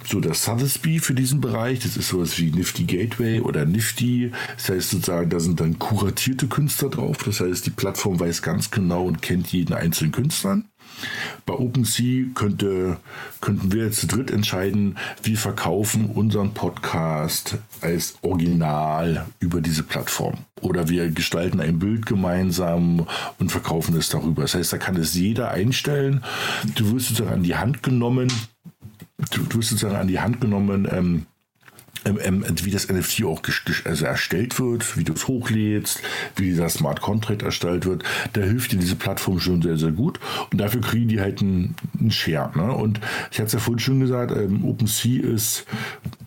so 0.08 0.20
das 0.20 0.44
Sotheby's 0.44 1.06
für 1.06 1.14
diesen 1.14 1.42
Bereich. 1.42 1.80
Das 1.80 1.98
ist 1.98 2.10
sowas 2.10 2.38
wie 2.40 2.52
Nifty 2.52 2.84
Gateway 2.84 3.42
oder 3.42 3.66
Nifty. 3.66 4.32
Das 4.56 4.70
heißt 4.70 4.90
sozusagen, 4.92 5.30
da 5.30 5.40
sind 5.40 5.60
dann 5.60 5.80
kuratierte 5.80 6.48
Künstler 6.48 6.90
drauf. 6.90 7.18
Das 7.24 7.40
heißt, 7.40 7.66
die 7.66 7.72
Plattform 7.72 8.20
weiß 8.20 8.42
ganz 8.42 8.72
genau 8.72 9.06
und 9.06 9.22
kennt 9.22 9.48
jeden 9.48 9.74
einzelnen 9.74 10.12
Künstler. 10.12 10.62
Bei 11.46 11.54
OpenSea 11.54 12.28
könnte, 12.34 12.98
könnten 13.42 13.72
wir 13.72 13.86
jetzt 13.86 14.00
zu 14.00 14.08
dritt 14.08 14.32
entscheiden, 14.32 14.98
wir 15.24 15.38
verkaufen 15.38 16.06
unseren 16.06 16.54
Podcast 16.54 17.58
als 17.82 18.16
Original 18.22 19.26
über 19.40 19.62
diese 19.62 19.84
Plattform. 19.84 20.38
Oder 20.62 20.90
wir 20.90 21.12
gestalten 21.12 21.60
ein 21.60 21.80
Bild 21.80 22.06
gemeinsam 22.06 23.08
und 23.40 23.52
verkaufen 23.52 23.96
es 23.98 24.10
darüber. 24.10 24.44
Das 24.44 24.56
heißt, 24.56 24.74
da 24.74 24.78
kann 24.78 24.96
es 24.96 25.14
jeder 25.14 25.52
einstellen. 25.52 26.24
Du 26.76 26.92
wirst 26.94 27.10
sozusagen 27.10 27.36
an 27.36 27.44
die 27.44 27.56
Hand 27.56 27.84
genommen 27.84 28.32
du, 29.32 29.44
du 29.44 29.58
wirst 29.58 29.70
sozusagen 29.70 29.96
an 29.96 30.08
die 30.08 30.20
Hand 30.20 30.42
genommen, 30.42 30.88
ähm, 30.92 31.26
ähm, 32.06 32.20
ähm 32.22 32.46
wie 32.64 32.72
das 32.72 32.90
NFT 32.90 33.24
auch 33.26 33.42
also 33.84 34.06
erstellt 34.06 34.60
wird, 34.60 34.98
wie 34.98 35.04
du 35.04 35.14
es 35.14 35.28
hochlädst, 35.28 36.02
wie 36.36 36.46
dieser 36.46 36.70
Smart 36.70 37.02
Contract 37.02 37.42
erstellt 37.42 37.86
wird, 37.86 38.04
da 38.34 38.42
hilft 38.42 38.72
dir 38.72 38.80
diese 38.80 38.96
Plattform 38.96 39.40
schon 39.40 39.62
sehr, 39.62 39.78
sehr 39.78 39.92
gut. 39.92 40.20
Und 40.52 40.60
dafür 40.60 40.82
kriegen 40.82 41.08
die 41.08 41.20
halt 41.20 41.42
einen, 41.42 41.76
einen 42.00 42.12
Share. 42.12 42.52
Ne? 42.56 42.72
Und 42.72 43.00
ich 43.32 43.38
hatte 43.38 43.48
es 43.48 43.54
ja 43.54 43.60
vorhin 43.60 43.80
schon 43.80 44.00
gesagt, 44.00 44.32
ähm, 44.36 44.66
OpenSea 44.66 45.24
ist, 45.24 45.66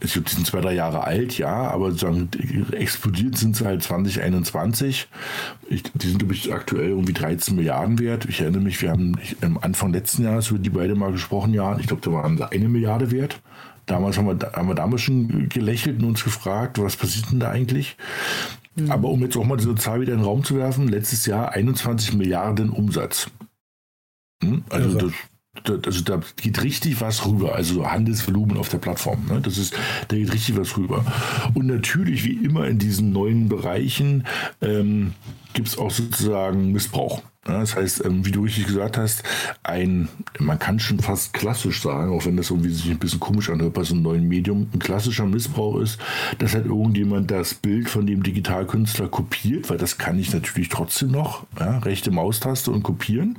ich 0.00 0.12
glaube, 0.12 0.28
die 0.28 0.34
sind 0.34 0.46
zwei, 0.46 0.60
drei 0.60 0.74
Jahre 0.74 1.04
alt, 1.04 1.38
ja, 1.38 1.70
aber 1.70 1.90
sozusagen 1.90 2.28
explodiert 2.72 3.36
sind 3.36 3.56
sie 3.56 3.64
halt 3.64 3.82
2021. 3.82 5.08
Ich, 5.68 5.82
die 5.82 6.06
sind, 6.06 6.18
glaube 6.18 6.34
ich, 6.34 6.52
aktuell 6.52 6.90
irgendwie 6.90 7.12
13 7.12 7.56
Milliarden 7.56 7.98
wert. 7.98 8.26
Ich 8.28 8.40
erinnere 8.40 8.62
mich, 8.62 8.80
wir 8.80 8.90
haben 8.90 9.16
am 9.40 9.58
Anfang 9.58 9.92
letzten 9.92 10.24
Jahres 10.24 10.50
über 10.50 10.58
die 10.58 10.70
beide 10.70 10.94
mal 10.94 11.12
gesprochen, 11.12 11.52
ja. 11.52 11.76
Ich 11.78 11.86
glaube, 11.86 12.02
da 12.02 12.12
waren 12.12 12.36
sie 12.36 12.50
eine 12.50 12.68
Milliarde 12.68 13.10
wert. 13.10 13.40
Damals 13.88 14.18
haben 14.18 14.26
wir, 14.26 14.52
haben 14.52 14.68
wir 14.68 14.74
damals 14.74 15.02
schon 15.02 15.48
gelächelt 15.48 16.00
und 16.00 16.08
uns 16.08 16.22
gefragt, 16.22 16.78
was 16.78 16.96
passiert 16.96 17.30
denn 17.32 17.40
da 17.40 17.50
eigentlich? 17.50 17.96
Mhm. 18.76 18.90
Aber 18.90 19.08
um 19.08 19.20
jetzt 19.22 19.36
auch 19.36 19.44
mal 19.44 19.56
diese 19.56 19.74
Zahl 19.74 20.00
wieder 20.00 20.12
in 20.12 20.20
den 20.20 20.24
Raum 20.24 20.44
zu 20.44 20.56
werfen, 20.56 20.88
letztes 20.88 21.26
Jahr 21.26 21.52
21 21.52 22.14
Milliarden 22.14 22.70
Umsatz. 22.70 23.30
Hm? 24.42 24.62
Also 24.68 24.98
das, 24.98 25.12
also 25.66 26.02
da 26.02 26.20
geht 26.36 26.62
richtig 26.62 27.00
was 27.00 27.26
rüber, 27.26 27.54
also 27.54 27.86
Handelsvolumen 27.86 28.56
auf 28.56 28.68
der 28.68 28.78
Plattform. 28.78 29.26
Ne? 29.28 29.40
Das 29.40 29.58
ist, 29.58 29.74
da 30.08 30.16
geht 30.16 30.32
richtig 30.32 30.56
was 30.56 30.76
rüber. 30.76 31.04
Und 31.54 31.66
natürlich, 31.66 32.24
wie 32.24 32.44
immer 32.44 32.66
in 32.66 32.78
diesen 32.78 33.12
neuen 33.12 33.48
Bereichen, 33.48 34.24
ähm, 34.60 35.14
gibt 35.54 35.68
es 35.68 35.78
auch 35.78 35.90
sozusagen 35.90 36.72
Missbrauch. 36.72 37.22
Das 37.44 37.76
heißt, 37.76 38.04
ähm, 38.04 38.26
wie 38.26 38.30
du 38.30 38.42
richtig 38.42 38.66
gesagt 38.66 38.98
hast, 38.98 39.22
ein, 39.62 40.08
man 40.38 40.58
kann 40.58 40.78
schon 40.78 40.98
fast 40.98 41.32
klassisch 41.32 41.82
sagen, 41.82 42.12
auch 42.12 42.26
wenn 42.26 42.36
das 42.36 42.50
irgendwie 42.50 42.70
sich 42.70 42.90
ein 42.90 42.98
bisschen 42.98 43.20
komisch 43.20 43.48
anhört 43.48 43.72
bei 43.72 43.84
so 43.84 43.94
einem 43.94 44.02
neuen 44.02 44.28
Medium, 44.28 44.68
ein 44.72 44.78
klassischer 44.78 45.24
Missbrauch 45.24 45.80
ist, 45.80 45.98
dass 46.38 46.54
halt 46.54 46.66
irgendjemand 46.66 47.30
das 47.30 47.54
Bild 47.54 47.88
von 47.88 48.06
dem 48.06 48.22
Digitalkünstler 48.22 49.08
kopiert, 49.08 49.70
weil 49.70 49.78
das 49.78 49.96
kann 49.96 50.18
ich 50.18 50.32
natürlich 50.32 50.68
trotzdem 50.68 51.10
noch, 51.10 51.46
ja, 51.58 51.78
rechte 51.78 52.10
Maustaste 52.10 52.70
und 52.70 52.82
kopieren 52.82 53.38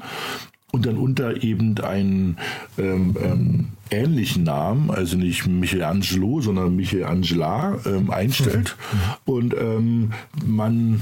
und 0.71 0.85
dann 0.85 0.97
unter 0.97 1.43
eben 1.43 1.77
einen 1.79 2.37
ähm, 2.77 3.15
ähm, 3.21 3.67
ähnlichen 3.91 4.43
Namen, 4.43 4.91
also 4.91 5.17
nicht 5.17 5.47
Michelangelo, 5.47 6.41
sondern 6.41 6.75
Michelangela 6.75 7.79
ähm, 7.85 8.11
einstellt 8.11 8.75
mhm. 8.91 9.33
und 9.33 9.53
ähm, 9.55 10.13
man 10.45 11.01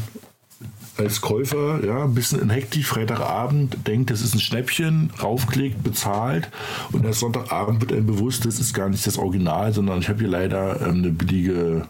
als 0.97 1.21
Käufer 1.21 1.85
ja, 1.85 2.05
ein 2.05 2.15
bisschen 2.15 2.41
in 2.41 2.49
Hektik, 2.49 2.85
Freitagabend 2.85 3.85
denkt, 3.87 4.09
das 4.09 4.21
ist 4.21 4.33
ein 4.33 4.39
Schnäppchen, 4.39 5.11
raufklickt, 5.21 5.83
bezahlt 5.83 6.49
und 6.91 7.05
erst 7.05 7.19
Sonntagabend 7.19 7.81
wird 7.81 7.93
einem 7.93 8.07
bewusst, 8.07 8.45
das 8.45 8.59
ist 8.59 8.73
gar 8.73 8.89
nicht 8.89 9.05
das 9.05 9.17
Original, 9.17 9.73
sondern 9.73 9.99
ich 9.99 10.09
habe 10.09 10.19
hier 10.19 10.29
leider 10.29 10.81
ähm, 10.81 10.95
eine 10.95 11.11
billige 11.11 11.87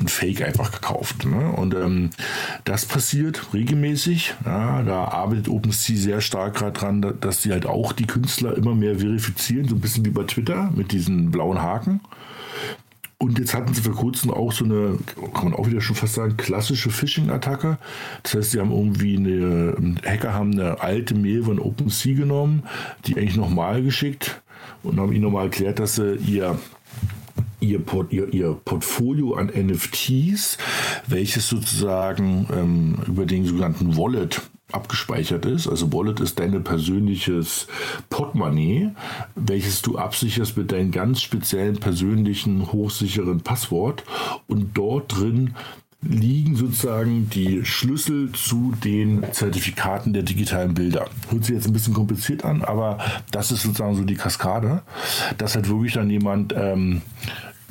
ein 0.00 0.08
Fake 0.08 0.42
einfach 0.42 0.70
gekauft. 0.70 1.24
Ne? 1.24 1.50
Und 1.52 1.74
ähm, 1.74 2.10
das 2.64 2.84
passiert 2.84 3.54
regelmäßig. 3.54 4.34
Ja, 4.44 4.82
da 4.82 5.04
arbeitet 5.04 5.48
OpenSea 5.48 5.96
sehr 5.96 6.20
stark 6.20 6.56
gerade 6.56 6.72
dran, 6.72 7.14
dass 7.20 7.40
die 7.40 7.52
halt 7.52 7.66
auch 7.66 7.92
die 7.92 8.06
Künstler 8.06 8.56
immer 8.56 8.74
mehr 8.74 8.98
verifizieren, 8.98 9.66
so 9.66 9.74
ein 9.74 9.80
bisschen 9.80 10.04
wie 10.04 10.10
bei 10.10 10.24
Twitter 10.24 10.70
mit 10.74 10.92
diesen 10.92 11.30
blauen 11.30 11.62
Haken. 11.62 12.00
Und 13.20 13.36
jetzt 13.40 13.52
hatten 13.52 13.74
sie 13.74 13.82
vor 13.82 13.96
kurzem 13.96 14.30
auch 14.30 14.52
so 14.52 14.64
eine, 14.64 14.96
kann 15.34 15.50
man 15.50 15.54
auch 15.54 15.66
wieder 15.66 15.80
schon 15.80 15.96
fast 15.96 16.14
sagen, 16.14 16.36
klassische 16.36 16.90
Phishing-Attacke. 16.90 17.78
Das 18.22 18.34
heißt, 18.34 18.50
sie 18.52 18.60
haben 18.60 18.70
irgendwie 18.70 19.16
eine, 19.16 19.96
Hacker 20.04 20.34
haben 20.34 20.52
eine 20.52 20.80
alte 20.80 21.16
Mail 21.16 21.42
von 21.42 21.58
OpenSea 21.58 22.14
genommen, 22.14 22.62
die 23.06 23.16
eigentlich 23.16 23.36
nochmal 23.36 23.82
geschickt 23.82 24.40
und 24.84 25.00
haben 25.00 25.12
ihnen 25.12 25.24
nochmal 25.24 25.46
erklärt, 25.46 25.80
dass 25.80 25.96
sie 25.96 26.14
ihr 26.14 26.58
Ihr, 27.60 27.80
Port, 27.80 28.12
ihr, 28.12 28.32
ihr, 28.32 28.58
Portfolio 28.64 29.34
an 29.34 29.46
NFTs, 29.46 30.58
welches 31.06 31.48
sozusagen 31.48 32.48
ähm, 32.52 32.98
über 33.06 33.26
den 33.26 33.46
sogenannten 33.46 33.96
Wallet 33.96 34.40
abgespeichert 34.72 35.46
ist. 35.46 35.66
Also 35.66 35.92
Wallet 35.92 36.20
ist 36.20 36.38
dein 36.38 36.62
persönliches 36.62 37.66
Portemonnaie, 38.10 38.90
welches 39.34 39.82
du 39.82 39.96
absicherst 39.96 40.56
mit 40.56 40.72
deinem 40.72 40.90
ganz 40.90 41.22
speziellen 41.22 41.80
persönlichen 41.80 42.70
hochsicheren 42.70 43.40
Passwort 43.40 44.04
und 44.46 44.76
dort 44.76 45.16
drin 45.16 45.54
liegen 46.00 46.54
sozusagen 46.54 47.28
die 47.28 47.64
Schlüssel 47.64 48.30
zu 48.32 48.72
den 48.84 49.24
Zertifikaten 49.32 50.12
der 50.12 50.22
digitalen 50.22 50.74
Bilder. 50.74 51.06
Hört 51.28 51.44
sich 51.44 51.56
jetzt 51.56 51.66
ein 51.66 51.72
bisschen 51.72 51.94
kompliziert 51.94 52.44
an, 52.44 52.62
aber 52.62 52.98
das 53.32 53.50
ist 53.50 53.62
sozusagen 53.62 53.96
so 53.96 54.04
die 54.04 54.14
Kaskade, 54.14 54.82
dass 55.38 55.56
halt 55.56 55.68
wirklich 55.68 55.94
dann 55.94 56.08
jemand 56.08 56.54
ähm, 56.56 57.02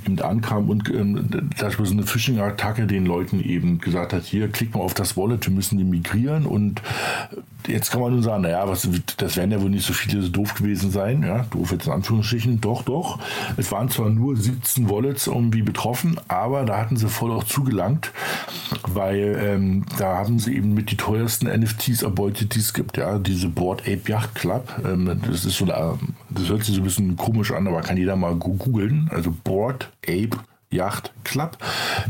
eben 0.08 0.22
ankam 0.22 0.70
und 0.70 0.90
ähm, 0.90 1.30
war 1.60 1.86
so 1.86 1.94
eine 1.94 2.04
Phishing-Attacke 2.04 2.88
den 2.88 3.06
Leuten 3.06 3.42
eben 3.42 3.80
gesagt 3.80 4.14
hat, 4.14 4.24
hier, 4.24 4.48
klick 4.50 4.74
mal 4.74 4.82
auf 4.82 4.94
das 4.94 5.18
Wallet, 5.18 5.46
wir 5.46 5.54
müssen 5.54 5.78
die 5.78 5.84
migrieren 5.84 6.46
und 6.46 6.82
jetzt 7.68 7.92
kann 7.92 8.02
man 8.02 8.14
nun 8.14 8.24
sagen, 8.24 8.44
naja, 8.44 8.68
was, 8.68 8.88
das 9.18 9.38
werden 9.38 9.52
ja 9.52 9.62
wohl 9.62 9.70
nicht 9.70 9.86
so 9.86 9.94
viele 9.94 10.22
so 10.22 10.30
doof 10.30 10.56
gewesen 10.56 10.92
sein, 10.92 11.24
ja, 11.24 11.46
doof 11.52 11.72
jetzt 11.72 11.88
in 11.88 11.94
Anführungsstrichen, 11.94 12.62
doch, 12.62 12.84
doch. 12.84 13.20
Es 13.58 13.72
waren 13.72 13.90
zwar 13.90 14.10
nur 14.10 14.38
17 14.38 14.90
Wallets 14.90 15.28
irgendwie 15.28 15.62
betroffen, 15.62 16.20
aber 16.28 16.64
da 16.64 16.78
hatten 16.78 16.98
sie 16.98 17.10
voll 17.10 17.32
auch 17.32 17.44
zugelangt, 17.44 18.12
weil 18.88 19.38
ähm, 19.42 19.86
da 19.98 20.18
haben 20.18 20.40
sie 20.40 20.56
eben 20.56 20.74
mit 20.74 20.92
die 20.92 20.98
teuersten 20.98 21.48
NFTs 21.48 22.04
erbeutet, 22.04 22.56
die 22.56 22.60
es 22.60 22.74
gibt, 22.74 22.98
ja, 22.98 23.20
diese 23.20 23.50
Board 23.50 23.82
Ape 23.82 24.02
Yacht 24.08 24.36
Club, 24.36 24.74
ähm, 24.86 25.22
das 25.28 25.46
ist 25.46 25.58
so, 25.58 25.66
das 25.66 26.50
hört 26.50 26.64
sich 26.64 26.76
so 26.76 26.82
ein 26.82 26.86
bisschen 26.86 27.18
komisch 27.18 27.52
an, 27.52 27.68
aber 27.68 27.82
kann 27.82 27.98
jeder 27.98 28.16
mal 28.16 28.36
googeln, 28.36 29.10
also 29.12 29.34
Board 29.44 29.92
Ape 30.04 30.38
Yacht 30.70 31.14
Club. 31.24 31.58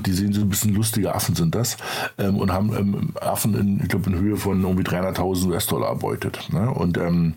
Die 0.05 0.13
sehen 0.13 0.33
so 0.33 0.41
ein 0.41 0.49
bisschen 0.49 0.73
lustige 0.73 1.13
Affen 1.13 1.35
sind 1.35 1.53
das 1.53 1.77
ähm, 2.17 2.37
und 2.37 2.51
haben 2.51 2.75
ähm, 2.75 3.13
Affen 3.21 3.55
in, 3.55 3.81
ich 3.81 3.89
glaube, 3.89 4.09
in 4.09 4.17
Höhe 4.17 4.37
von 4.37 4.63
irgendwie 4.63 4.83
300.000 4.83 5.47
US-Dollar 5.49 5.89
erbeutet. 5.89 6.49
Ne? 6.51 6.69
Und 6.71 6.97
ähm, 6.97 7.35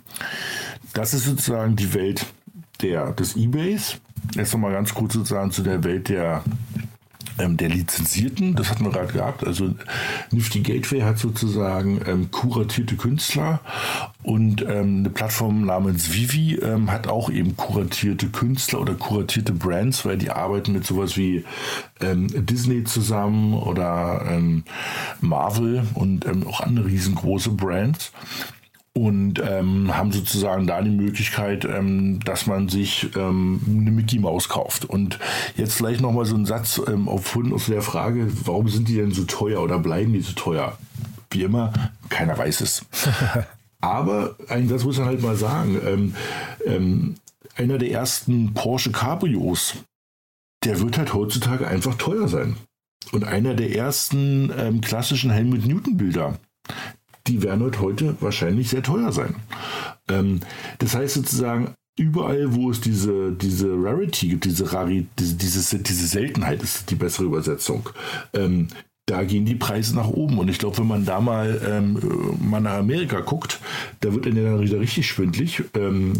das 0.95 1.13
ist 1.13 1.25
sozusagen 1.25 1.77
die 1.77 1.93
Welt 1.93 2.27
der, 2.81 3.13
des 3.13 3.37
Ebays. 3.37 4.01
Jetzt 4.35 4.53
nochmal 4.53 4.73
ganz 4.73 4.95
kurz 4.95 5.15
sozusagen 5.15 5.51
zu 5.51 5.63
der 5.63 5.85
Welt 5.85 6.09
der 6.09 6.43
ähm, 7.41 7.57
der 7.57 7.68
Lizenzierten, 7.68 8.55
das 8.55 8.70
hatten 8.70 8.84
wir 8.84 8.93
gerade 8.93 9.12
gehabt. 9.12 9.47
Also 9.47 9.74
Nifty 10.30 10.61
Gateway 10.61 11.01
hat 11.01 11.18
sozusagen 11.18 12.01
ähm, 12.07 12.30
kuratierte 12.30 12.97
Künstler 12.97 13.61
und 14.22 14.62
ähm, 14.62 14.99
eine 15.01 15.11
Plattform 15.11 15.64
namens 15.64 16.12
Vivi 16.12 16.57
ähm, 16.57 16.91
hat 16.91 17.09
auch 17.09 17.30
eben 17.30 17.57
kuratierte 17.57 18.28
Künstler 18.28 18.80
oder 18.80 18.95
kuratierte 18.95 19.53
Brands, 19.53 20.05
weil 20.05 20.18
die 20.18 20.30
arbeiten 20.30 20.72
mit 20.72 20.86
sowas 20.86 21.16
wie 21.16 21.45
ähm, 22.01 22.28
Disney 22.47 22.84
zusammen 22.84 23.55
oder 23.55 24.24
ähm, 24.28 24.64
Marvel 25.20 25.82
und 25.95 26.26
auch 26.47 26.61
andere 26.61 26.86
riesengroße 26.86 27.51
Brands 27.51 28.12
und 28.93 29.41
ähm, 29.41 29.97
haben 29.97 30.11
sozusagen 30.11 30.66
da 30.66 30.82
die 30.82 30.91
Möglichkeit, 30.91 31.64
ähm, 31.64 32.18
dass 32.24 32.47
man 32.47 32.68
sich 32.68 33.14
ähm, 33.16 33.61
eine 33.68 33.91
Mickey 33.93 34.18
Maus 34.18 34.49
kauft. 34.49 34.84
Und 34.84 35.18
jetzt 35.57 35.74
vielleicht 35.74 36.01
nochmal 36.01 36.24
so 36.24 36.34
ein 36.34 36.47
Satz 36.47 36.80
ähm, 36.88 37.09
auf, 37.09 37.36
auf 37.36 37.66
der 37.66 37.82
Frage, 37.82 38.26
warum 38.45 38.68
sind 38.68 38.88
die 38.88 38.97
denn 38.97 39.12
so 39.12 39.24
teuer 39.24 39.62
oder 39.62 39.78
bleiben 39.78 40.12
die 40.12 40.20
so 40.20 40.32
teuer? 40.32 40.76
Wie 41.30 41.45
immer, 41.45 41.72
keiner 42.09 42.36
weiß 42.36 42.61
es. 42.62 42.84
Aber 43.80 44.36
das 44.49 44.84
muss 44.84 44.99
man 44.99 45.07
halt 45.07 45.22
mal 45.22 45.36
sagen. 45.36 45.80
Ähm, 45.86 46.14
ähm, 46.66 47.14
einer 47.57 47.78
der 47.78 47.91
ersten 47.91 48.53
Porsche 48.55 48.91
Cabrios, 48.91 49.76
der 50.64 50.80
wird 50.80 50.99
halt 50.99 51.14
heutzutage 51.14 51.66
einfach 51.66 51.95
teuer 51.95 52.28
sein. 52.28 52.57
Und 53.12 53.24
einer 53.24 53.55
der 53.55 53.74
ersten 53.74 54.53
ähm, 54.57 54.80
klassischen 54.80 55.30
Helmut 55.30 55.66
Newton 55.66 55.97
Bilder, 55.97 56.38
die 57.31 57.43
werden 57.43 57.70
heute 57.81 58.16
wahrscheinlich 58.20 58.70
sehr 58.70 58.83
teuer 58.83 59.12
sein. 59.12 59.37
Ähm, 60.09 60.41
das 60.78 60.95
heißt 60.95 61.14
sozusagen, 61.14 61.74
überall, 61.97 62.55
wo 62.55 62.70
es 62.70 62.81
diese, 62.81 63.33
diese 63.33 63.68
Rarity 63.68 64.28
gibt, 64.28 64.45
diese, 64.47 64.72
Rari, 64.72 65.07
diese, 65.18 65.37
diese, 65.37 65.78
diese 65.78 66.07
Seltenheit 66.07 66.62
ist 66.62 66.91
die 66.91 66.97
bessere 66.97 67.26
Übersetzung, 67.26 67.89
ähm, 68.33 68.68
da 69.11 69.25
gehen 69.25 69.45
die 69.45 69.57
Preise 69.57 69.97
nach 69.97 70.07
oben. 70.07 70.39
Und 70.39 70.49
ich 70.49 70.59
glaube, 70.59 70.79
wenn 70.79 70.87
man 70.87 71.05
da 71.05 71.21
mal, 71.21 71.61
ähm, 71.69 71.99
mal 72.41 72.61
nach 72.61 72.79
Amerika 72.79 73.21
guckt, 73.21 73.59
da 74.01 74.15
wird 74.15 74.27
dann 74.27 74.37
wieder 74.37 74.79
richtig 74.79 75.09
schwindlig. 75.09 75.65
Ähm, 75.75 76.13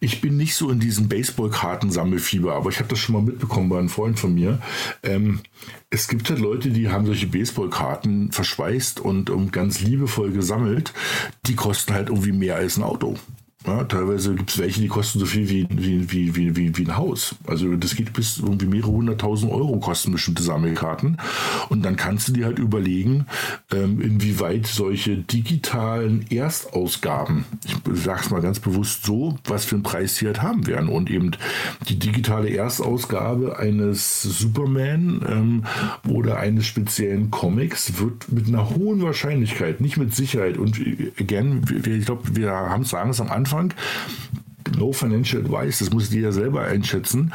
ich 0.00 0.22
bin 0.22 0.38
nicht 0.38 0.54
so 0.54 0.70
in 0.70 0.80
diesem 0.80 1.08
Baseballkartensammelfieber, 1.08 2.54
aber 2.54 2.70
ich 2.70 2.78
habe 2.78 2.88
das 2.88 2.98
schon 2.98 3.14
mal 3.14 3.22
mitbekommen 3.22 3.68
bei 3.68 3.78
einem 3.78 3.90
Freund 3.90 4.18
von 4.18 4.34
mir. 4.34 4.60
Ähm, 5.02 5.40
es 5.90 6.08
gibt 6.08 6.30
halt 6.30 6.40
Leute, 6.40 6.70
die 6.70 6.88
haben 6.88 7.04
solche 7.04 7.26
Baseballkarten 7.26 8.32
verschweißt 8.32 9.00
und, 9.00 9.28
und 9.28 9.52
ganz 9.52 9.80
liebevoll 9.80 10.32
gesammelt. 10.32 10.94
Die 11.46 11.54
kosten 11.54 11.92
halt 11.92 12.08
irgendwie 12.08 12.32
mehr 12.32 12.56
als 12.56 12.78
ein 12.78 12.82
Auto. 12.82 13.18
Ja, 13.66 13.84
teilweise 13.84 14.34
gibt 14.34 14.50
es 14.50 14.58
welche, 14.58 14.80
die 14.80 14.88
kosten 14.88 15.20
so 15.20 15.26
viel 15.26 15.48
wie, 15.48 15.66
wie, 15.70 16.10
wie, 16.10 16.34
wie, 16.34 16.56
wie, 16.56 16.76
wie 16.76 16.84
ein 16.84 16.96
Haus. 16.96 17.36
Also 17.46 17.76
das 17.76 17.94
geht 17.94 18.12
bis 18.12 18.38
irgendwie 18.38 18.66
mehrere 18.66 18.90
hunderttausend 18.90 19.52
Euro 19.52 19.78
kosten 19.78 20.12
bestimmte 20.12 20.42
Sammelkarten. 20.42 21.18
Und 21.68 21.84
dann 21.84 21.96
kannst 21.96 22.28
du 22.28 22.32
dir 22.32 22.46
halt 22.46 22.58
überlegen, 22.58 23.26
ähm, 23.72 24.00
inwieweit 24.00 24.66
solche 24.66 25.16
digitalen 25.16 26.26
Erstausgaben, 26.30 27.44
ich 27.64 27.76
sag's 28.02 28.30
mal 28.30 28.42
ganz 28.42 28.58
bewusst 28.58 29.04
so, 29.04 29.38
was 29.44 29.64
für 29.64 29.76
einen 29.76 29.84
Preis 29.84 30.16
sie 30.16 30.26
halt 30.26 30.42
haben 30.42 30.66
werden. 30.66 30.88
Und 30.88 31.08
eben 31.10 31.30
die 31.88 31.98
digitale 31.98 32.50
Erstausgabe 32.50 33.58
eines 33.58 34.22
Superman 34.22 35.24
ähm, 35.28 35.64
oder 36.08 36.38
eines 36.38 36.66
speziellen 36.66 37.30
Comics 37.30 37.98
wird 38.00 38.30
mit 38.32 38.48
einer 38.48 38.70
hohen 38.70 39.02
Wahrscheinlichkeit, 39.02 39.80
nicht 39.80 39.96
mit 39.96 40.14
Sicherheit 40.14 40.58
und 40.58 40.78
äh, 40.78 41.12
again, 41.18 41.62
ich 41.84 42.06
glaube, 42.06 42.34
wir 42.34 42.50
haben 42.50 42.82
es 42.82 43.20
am 43.20 43.30
Anfang, 43.30 43.51
Anfang. 43.52 43.74
No 44.78 44.92
financial 44.92 45.42
advice, 45.42 45.80
das 45.80 45.92
muss 45.92 46.12
jeder 46.12 46.32
selber 46.32 46.62
einschätzen 46.62 47.32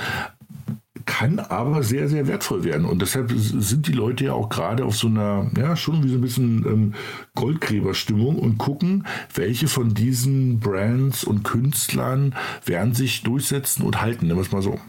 kann 1.06 1.40
aber 1.40 1.84
sehr, 1.84 2.10
sehr 2.10 2.28
wertvoll 2.28 2.66
werden. 2.66 2.86
Und 2.86 3.02
deshalb 3.02 3.32
sind 3.34 3.88
die 3.88 3.94
Leute 3.94 4.26
ja 4.26 4.34
auch 4.34 4.50
gerade 4.50 4.84
auf 4.84 4.98
so 4.98 5.08
einer, 5.08 5.50
ja, 5.58 5.78
schon 5.78 6.04
wie 6.04 6.10
so 6.10 6.16
ein 6.16 6.22
bisschen 6.22 6.66
ähm, 6.66 6.94
Goldgräberstimmung 7.34 8.38
und 8.38 8.58
gucken, 8.58 9.08
welche 9.34 9.70
von 9.70 9.94
diesen 9.94 10.60
Brands 10.60 11.24
und 11.24 11.44
Künstlern 11.44 12.36
werden 12.66 12.94
sich 12.94 13.24
durchsetzen 13.24 13.84
und 13.84 14.02
halten, 14.02 14.28
nehmen 14.28 14.38
wir 14.38 14.44
es 14.44 14.52
mal 14.52 14.62
so. 14.62 14.82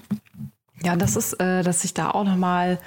Ja, 0.85 0.95
das 0.95 1.17
ist, 1.17 1.35
äh, 1.41 1.63
dass 1.63 1.83
ich 1.85 1.93
da 1.93 2.11
auch 2.13 2.25
nochmal 2.25 2.79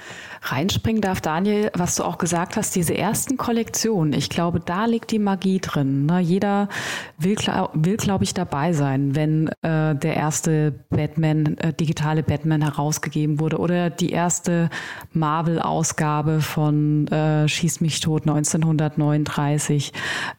reinspringen 0.42 1.02
darf, 1.02 1.20
Daniel, 1.20 1.70
was 1.74 1.94
du 1.94 2.04
auch 2.04 2.16
gesagt 2.18 2.56
hast, 2.56 2.74
diese 2.74 2.96
ersten 2.96 3.36
Kollektionen, 3.36 4.12
ich 4.14 4.30
glaube, 4.30 4.60
da 4.60 4.86
liegt 4.86 5.10
die 5.10 5.18
Magie 5.18 5.60
drin. 5.60 6.06
Ne? 6.06 6.20
Jeder 6.20 6.68
will, 7.18 7.36
will 7.74 7.96
glaube 7.96 8.24
ich, 8.24 8.34
dabei 8.34 8.72
sein, 8.72 9.14
wenn 9.14 9.48
äh, 9.62 9.94
der 9.94 10.16
erste 10.16 10.72
Batman, 10.90 11.58
äh, 11.58 11.72
digitale 11.74 12.22
Batman 12.22 12.62
herausgegeben 12.62 13.38
wurde 13.38 13.58
oder 13.58 13.90
die 13.90 14.10
erste 14.10 14.70
Marvel-Ausgabe 15.12 16.40
von 16.40 17.06
äh, 17.08 17.46
Schieß 17.46 17.82
mich 17.82 18.00
tot 18.00 18.22
1939. 18.22 19.92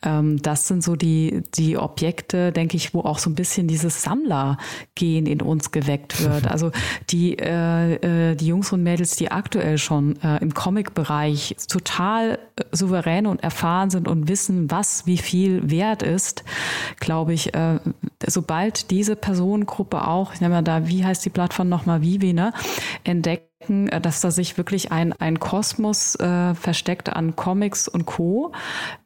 Ähm, 0.04 0.42
das 0.42 0.68
sind 0.68 0.84
so 0.84 0.96
die, 0.96 1.44
die 1.54 1.78
Objekte, 1.78 2.52
denke 2.52 2.78
ich, 2.78 2.94
wo 2.96 3.02
auch 3.02 3.20
so 3.20 3.30
ein 3.30 3.36
bisschen 3.36 3.68
dieses 3.68 4.02
Sammlergehen 4.02 5.28
in 5.28 5.42
uns 5.42 5.72
geweckt 5.72 6.22
wird. 6.22 6.48
Also 6.54 6.72
die, 7.10 7.40
äh, 7.44 8.32
äh, 8.32 8.36
die 8.36 8.48
Jungs 8.48 8.72
und 8.72 8.84
Mädels, 8.84 9.16
die 9.16 9.32
aktuell 9.32 9.78
schon 9.78 10.20
äh, 10.22 10.38
im 10.38 10.54
Comic-Bereich 10.54 11.56
total 11.68 12.40
äh, 12.56 12.64
souverän 12.72 13.28
und 13.28 13.44
erfahren 13.44 13.90
sind 13.90 14.08
und 14.08 14.28
wissen, 14.28 14.72
was 14.72 15.06
wie 15.06 15.18
viel 15.18 15.70
wert 15.70 16.04
ist, 16.04 16.44
glaube 17.00 17.34
ich, 17.34 17.54
äh, 17.54 17.80
sobald 18.26 18.92
diese 18.92 19.16
Personengruppe 19.16 20.08
auch, 20.08 20.34
ich 20.34 20.42
nenne 20.42 20.56
mal 20.56 20.62
da, 20.62 20.88
wie 20.88 21.06
heißt 21.06 21.24
die 21.26 21.30
Plattform 21.30 21.70
nochmal, 21.70 22.02
Vivi, 22.02 22.34
ne, 22.34 22.54
entdecken, 23.04 23.88
äh, 23.90 24.02
dass 24.02 24.22
da 24.22 24.32
sich 24.32 24.58
wirklich 24.58 24.92
ein, 24.92 25.14
ein 25.14 25.40
Kosmos 25.40 26.16
äh, 26.16 26.56
versteckt 26.56 27.14
an 27.14 27.36
Comics 27.36 27.88
und 27.88 28.06
Co., 28.06 28.52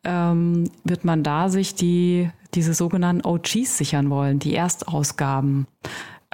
ähm, 0.04 0.70
wird 0.84 1.06
man 1.06 1.24
da 1.24 1.50
sich 1.50 1.76
die, 1.76 2.30
diese 2.54 2.74
sogenannten 2.74 3.26
OGs 3.26 3.78
sichern 3.78 4.10
wollen, 4.10 4.40
die 4.40 4.56
Erstausgaben 4.56 5.68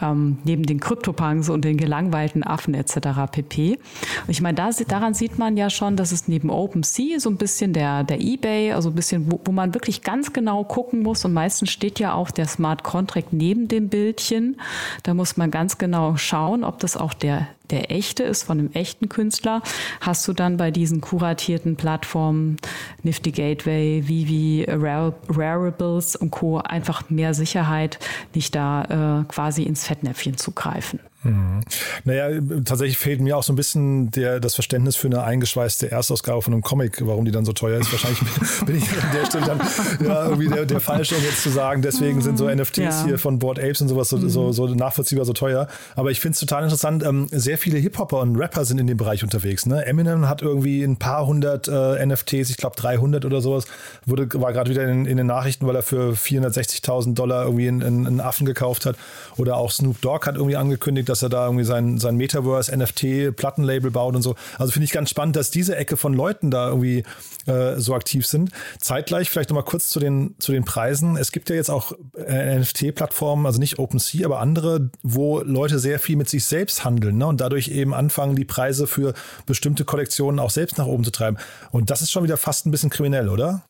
ähm, 0.02 0.40
neben 0.44 0.64
den 0.64 0.80
Kryptopunks 0.80 1.50
und 1.50 1.64
den 1.64 1.78
gelangweilten 1.78 2.44
Affen 2.44 2.74
etc. 2.74 3.32
pp. 3.32 3.78
Und 4.26 4.30
ich 4.30 4.42
meine, 4.42 4.56
da, 4.56 4.70
daran 4.88 5.14
sieht 5.14 5.38
man 5.38 5.56
ja 5.56 5.70
schon, 5.70 5.96
dass 5.96 6.12
es 6.12 6.28
neben 6.28 6.50
OpenSea 6.50 7.20
so 7.20 7.30
ein 7.30 7.38
bisschen 7.38 7.74
der, 7.74 8.04
der 8.04 8.20
eBay, 8.20 8.74
also 8.74 8.90
ein 8.90 8.96
bisschen, 8.96 9.32
wo, 9.32 9.40
wo 9.46 9.52
man 9.52 9.74
wirklich 9.74 10.02
ganz 10.02 10.34
genau 10.34 10.64
gucken 10.64 11.04
muss 11.04 11.24
und 11.26 11.34
meistens 11.34 11.70
steht 11.70 12.00
ja 12.00 12.14
auch 12.14 12.32
der 12.32 12.48
Smart 12.48 12.84
Contract 12.84 13.34
neben 13.34 13.68
dem 13.68 13.90
Bildchen. 13.90 14.60
Da 15.04 15.14
muss 15.14 15.38
man 15.38 15.52
ganz 15.52 15.78
genau 15.78 16.18
schauen, 16.18 16.64
ob 16.64 16.80
das 16.80 16.98
auch 16.98 17.14
der 17.14 17.48
der 17.70 17.92
echte 17.92 18.24
ist 18.24 18.44
von 18.44 18.60
einem 18.60 18.72
echten 18.74 19.10
Künstler, 19.10 19.62
hast 20.02 20.28
du 20.28 20.34
dann 20.34 20.58
bei 20.58 20.72
diesen 20.72 21.02
kuratierten 21.02 21.76
Plattformen 21.76 22.58
Nifty 23.04 23.32
Gateway, 23.32 24.04
Vivi, 24.08 24.66
Rarables 24.68 26.16
und 26.16 26.32
Co. 26.32 26.58
einfach 26.58 27.10
mehr 27.10 27.34
Sicherheit, 27.34 28.00
nicht 28.34 28.56
da 28.56 29.22
äh, 29.22 29.24
quasi 29.26 29.64
ins 29.64 29.88
Fettnäpfchen 29.88 30.38
zu 30.38 30.52
greifen. 30.52 31.00
Mhm. 31.24 31.62
Naja, 32.04 32.40
tatsächlich 32.66 32.98
fehlt 32.98 33.22
mir 33.22 33.38
auch 33.38 33.44
so 33.44 33.54
ein 33.54 33.56
bisschen 33.56 34.12
der, 34.12 34.40
das 34.40 34.56
Verständnis 34.56 34.96
für 34.96 35.08
eine 35.08 35.24
eingeschweißte 35.24 35.90
Erstausgabe 35.90 36.42
von 36.42 36.54
einem 36.54 36.62
Comic, 36.62 37.06
warum 37.06 37.26
die 37.26 37.32
dann 37.32 37.46
so 37.46 37.54
teuer 37.54 37.80
ist. 37.80 37.92
Wahrscheinlich 37.92 38.20
bin 38.66 38.78
ich 38.78 38.90
an 38.92 39.12
der 39.14 39.26
Stelle 39.26 39.46
dann 39.46 39.62
ja, 40.06 40.26
irgendwie 40.26 40.48
der, 40.50 40.66
der 40.66 40.80
Falsche, 40.80 41.16
um 41.16 41.24
jetzt 41.24 41.44
zu 41.44 41.50
sagen, 41.50 41.82
deswegen 41.82 42.22
sind 42.22 42.38
so 42.38 42.54
NFTs 42.54 42.78
ja. 42.78 43.06
hier 43.06 43.18
von 43.18 43.40
Board 43.40 43.60
Apes 43.60 43.82
und 43.82 43.88
sowas 43.88 44.10
so, 44.10 44.18
mhm. 44.18 44.30
so, 44.30 44.52
so 44.52 44.68
nachvollziehbar 44.68 45.26
so 45.26 45.34
teuer. 45.34 45.68
Aber 45.96 46.12
ich 46.12 46.20
finde 46.20 46.34
es 46.34 46.40
total 46.40 46.64
interessant. 46.64 47.04
Ähm, 47.04 47.28
sehr 47.32 47.58
viele 47.58 47.78
Hip-Hopper 47.78 48.20
und 48.20 48.36
Rapper 48.36 48.66
sind 48.66 48.80
in 48.80 48.88
dem 48.88 48.98
Bereich 48.98 49.24
unterwegs. 49.24 49.66
Ne? 49.66 49.86
Eminem 49.86 50.28
hat 50.28 50.42
irgendwie 50.42 50.84
ein 50.84 50.98
paar 50.98 51.26
hundert 51.26 51.68
äh, 51.68 52.06
NFTs, 52.06 52.50
ich 52.50 52.58
glaube 52.58 52.76
300 52.76 53.26
oder 53.26 53.42
sowas, 53.42 53.66
wurde, 54.06 54.28
war 54.34 54.54
gerade 54.54 54.70
wieder 54.70 54.88
in, 54.88 55.06
in, 55.06 55.18
den 55.18 55.28
Nachrichten, 55.28 55.68
weil 55.68 55.76
er 55.76 55.84
für 55.84 56.14
460.000 56.14 57.14
Dollar 57.14 57.46
irgendwie 57.46 57.68
einen, 57.68 58.08
einen 58.08 58.20
Affen 58.20 58.46
gekauft 58.46 58.86
hat. 58.86 58.96
Oder 59.38 59.58
auch 59.58 59.72
Snoop 59.72 60.02
Dogg 60.02 60.26
hat 60.26 60.36
irgendwie 60.36 60.58
angekündigt, 60.58 61.10
dass 61.14 61.22
er 61.22 61.30
da 61.30 61.46
irgendwie 61.46 61.64
sein, 61.64 62.00
sein 62.00 62.18
Metaverse, 62.18 62.76
NFT, 62.76 63.36
Plattenlabel 63.36 63.92
baut 63.92 64.16
und 64.16 64.24
so. 64.24 64.34
Also 64.58 64.72
finde 64.72 64.86
ich 64.86 64.92
ganz 64.92 65.12
spannend, 65.12 65.36
dass 65.36 65.52
diese 65.52 65.76
Ecke 65.76 65.96
von 65.96 66.16
Leuten 66.16 66.50
da 66.50 66.70
irgendwie 66.70 67.04
äh, 67.46 67.80
so 67.80 67.94
aktiv 67.94 68.26
sind. 68.26 68.50
Zeitgleich 68.80 69.30
vielleicht 69.30 69.52
nochmal 69.52 69.64
kurz 69.64 69.90
zu 69.90 70.00
den, 70.00 70.34
zu 70.40 70.52
den 70.52 70.66
Preisen. 70.66 71.16
Es 71.16 71.32
gibt 71.32 71.52
ja 71.52 71.56
jetzt 71.56 71.70
auch 71.70 71.92
äh, 72.18 72.58
NFT-Plattformen, 72.58 73.46
also 73.46 73.60
nicht 73.60 73.78
OpenSea, 73.78 74.26
aber 74.26 74.40
andere, 74.40 74.90
wo 75.04 75.42
Leute 75.42 75.78
sehr 75.78 76.00
viel 76.00 76.16
mit 76.16 76.30
sich 76.30 76.46
selbst 76.46 76.84
handeln 76.84 77.20
ne? 77.20 77.28
und 77.28 77.40
dadurch 77.40 77.68
eben 77.68 77.94
anfangen, 77.94 78.36
die 78.36 78.46
Preise 78.46 78.88
für 78.88 79.14
bestimmte 79.46 79.86
Kollektionen 79.86 80.40
auch 80.40 80.50
selbst 80.50 80.80
nach 80.80 80.88
oben 80.88 81.04
zu 81.04 81.12
treiben. 81.12 81.38
Und 81.70 81.92
das 81.92 82.02
ist 82.02 82.12
schon 82.12 82.24
wieder 82.24 82.38
fast 82.38 82.66
ein 82.66 82.72
bisschen 82.72 82.90
kriminell, 82.90 83.30
oder? 83.30 83.62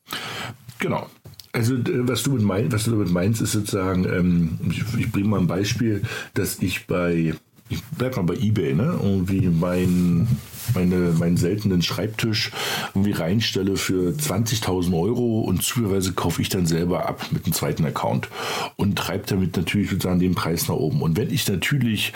Genau. 0.79 1.07
Also 1.53 1.75
was 1.77 2.23
du 2.23 2.31
mit 2.31 2.41
meinst, 2.41 2.73
was 2.73 2.85
du 2.85 2.91
damit 2.91 3.11
meinst, 3.11 3.41
ist 3.41 3.51
sozusagen, 3.51 4.05
ähm, 4.05 4.59
ich, 4.71 4.83
ich 4.97 5.11
bringe 5.11 5.29
mal 5.29 5.39
ein 5.39 5.47
Beispiel, 5.47 6.01
dass 6.33 6.59
ich 6.59 6.87
bei 6.87 7.35
ich 7.69 7.81
bleib 7.97 8.15
mal 8.15 8.23
bei 8.23 8.35
eBay, 8.35 8.73
ne? 8.73 8.99
Irgendwie 9.01 9.47
mein, 9.47 10.27
meine, 10.73 11.13
meinen 11.13 11.37
seltenen 11.37 11.81
Schreibtisch 11.81 12.51
irgendwie 12.93 13.11
reinstelle 13.11 13.77
für 13.77 14.11
20.000 14.11 14.99
Euro 14.99 15.41
und 15.41 15.63
zufälligerweise 15.63 16.13
kaufe 16.13 16.41
ich 16.41 16.49
dann 16.49 16.65
selber 16.65 17.07
ab 17.07 17.27
mit 17.31 17.45
einem 17.45 17.53
zweiten 17.53 17.85
Account 17.85 18.29
und 18.75 18.97
treibe 18.97 19.25
damit 19.27 19.57
natürlich 19.57 19.89
sozusagen 19.89 20.19
den 20.19 20.35
Preis 20.35 20.67
nach 20.67 20.75
oben. 20.75 21.01
Und 21.01 21.17
wenn 21.17 21.31
ich 21.31 21.47
natürlich 21.47 22.13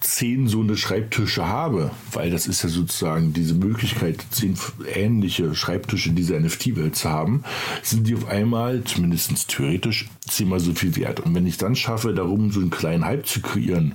zehn 0.00 0.48
so 0.48 0.60
eine 0.60 0.76
Schreibtische 0.76 1.46
habe, 1.46 1.90
weil 2.12 2.30
das 2.30 2.46
ist 2.46 2.62
ja 2.62 2.68
sozusagen 2.68 3.32
diese 3.32 3.54
Möglichkeit, 3.54 4.24
zehn 4.30 4.56
ähnliche 4.92 5.54
Schreibtische 5.54 6.10
in 6.10 6.16
dieser 6.16 6.38
NFT-Welt 6.38 6.96
zu 6.96 7.10
haben, 7.10 7.44
sind 7.82 8.06
die 8.06 8.14
auf 8.14 8.28
einmal, 8.28 8.82
zumindest 8.84 9.48
theoretisch, 9.48 10.08
zehnmal 10.28 10.60
so 10.60 10.74
viel 10.74 10.96
wert. 10.96 11.20
Und 11.20 11.34
wenn 11.34 11.46
ich 11.46 11.56
dann 11.56 11.76
schaffe, 11.76 12.14
darum 12.14 12.50
so 12.50 12.60
einen 12.60 12.70
kleinen 12.70 13.04
Hype 13.04 13.26
zu 13.26 13.40
kreieren, 13.40 13.94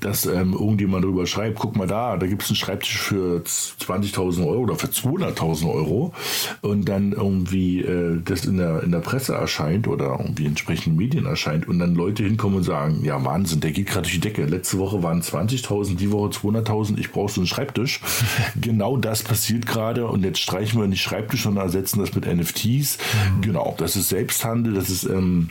dass 0.00 0.26
ähm, 0.26 0.52
irgendjemand 0.52 1.04
darüber 1.04 1.26
schreibt, 1.26 1.58
guck 1.58 1.76
mal 1.76 1.86
da, 1.86 2.16
da 2.16 2.26
gibt 2.26 2.42
es 2.42 2.48
einen 2.48 2.56
Schreibtisch 2.56 2.98
für 2.98 3.42
20.000 3.42 4.46
Euro 4.46 4.60
oder 4.60 4.76
für 4.76 4.88
200.000 4.88 5.72
Euro 5.72 6.14
und 6.62 6.88
dann 6.88 7.12
irgendwie 7.12 7.80
äh, 7.80 8.20
das 8.24 8.44
in 8.44 8.56
der, 8.56 8.82
in 8.82 8.92
der 8.92 9.00
Presse 9.00 9.34
erscheint 9.34 9.86
oder 9.88 10.16
irgendwie 10.18 10.44
in 10.44 10.50
entsprechenden 10.50 10.96
Medien 10.96 11.26
erscheint 11.26 11.68
und 11.68 11.78
dann 11.78 11.94
Leute 11.94 12.24
hinkommen 12.24 12.58
und 12.58 12.64
sagen, 12.64 13.00
ja 13.04 13.22
Wahnsinn, 13.24 13.60
der 13.60 13.72
geht 13.72 13.86
gerade 13.86 14.02
durch 14.02 14.14
die 14.14 14.20
Decke. 14.20 14.44
Letzte 14.44 14.78
Woche 14.78 15.02
waren 15.02 15.22
20.000, 15.22 15.96
die 15.96 16.10
Woche 16.10 16.30
200.000, 16.30 16.98
ich 16.98 17.12
brauche 17.12 17.30
so 17.30 17.40
einen 17.40 17.46
Schreibtisch. 17.46 18.00
genau 18.60 18.96
das 18.96 19.22
passiert 19.22 19.66
gerade 19.66 20.06
und 20.06 20.24
jetzt 20.24 20.40
streichen 20.40 20.80
wir 20.80 20.88
nicht 20.88 21.02
Schreibtisch, 21.02 21.42
sondern 21.42 21.64
ersetzen 21.64 22.00
das 22.00 22.14
mit 22.14 22.26
NFTs. 22.26 22.98
Mhm. 22.98 23.40
Genau, 23.42 23.74
das 23.78 23.96
ist 23.96 24.08
Selbsthandel, 24.08 24.74
das 24.74 24.90
ist, 24.90 25.04
ähm, 25.04 25.50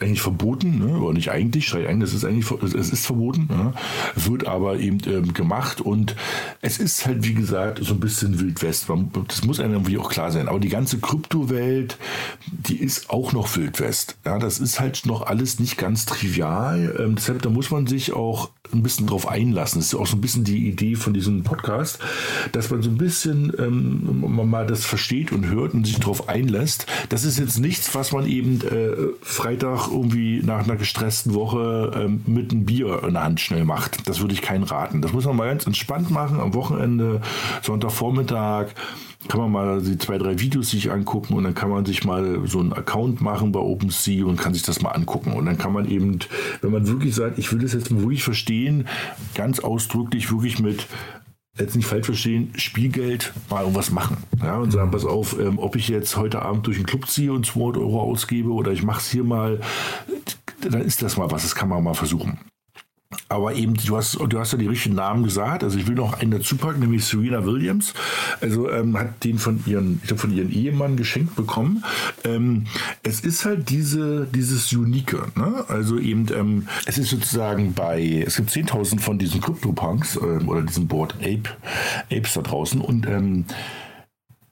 eigentlich 0.00 0.22
verboten, 0.22 0.78
ne? 0.78 0.98
oder 0.98 1.14
nicht 1.14 1.30
eigentlich, 1.30 1.74
ein, 1.74 2.00
das 2.00 2.14
ist 2.14 2.24
eigentlich, 2.24 2.50
es 2.62 2.90
ist 2.90 3.06
verboten. 3.06 3.48
Ne? 3.50 3.65
Wird 4.14 4.46
aber 4.46 4.78
eben 4.78 4.98
ähm, 5.06 5.34
gemacht 5.34 5.80
und 5.80 6.16
es 6.60 6.78
ist 6.78 7.06
halt, 7.06 7.24
wie 7.24 7.34
gesagt, 7.34 7.80
so 7.82 7.94
ein 7.94 8.00
bisschen 8.00 8.40
Wildwest. 8.40 8.86
Das 9.28 9.44
muss 9.44 9.60
einem 9.60 9.74
irgendwie 9.74 9.98
auch 9.98 10.10
klar 10.10 10.30
sein. 10.32 10.48
Aber 10.48 10.60
die 10.60 10.68
ganze 10.68 10.98
Kryptowelt, 10.98 11.98
die 12.46 12.78
ist 12.78 13.10
auch 13.10 13.32
noch 13.32 13.56
Wildwest. 13.56 14.16
Ja, 14.24 14.38
das 14.38 14.58
ist 14.58 14.80
halt 14.80 15.06
noch 15.06 15.22
alles 15.22 15.58
nicht 15.58 15.76
ganz 15.76 16.06
trivial. 16.06 16.94
Ähm, 16.98 17.16
deshalb, 17.16 17.42
da 17.42 17.50
muss 17.50 17.70
man 17.70 17.86
sich 17.86 18.12
auch 18.12 18.50
ein 18.72 18.82
bisschen 18.82 19.06
drauf 19.06 19.28
einlassen. 19.28 19.80
Das 19.80 19.88
ist 19.88 19.94
auch 19.94 20.06
so 20.06 20.16
ein 20.16 20.20
bisschen 20.20 20.44
die 20.44 20.68
Idee 20.68 20.94
von 20.94 21.14
diesem 21.14 21.42
Podcast, 21.42 21.98
dass 22.52 22.70
man 22.70 22.82
so 22.82 22.90
ein 22.90 22.98
bisschen 22.98 23.52
ähm, 23.58 24.24
mal 24.50 24.66
das 24.66 24.84
versteht 24.84 25.32
und 25.32 25.46
hört 25.46 25.74
und 25.74 25.86
sich 25.86 25.98
darauf 25.98 26.28
einlässt. 26.28 26.86
Das 27.08 27.24
ist 27.24 27.38
jetzt 27.38 27.58
nichts, 27.58 27.94
was 27.94 28.12
man 28.12 28.26
eben 28.26 28.60
äh, 28.62 28.96
Freitag 29.22 29.88
irgendwie 29.88 30.42
nach 30.42 30.64
einer 30.64 30.76
gestressten 30.76 31.34
Woche 31.34 31.92
ähm, 31.94 32.22
mit 32.26 32.52
einem 32.52 32.64
Bier 32.64 33.02
in 33.04 33.14
der 33.14 33.24
Hand 33.24 33.40
schnell 33.40 33.64
macht. 33.64 34.08
Das 34.08 34.20
würde 34.20 34.34
ich 34.34 34.42
keinen 34.42 34.64
raten. 34.64 35.02
Das 35.02 35.12
muss 35.12 35.24
man 35.24 35.36
mal 35.36 35.48
ganz 35.48 35.66
entspannt 35.66 36.10
machen 36.10 36.40
am 36.40 36.54
Wochenende, 36.54 37.20
Sonntagvormittag 37.62 38.68
kann 39.28 39.40
man 39.40 39.52
mal 39.52 39.82
die 39.82 39.98
zwei, 39.98 40.18
drei 40.18 40.38
Videos 40.38 40.70
sich 40.70 40.90
angucken 40.90 41.34
und 41.34 41.44
dann 41.44 41.54
kann 41.54 41.70
man 41.70 41.84
sich 41.84 42.04
mal 42.04 42.46
so 42.46 42.60
einen 42.60 42.72
Account 42.72 43.20
machen 43.20 43.52
bei 43.52 43.60
OpenSea 43.60 44.24
und 44.24 44.40
kann 44.40 44.54
sich 44.54 44.62
das 44.62 44.82
mal 44.82 44.90
angucken. 44.90 45.32
Und 45.32 45.46
dann 45.46 45.58
kann 45.58 45.72
man 45.72 45.88
eben, 45.90 46.18
wenn 46.60 46.72
man 46.72 46.86
wirklich 46.86 47.14
sagt, 47.14 47.38
ich 47.38 47.52
will 47.52 47.60
das 47.60 47.72
jetzt 47.72 47.90
wirklich 47.90 48.22
verstehen, 48.22 48.86
ganz 49.34 49.60
ausdrücklich 49.60 50.30
wirklich 50.30 50.58
mit 50.58 50.86
jetzt 51.58 51.76
nicht 51.76 51.86
falsch 51.86 52.06
verstehen, 52.06 52.52
Spielgeld 52.56 53.32
mal 53.48 53.62
irgendwas 53.62 53.90
machen. 53.90 54.18
Ja, 54.42 54.58
und 54.58 54.70
sagen, 54.72 54.90
pass 54.90 55.04
auf, 55.04 55.38
ähm, 55.38 55.58
ob 55.58 55.76
ich 55.76 55.88
jetzt 55.88 56.16
heute 56.16 56.42
Abend 56.42 56.66
durch 56.66 56.76
den 56.76 56.86
Club 56.86 57.08
ziehe 57.08 57.32
und 57.32 57.46
200 57.46 57.78
Euro 57.78 58.02
ausgebe 58.02 58.50
oder 58.50 58.72
ich 58.72 58.82
mache 58.82 59.00
es 59.00 59.10
hier 59.10 59.24
mal, 59.24 59.60
dann 60.60 60.82
ist 60.82 61.02
das 61.02 61.16
mal 61.16 61.30
was, 61.30 61.42
das 61.42 61.54
kann 61.54 61.68
man 61.68 61.82
mal 61.82 61.94
versuchen. 61.94 62.38
Aber 63.28 63.54
eben, 63.54 63.74
du 63.74 63.96
hast, 63.96 64.14
du 64.14 64.38
hast 64.38 64.52
ja 64.52 64.58
die 64.58 64.66
richtigen 64.66 64.96
Namen 64.96 65.22
gesagt. 65.22 65.62
Also 65.62 65.78
ich 65.78 65.86
will 65.86 65.94
noch 65.94 66.14
einen 66.14 66.32
dazu 66.32 66.56
packen, 66.56 66.80
nämlich 66.80 67.04
Serena 67.04 67.44
Williams. 67.44 67.94
Also 68.40 68.68
ähm, 68.70 68.98
hat 68.98 69.22
den 69.22 69.38
von 69.38 69.62
ihren, 69.66 70.00
ich 70.02 70.08
glaube, 70.08 70.22
von 70.22 70.32
ihrem 70.32 70.50
Ehemann 70.50 70.96
geschenkt 70.96 71.36
bekommen. 71.36 71.84
Ähm, 72.24 72.66
es 73.04 73.20
ist 73.20 73.44
halt 73.44 73.70
diese, 73.70 74.26
dieses 74.26 74.72
Unique. 74.72 75.14
Ne? 75.36 75.64
Also 75.68 75.98
eben, 75.98 76.26
ähm, 76.34 76.68
es 76.86 76.98
ist 76.98 77.10
sozusagen 77.10 77.74
bei, 77.74 78.24
es 78.26 78.36
gibt 78.36 78.50
10.000 78.50 79.00
von 79.00 79.18
diesen 79.18 79.40
CryptoPunks 79.40 80.16
ähm, 80.16 80.48
oder 80.48 80.62
diesen 80.62 80.88
Board 80.88 81.14
Ape, 81.20 81.50
Apes 82.10 82.34
da 82.34 82.42
draußen 82.42 82.80
und 82.80 83.06
ähm, 83.06 83.44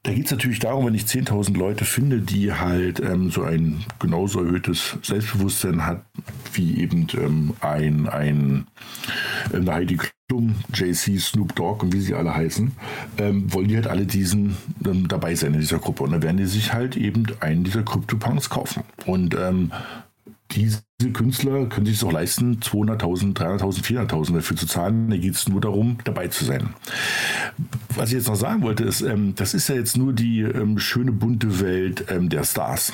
da 0.04 0.12
geht 0.12 0.26
es 0.26 0.30
natürlich 0.30 0.58
darum, 0.58 0.86
wenn 0.86 0.94
ich 0.94 1.04
10.000 1.04 1.56
Leute 1.56 1.86
finde, 1.86 2.20
die 2.20 2.52
halt 2.52 3.00
ähm, 3.00 3.30
so 3.30 3.42
ein 3.42 3.84
genauso 3.98 4.40
erhöhtes 4.40 4.98
Selbstbewusstsein 5.02 5.86
hat, 5.86 6.04
wie 6.52 6.78
eben 6.78 7.06
ähm, 7.14 7.54
ein, 7.60 8.06
ein 8.08 8.66
äh, 9.52 9.66
Heidi 9.66 9.98
Klum, 10.28 10.56
JC, 10.74 11.18
Snoop 11.18 11.54
Dogg 11.54 11.82
und 11.82 11.94
wie 11.94 12.02
sie 12.02 12.12
alle 12.12 12.36
heißen, 12.36 12.72
ähm, 13.16 13.50
wollen 13.52 13.68
die 13.68 13.76
halt 13.76 13.86
alle 13.86 14.04
diesen 14.04 14.56
ähm, 14.84 15.08
dabei 15.08 15.34
sein 15.34 15.54
in 15.54 15.60
dieser 15.60 15.78
Gruppe. 15.78 16.02
Und 16.02 16.12
dann 16.12 16.22
werden 16.22 16.36
die 16.36 16.46
sich 16.46 16.74
halt 16.74 16.98
eben 16.98 17.24
einen 17.40 17.64
dieser 17.64 17.82
Crypto-Punks 17.82 18.50
kaufen. 18.50 18.84
Und 19.06 19.34
ähm, 19.34 19.72
diese 21.00 21.10
Künstler 21.10 21.66
können 21.66 21.86
sich 21.86 21.96
es 21.96 22.04
auch 22.04 22.12
leisten, 22.12 22.60
200.000, 22.60 23.34
300.000, 23.34 23.82
400.000 23.82 24.34
dafür 24.34 24.56
zu 24.56 24.66
zahlen. 24.68 25.10
Da 25.10 25.16
geht 25.16 25.34
es 25.34 25.48
nur 25.48 25.60
darum, 25.60 25.98
dabei 26.04 26.28
zu 26.28 26.44
sein. 26.44 26.68
Was 27.96 28.10
ich 28.10 28.14
jetzt 28.14 28.28
noch 28.28 28.36
sagen 28.36 28.62
wollte, 28.62 28.84
ist, 28.84 29.00
ähm, 29.00 29.34
das 29.34 29.54
ist 29.54 29.68
ja 29.68 29.74
jetzt 29.74 29.96
nur 29.96 30.12
die 30.12 30.42
ähm, 30.42 30.78
schöne 30.78 31.10
bunte 31.10 31.60
Welt 31.60 32.04
ähm, 32.10 32.28
der 32.28 32.44
Stars. 32.44 32.92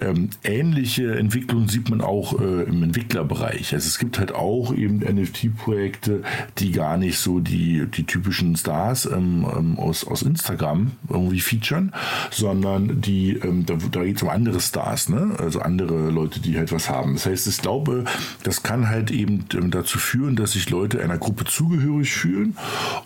Ähm, 0.00 0.30
ähnliche 0.42 1.16
Entwicklungen 1.16 1.68
sieht 1.68 1.90
man 1.90 2.00
auch 2.00 2.40
äh, 2.40 2.64
im 2.64 2.82
Entwicklerbereich. 2.82 3.72
Also 3.72 3.86
es 3.86 4.00
gibt 4.00 4.18
halt 4.18 4.32
auch 4.32 4.74
eben 4.74 4.98
NFT-Projekte, 4.98 6.22
die 6.58 6.72
gar 6.72 6.96
nicht 6.96 7.18
so 7.18 7.38
die, 7.38 7.86
die 7.86 8.02
typischen 8.02 8.56
Stars 8.56 9.06
ähm, 9.06 9.46
ähm, 9.56 9.78
aus, 9.78 10.04
aus 10.04 10.22
Instagram 10.22 10.90
irgendwie 11.08 11.40
featuren, 11.40 11.92
sondern 12.32 13.00
die, 13.00 13.38
da, 13.64 13.74
da 13.92 14.02
geht 14.02 14.16
es 14.16 14.22
um 14.24 14.28
andere 14.28 14.60
Stars, 14.60 15.08
ne? 15.08 15.36
also 15.38 15.60
andere 15.60 16.10
Leute, 16.10 16.40
die 16.40 16.58
halt 16.58 16.72
was 16.72 16.90
haben. 16.90 17.14
Das 17.14 17.27
heißt, 17.28 17.46
ich 17.46 17.58
glaube, 17.58 18.04
das 18.42 18.62
kann 18.62 18.88
halt 18.88 19.10
eben 19.10 19.44
dazu 19.70 19.98
führen, 19.98 20.36
dass 20.36 20.52
sich 20.52 20.70
Leute 20.70 21.02
einer 21.02 21.18
Gruppe 21.18 21.44
zugehörig 21.44 22.12
fühlen 22.12 22.56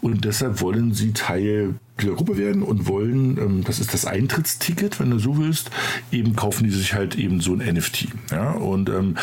und 0.00 0.24
deshalb 0.24 0.60
wollen 0.60 0.94
sie 0.94 1.12
Teil 1.12 1.74
dieser 2.00 2.14
Gruppe 2.14 2.36
werden 2.36 2.62
und 2.62 2.86
wollen, 2.86 3.38
ähm, 3.38 3.64
das 3.64 3.80
ist 3.80 3.92
das 3.94 4.06
Eintrittsticket, 4.06 4.98
wenn 4.98 5.10
du 5.10 5.18
so 5.18 5.38
willst, 5.38 5.70
eben 6.10 6.34
kaufen 6.34 6.64
die 6.64 6.70
sich 6.70 6.94
halt 6.94 7.16
eben 7.16 7.40
so 7.40 7.54
ein 7.54 7.58
NFT. 7.58 8.08
Ja? 8.30 8.52
Und 8.52 8.88
ähm, 8.88 9.16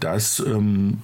das 0.00 0.42
ähm, 0.44 0.98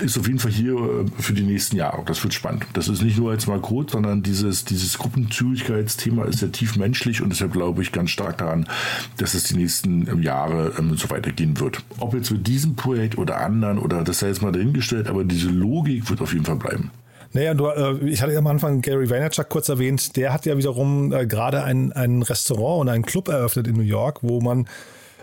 ist 0.00 0.18
auf 0.18 0.26
jeden 0.26 0.38
Fall 0.38 0.52
hier 0.52 0.74
äh, 0.74 1.22
für 1.22 1.32
die 1.32 1.42
nächsten 1.42 1.76
Jahre. 1.76 2.04
Das 2.04 2.22
wird 2.22 2.34
spannend. 2.34 2.66
Das 2.74 2.88
ist 2.88 3.02
nicht 3.02 3.18
nur 3.18 3.32
jetzt 3.32 3.48
mal 3.48 3.60
Code, 3.60 3.92
sondern 3.92 4.22
dieses, 4.22 4.64
dieses 4.64 4.98
Gruppenzügigkeitsthema 4.98 6.24
ist 6.24 6.42
ja 6.42 6.48
tief 6.48 6.76
menschlich 6.76 7.22
und 7.22 7.30
deshalb 7.30 7.52
glaube 7.52 7.82
ich 7.82 7.92
ganz 7.92 8.10
stark 8.10 8.38
daran, 8.38 8.68
dass 9.16 9.34
es 9.34 9.44
die 9.44 9.56
nächsten 9.56 10.08
ähm, 10.08 10.22
Jahre 10.22 10.74
ähm, 10.78 10.96
so 10.96 11.10
weitergehen 11.10 11.58
wird. 11.58 11.82
Ob 11.98 12.14
jetzt 12.14 12.30
mit 12.30 12.46
diesem 12.46 12.76
Projekt 12.76 13.18
oder 13.18 13.40
anderen 13.40 13.78
oder 13.78 14.04
das 14.04 14.20
sei 14.20 14.28
jetzt 14.28 14.42
mal 14.42 14.52
dahingestellt, 14.52 15.08
aber 15.08 15.24
diese 15.24 15.48
Logik 15.48 16.10
wird 16.10 16.20
auf 16.20 16.32
jeden 16.32 16.44
Fall 16.44 16.56
bleiben. 16.56 16.90
Naja, 17.36 17.52
du, 17.52 17.66
äh, 17.66 17.98
ich 18.08 18.22
hatte 18.22 18.32
ja 18.32 18.38
am 18.38 18.46
Anfang 18.46 18.80
Gary 18.80 19.10
Vaynerchuk 19.10 19.50
kurz 19.50 19.68
erwähnt, 19.68 20.16
der 20.16 20.32
hat 20.32 20.46
ja 20.46 20.56
wiederum 20.56 21.12
äh, 21.12 21.26
gerade 21.26 21.64
ein, 21.64 21.92
ein 21.92 22.22
Restaurant 22.22 22.80
und 22.80 22.88
einen 22.88 23.04
Club 23.04 23.28
eröffnet 23.28 23.68
in 23.68 23.76
New 23.76 23.82
York, 23.82 24.20
wo 24.22 24.40
man 24.40 24.66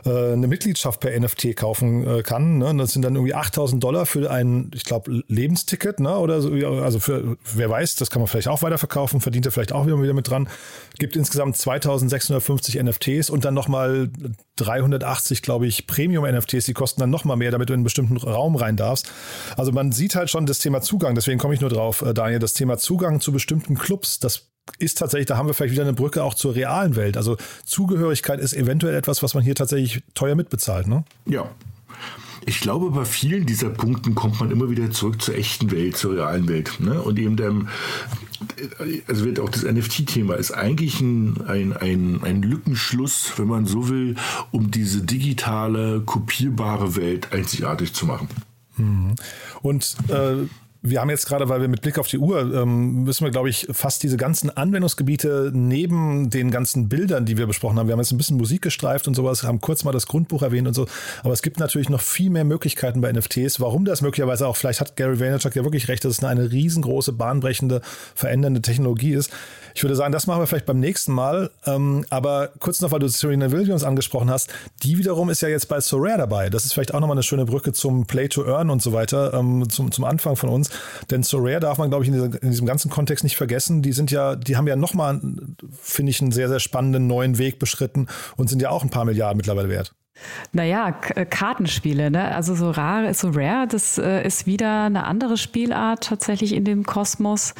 äh, 0.05 0.33
eine 0.33 0.47
Mitgliedschaft 0.47 0.99
per 0.99 1.17
NFT 1.17 1.55
kaufen 1.55 2.05
äh, 2.07 2.23
kann. 2.23 2.57
Ne? 2.57 2.73
Das 2.77 2.91
sind 2.91 3.03
dann 3.03 3.15
irgendwie 3.15 3.33
8000 3.33 3.83
Dollar 3.83 4.05
für 4.05 4.29
ein, 4.29 4.71
ich 4.73 4.83
glaube, 4.83 5.23
Lebensticket, 5.27 5.99
ne? 5.99 6.17
Oder 6.17 6.41
so, 6.41 6.51
also 6.51 6.99
für, 6.99 7.37
wer 7.53 7.69
weiß, 7.69 7.95
das 7.95 8.09
kann 8.09 8.21
man 8.21 8.27
vielleicht 8.27 8.47
auch 8.47 8.61
weiterverkaufen, 8.61 9.21
verdient 9.21 9.45
er 9.45 9.51
vielleicht 9.51 9.71
auch 9.71 9.85
wieder, 9.85 10.01
wieder 10.01 10.13
mit 10.13 10.29
dran. 10.29 10.49
Gibt 10.99 11.15
insgesamt 11.15 11.57
2650 11.57 12.81
NFTs 12.83 13.29
und 13.29 13.45
dann 13.45 13.53
nochmal 13.53 14.09
380, 14.57 15.41
glaube 15.41 15.67
ich, 15.67 15.87
Premium-NFTs, 15.87 16.65
die 16.65 16.73
kosten 16.73 17.01
dann 17.01 17.09
nochmal 17.09 17.37
mehr, 17.37 17.51
damit 17.51 17.69
du 17.69 17.73
in 17.73 17.79
einen 17.79 17.83
bestimmten 17.83 18.17
Raum 18.17 18.55
rein 18.55 18.77
darfst. 18.77 19.11
Also 19.57 19.71
man 19.71 19.91
sieht 19.91 20.15
halt 20.15 20.29
schon 20.29 20.45
das 20.45 20.59
Thema 20.59 20.81
Zugang, 20.81 21.15
deswegen 21.15 21.39
komme 21.39 21.53
ich 21.53 21.61
nur 21.61 21.69
drauf, 21.69 22.01
äh, 22.01 22.13
Daniel, 22.13 22.39
das 22.39 22.53
Thema 22.53 22.77
Zugang 22.77 23.19
zu 23.19 23.31
bestimmten 23.31 23.75
Clubs, 23.75 24.19
das 24.19 24.52
ist 24.79 24.97
tatsächlich, 24.97 25.27
da 25.27 25.37
haben 25.37 25.47
wir 25.47 25.53
vielleicht 25.53 25.73
wieder 25.73 25.83
eine 25.83 25.93
Brücke 25.93 26.23
auch 26.23 26.33
zur 26.33 26.55
realen 26.55 26.95
Welt. 26.95 27.17
Also 27.17 27.37
Zugehörigkeit 27.65 28.39
ist 28.39 28.53
eventuell 28.53 28.95
etwas, 28.95 29.23
was 29.23 29.33
man 29.33 29.43
hier 29.43 29.55
tatsächlich 29.55 30.03
teuer 30.13 30.35
mitbezahlt, 30.35 30.87
ne? 30.87 31.03
Ja. 31.25 31.49
Ich 32.45 32.59
glaube, 32.59 32.91
bei 32.91 33.05
vielen 33.05 33.45
dieser 33.45 33.69
Punkten 33.69 34.15
kommt 34.15 34.39
man 34.39 34.51
immer 34.51 34.69
wieder 34.69 34.91
zurück 34.91 35.21
zur 35.21 35.35
echten 35.35 35.71
Welt, 35.71 35.95
zur 35.95 36.15
realen 36.15 36.49
Welt. 36.49 36.77
Ne? 36.79 37.01
Und 37.01 37.17
eben 37.17 37.37
dem, 37.37 37.69
also 39.07 39.23
wird 39.23 39.39
auch 39.39 39.49
das 39.49 39.63
NFT-Thema 39.63 40.35
ist 40.35 40.51
eigentlich 40.51 40.99
ein, 40.99 41.41
ein, 41.47 41.71
ein, 41.71 42.21
ein 42.21 42.41
Lückenschluss, 42.41 43.33
wenn 43.37 43.47
man 43.47 43.65
so 43.65 43.87
will, 43.87 44.15
um 44.51 44.71
diese 44.71 45.03
digitale, 45.03 46.01
kopierbare 46.01 46.97
Welt 46.97 47.31
einzigartig 47.31 47.93
zu 47.93 48.05
machen. 48.05 48.27
Mhm. 48.75 49.15
Und 49.61 49.95
äh, 50.09 50.47
wir 50.85 50.99
haben 50.99 51.09
jetzt 51.09 51.27
gerade, 51.27 51.47
weil 51.47 51.61
wir 51.61 51.69
mit 51.69 51.81
Blick 51.81 51.97
auf 51.97 52.07
die 52.07 52.17
Uhr, 52.17 52.41
ähm, 52.53 53.03
müssen 53.05 53.23
wir, 53.23 53.31
glaube 53.31 53.49
ich, 53.49 53.67
fast 53.71 54.03
diese 54.03 54.17
ganzen 54.17 54.49
Anwendungsgebiete 54.49 55.49
neben 55.53 56.29
den 56.29 56.51
ganzen 56.51 56.89
Bildern, 56.89 57.25
die 57.25 57.37
wir 57.37 57.47
besprochen 57.47 57.79
haben. 57.79 57.87
Wir 57.87 57.93
haben 57.93 58.01
jetzt 58.01 58.11
ein 58.11 58.17
bisschen 58.17 58.35
Musik 58.35 58.61
gestreift 58.61 59.07
und 59.07 59.15
sowas, 59.15 59.43
haben 59.43 59.61
kurz 59.61 59.85
mal 59.85 59.93
das 59.93 60.07
Grundbuch 60.07 60.41
erwähnt 60.41 60.67
und 60.67 60.73
so. 60.73 60.85
Aber 61.23 61.31
es 61.31 61.41
gibt 61.41 61.57
natürlich 61.57 61.87
noch 61.87 62.01
viel 62.01 62.29
mehr 62.29 62.43
Möglichkeiten 62.43 62.99
bei 62.99 63.13
NFTs. 63.13 63.61
Warum 63.61 63.85
das 63.85 64.01
möglicherweise 64.01 64.45
auch, 64.45 64.57
vielleicht 64.57 64.81
hat 64.81 64.97
Gary 64.97 65.21
Vaynerchuk 65.21 65.55
ja 65.55 65.63
wirklich 65.63 65.87
recht, 65.87 66.03
dass 66.03 66.17
es 66.17 66.23
eine 66.23 66.51
riesengroße, 66.51 67.13
bahnbrechende, 67.13 67.81
verändernde 68.13 68.61
Technologie 68.61 69.13
ist. 69.13 69.31
Ich 69.75 69.83
würde 69.83 69.95
sagen, 69.95 70.11
das 70.11 70.27
machen 70.27 70.41
wir 70.41 70.47
vielleicht 70.47 70.65
beim 70.65 70.81
nächsten 70.81 71.13
Mal. 71.13 71.49
Ähm, 71.65 72.05
aber 72.09 72.49
kurz 72.59 72.81
noch, 72.81 72.91
weil 72.91 72.99
du 72.99 73.07
Serena 73.07 73.51
Williams 73.51 73.85
angesprochen 73.85 74.29
hast, 74.29 74.53
die 74.83 74.97
wiederum 74.97 75.29
ist 75.29 75.41
ja 75.41 75.47
jetzt 75.47 75.69
bei 75.69 75.79
Sorare 75.79 76.17
dabei. 76.17 76.49
Das 76.49 76.65
ist 76.65 76.73
vielleicht 76.73 76.93
auch 76.93 76.99
nochmal 76.99 77.15
eine 77.15 77.23
schöne 77.23 77.45
Brücke 77.45 77.71
zum 77.71 78.05
Play 78.05 78.27
to 78.27 78.45
Earn 78.45 78.69
und 78.69 78.81
so 78.81 78.91
weiter, 78.91 79.33
ähm, 79.33 79.69
zum, 79.69 79.91
zum 79.91 80.03
Anfang 80.03 80.35
von 80.35 80.49
uns. 80.49 80.72
Denn 81.11 81.23
Sorare 81.23 81.59
darf 81.59 81.77
man, 81.77 81.89
glaube 81.89 82.03
ich, 82.03 82.09
in, 82.09 82.13
dieser, 82.13 82.41
in, 82.41 82.51
diesem 82.51 82.67
ganzen 82.67 82.89
Kontext 82.89 83.23
nicht 83.23 83.37
vergessen. 83.37 83.81
Die 83.81 83.93
sind 83.93 84.11
ja, 84.11 84.35
die 84.35 84.57
haben 84.57 84.67
ja 84.67 84.75
nochmal, 84.75 85.21
finde 85.81 86.09
ich, 86.09 86.21
einen 86.21 86.31
sehr, 86.31 86.49
sehr 86.49 86.59
spannenden 86.59 87.07
neuen 87.07 87.37
Weg 87.37 87.59
beschritten 87.59 88.07
und 88.37 88.49
sind 88.49 88.61
ja 88.61 88.69
auch 88.69 88.83
ein 88.83 88.89
paar 88.89 89.05
Milliarden 89.05 89.37
mittlerweile 89.37 89.69
wert. 89.69 89.93
Naja, 90.51 90.95
äh, 91.15 91.25
Kartenspiele, 91.25 92.11
ne? 92.11 92.33
Also 92.35 92.53
so 92.53 92.69
rar, 92.69 93.13
so 93.13 93.29
rare, 93.29 93.67
das 93.67 93.97
äh, 93.97 94.25
ist 94.25 94.45
wieder 94.45 94.83
eine 94.83 95.05
andere 95.05 95.37
Spielart 95.37 96.03
tatsächlich 96.03 96.53
in 96.53 96.65
dem 96.65 96.83
Kosmos 96.83 97.55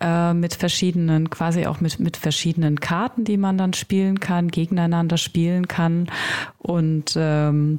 äh, 0.00 0.34
mit 0.34 0.54
verschiedenen, 0.54 1.30
quasi 1.30 1.66
auch 1.66 1.80
mit, 1.80 1.98
mit 2.00 2.16
verschiedenen 2.18 2.78
Karten, 2.78 3.24
die 3.24 3.38
man 3.38 3.56
dann 3.56 3.72
spielen 3.72 4.20
kann, 4.20 4.48
gegeneinander 4.48 5.16
spielen 5.16 5.66
kann. 5.66 6.10
Und 6.58 7.14
ähm, 7.16 7.78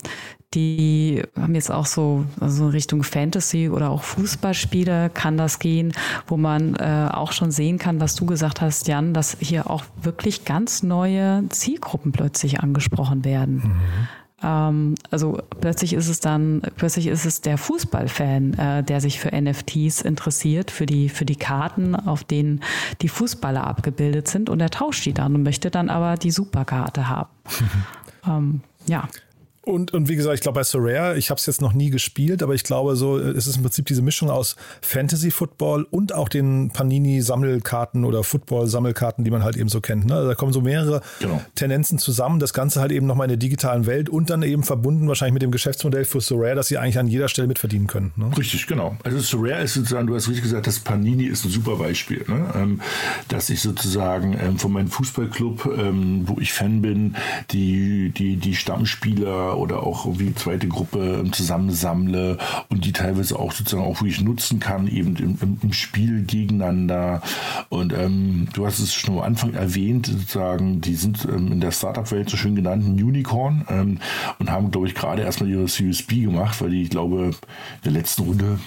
die 0.56 1.22
haben 1.40 1.54
jetzt 1.54 1.72
auch 1.72 1.86
so 1.86 2.26
also 2.40 2.68
Richtung 2.70 3.04
Fantasy 3.04 3.70
oder 3.70 3.90
auch 3.90 4.04
Fußballspiele 4.04 5.12
kann 5.14 5.38
das 5.38 5.60
gehen, 5.60 5.94
wo 6.28 6.38
man 6.38 6.76
äh, 6.76 7.10
auch 7.12 7.32
schon 7.34 7.52
sehen 7.52 7.78
kann, 7.78 8.00
was 8.00 8.16
du 8.16 8.26
gesagt 8.26 8.62
hast, 8.62 8.88
Jan, 8.88 9.14
dass 9.14 9.38
hier 9.40 9.70
auch 9.70 9.84
wirklich 10.02 10.46
ganz 10.46 10.82
neue 10.82 11.44
Zielgruppen 11.50 12.12
plötzlich 12.12 12.62
angesprochen 12.62 13.26
werden. 13.26 13.56
Mhm. 13.56 14.08
Ähm, 14.44 14.96
also 15.12 15.40
plötzlich 15.62 15.94
ist 15.94 16.08
es 16.08 16.20
dann, 16.20 16.62
plötzlich 16.78 17.08
ist 17.08 17.26
es 17.26 17.42
der 17.42 17.58
Fußballfan, 17.58 18.54
äh, 18.54 18.84
der 18.84 19.02
sich 19.02 19.20
für 19.20 19.30
NFTs 19.30 20.02
interessiert, 20.02 20.72
für 20.72 20.86
die, 20.86 21.10
für 21.10 21.26
die 21.26 21.36
Karten, 21.36 21.96
auf 21.96 22.24
denen 22.24 22.62
die 23.02 23.10
Fußballer 23.10 23.66
abgebildet 23.66 24.28
sind 24.28 24.50
und 24.50 24.60
er 24.60 24.70
tauscht 24.70 25.06
die 25.06 25.14
dann 25.14 25.36
und 25.36 25.44
möchte 25.44 25.72
dann 25.72 25.90
aber 25.90 26.16
die 26.16 26.32
Superkarte 26.32 27.10
haben. 27.10 27.30
ähm, 28.28 28.62
ja. 28.88 29.08
Und, 29.66 29.94
und 29.94 30.08
wie 30.08 30.16
gesagt, 30.16 30.36
ich 30.36 30.42
glaube 30.42 30.60
bei 30.60 30.64
Sorare, 30.64 31.18
ich 31.18 31.32
habe 31.32 31.40
es 31.40 31.48
jetzt 31.48 31.60
noch 31.60 31.74
nie 31.74 31.90
gespielt, 31.90 32.44
aber 32.44 32.54
ich 32.54 32.64
glaube 32.64 32.96
so, 32.96 33.18
es 33.18 33.48
ist 33.48 33.58
im 33.58 33.64
Prinzip 33.64 33.88
diese 33.88 34.04
Mischung 34.04 34.30
aus 34.30 34.56
Fantasy 34.82 35.32
Football 35.32 35.88
und 35.90 36.14
auch 36.14 36.30
den 36.30 36.70
Panini 36.70 37.22
Sammelkarten 37.22 38.06
oder 38.06 38.24
Football 38.24 38.68
Sammelkarten, 38.68 39.26
die 39.26 39.32
man 39.32 39.44
halt 39.44 39.58
eben 39.58 39.68
so 39.68 39.82
kennt. 39.82 40.06
Ne? 40.06 40.14
Also 40.14 40.28
da 40.28 40.36
kommen 40.36 40.54
so 40.54 40.62
mehrere 40.62 41.02
genau. 41.20 41.42
Tendenzen 41.56 41.98
zusammen. 41.98 42.40
Das 42.40 42.54
Ganze 42.54 42.80
halt 42.80 42.92
eben 42.92 43.08
nochmal 43.08 43.26
in 43.26 43.30
der 43.30 43.38
digitalen 43.38 43.88
Welt 43.88 44.08
und 44.08 44.30
dann 44.30 44.44
eben 44.44 44.62
verbunden 44.62 45.08
wahrscheinlich 45.08 45.34
mit 45.34 45.42
dem 45.42 45.52
Geschäftsmodell 45.52 46.06
für 46.06 46.22
Sorare, 46.22 46.54
dass 46.54 46.68
sie 46.68 46.78
eigentlich 46.78 47.00
an 47.00 47.08
jeder 47.08 47.28
Stelle 47.28 47.48
mitverdienen 47.48 47.88
können. 47.88 48.14
Ne? 48.18 48.30
Richtig, 48.38 48.68
genau. 48.68 48.98
Also 49.04 49.18
Sorare 49.18 49.64
ist 49.64 49.74
sozusagen, 49.74 50.06
du 50.06 50.14
hast 50.14 50.28
richtig 50.28 50.44
gesagt, 50.44 50.68
das 50.68 50.80
Panini 50.80 51.24
ist 51.24 51.44
ein 51.44 51.50
super 51.50 51.78
Beispiel, 51.78 52.24
ne? 52.28 52.54
ähm, 52.56 52.82
dass 53.30 53.50
ich 53.50 53.62
sozusagen 53.62 54.38
ähm, 54.40 54.60
von 54.60 54.72
meinem 54.72 54.90
Fußballclub, 54.90 55.66
ähm, 55.76 56.28
wo 56.28 56.40
ich 56.40 56.54
Fan 56.54 56.84
bin, 56.84 57.16
die, 57.50 58.12
die, 58.16 58.36
die 58.36 58.56
Stammspieler 58.56 59.55
oder 59.58 59.84
auch 59.84 60.06
irgendwie 60.06 60.34
zweite 60.34 60.68
Gruppe 60.68 61.24
zusammensammle 61.32 62.38
und 62.70 62.86
die 62.86 62.92
teilweise 62.92 63.38
auch 63.38 63.52
sozusagen 63.52 63.84
auch 63.84 64.02
wirklich 64.02 64.22
nutzen 64.22 64.60
kann, 64.60 64.88
eben 64.88 65.16
im, 65.16 65.38
im, 65.42 65.58
im 65.62 65.74
Spiel 65.74 66.24
gegeneinander. 66.24 67.22
Und 67.70 67.94
ähm, 67.94 68.48
du 68.54 68.66
hast 68.66 68.80
es 68.80 68.94
schon 68.94 69.16
am 69.18 69.24
Anfang 69.24 69.54
erwähnt, 69.54 70.08
sozusagen, 70.08 70.82
die 70.82 70.96
sind 70.96 71.26
ähm, 71.26 71.52
in 71.52 71.62
der 71.62 71.72
Startup-Welt 71.72 72.30
so 72.30 72.38
schön 72.38 72.56
genannt, 72.56 72.86
ein 72.86 73.02
Unicorn 73.02 73.66
ähm, 73.70 74.00
und 74.40 74.52
haben, 74.52 74.72
glaube 74.72 74.88
ich, 74.88 74.96
gerade 74.96 75.22
erstmal 75.22 75.50
ihre 75.50 75.66
CUSP 75.66 76.22
gemacht, 76.22 76.62
weil 76.62 76.72
die, 76.72 76.84
ich 76.84 76.90
glaube, 76.90 77.26
in 77.26 77.36
der 77.84 77.92
letzten 77.92 78.24
Runde 78.24 78.60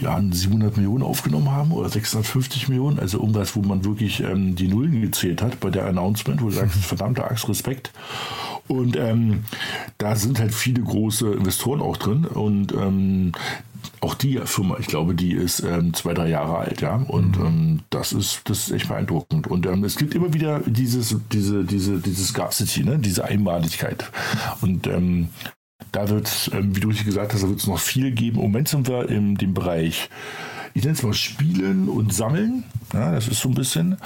ja, 0.00 0.20
700 0.20 0.76
Millionen 0.76 1.02
aufgenommen 1.02 1.50
haben 1.50 1.72
oder 1.72 1.88
650 1.88 2.68
Millionen, 2.68 2.98
also 2.98 3.18
irgendwas, 3.18 3.56
wo 3.56 3.60
man 3.60 3.84
wirklich 3.84 4.20
ähm, 4.20 4.56
die 4.56 4.68
Nullen 4.68 5.00
gezählt 5.00 5.42
hat 5.42 5.60
bei 5.60 5.70
der 5.70 5.86
Announcement, 5.86 6.40
wo 6.40 6.46
du 6.46 6.52
sagst, 6.52 6.76
verdammter 6.84 7.30
Axt, 7.30 7.48
Respekt. 7.48 7.92
Und 8.68 8.96
ähm, 8.96 9.44
da 9.98 10.14
sind 10.14 10.38
halt 10.38 10.54
viele 10.54 10.82
große 10.82 11.32
Investoren 11.32 11.80
auch 11.80 11.96
drin 11.96 12.24
und 12.24 12.72
ähm, 12.72 13.32
auch 14.00 14.14
die 14.14 14.38
Firma, 14.44 14.76
ich 14.78 14.86
glaube, 14.86 15.14
die 15.14 15.32
ist 15.32 15.60
ähm, 15.60 15.92
zwei, 15.92 16.14
drei 16.14 16.28
Jahre 16.28 16.58
alt, 16.58 16.80
ja. 16.80 16.96
Und 16.96 17.38
mhm. 17.38 17.46
ähm, 17.46 17.80
das 17.90 18.12
ist 18.12 18.42
das 18.44 18.68
ist 18.68 18.72
echt 18.72 18.88
beeindruckend. 18.88 19.46
Und 19.46 19.66
ähm, 19.66 19.84
es 19.84 19.96
gibt 19.96 20.14
immer 20.14 20.32
wieder 20.32 20.60
dieses, 20.60 21.16
diese, 21.32 21.64
diese, 21.64 21.98
diese 21.98 22.24
Scarcity, 22.24 22.84
ne? 22.84 22.98
diese 22.98 23.24
Einmaligkeit. 23.24 24.10
Und 24.60 24.86
ähm, 24.86 25.28
da 25.92 26.08
wird 26.08 26.28
es, 26.28 26.50
ähm, 26.52 26.74
wie 26.76 26.80
du 26.80 26.88
gesagt 26.88 27.32
hast, 27.32 27.42
da 27.42 27.48
wird 27.48 27.60
es 27.60 27.66
noch 27.66 27.78
viel 27.78 28.12
geben. 28.12 28.36
Im 28.36 28.42
Moment 28.42 28.68
sind 28.68 28.88
wir 28.88 29.08
in 29.08 29.36
dem 29.36 29.54
Bereich 29.54 30.08
ich 30.74 30.84
nenne 30.84 30.94
es 30.96 31.02
mal 31.02 31.12
Spielen 31.12 31.88
und 31.88 32.14
Sammeln. 32.14 32.64
Ja, 32.92 33.12
das 33.12 33.28
ist 33.28 33.40
so 33.40 33.48
ein 33.48 33.54
bisschen. 33.54 33.96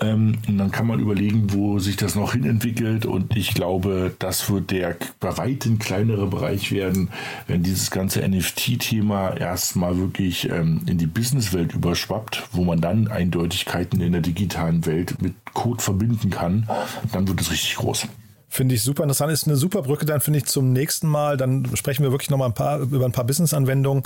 Ähm, 0.00 0.38
und 0.46 0.58
dann 0.58 0.70
kann 0.70 0.86
man 0.86 1.00
überlegen, 1.00 1.52
wo 1.52 1.78
sich 1.78 1.96
das 1.96 2.14
noch 2.14 2.32
hin 2.32 2.44
entwickelt. 2.44 3.06
Und 3.06 3.36
ich 3.36 3.54
glaube, 3.54 4.14
das 4.18 4.50
wird 4.50 4.70
der 4.70 4.96
bei 5.20 5.36
weitem 5.36 5.78
kleinere 5.78 6.26
Bereich 6.26 6.72
werden, 6.72 7.10
wenn 7.46 7.62
dieses 7.62 7.90
ganze 7.90 8.26
NFT-Thema 8.26 9.36
erstmal 9.36 9.96
wirklich 9.98 10.48
ähm, 10.50 10.82
in 10.86 10.98
die 10.98 11.06
Businesswelt 11.06 11.74
überschwappt, 11.74 12.48
wo 12.52 12.64
man 12.64 12.80
dann 12.80 13.08
Eindeutigkeiten 13.08 14.00
in 14.00 14.12
der 14.12 14.22
digitalen 14.22 14.86
Welt 14.86 15.20
mit 15.22 15.34
Code 15.52 15.82
verbinden 15.82 16.30
kann. 16.30 16.68
Dann 17.12 17.28
wird 17.28 17.40
es 17.40 17.50
richtig 17.50 17.76
groß. 17.76 18.08
Finde 18.48 18.74
ich 18.74 18.82
super 18.82 19.02
interessant. 19.02 19.32
Ist 19.32 19.46
eine 19.46 19.56
super 19.56 19.82
Brücke 19.82 20.06
dann, 20.06 20.20
finde 20.20 20.38
ich, 20.38 20.46
zum 20.46 20.72
nächsten 20.72 21.06
Mal. 21.06 21.36
Dann 21.36 21.68
sprechen 21.74 22.02
wir 22.02 22.10
wirklich 22.10 22.30
nochmal 22.30 22.48
ein 22.48 22.54
paar, 22.54 22.80
über 22.80 23.04
ein 23.04 23.12
paar 23.12 23.24
Business-Anwendungen. 23.24 24.04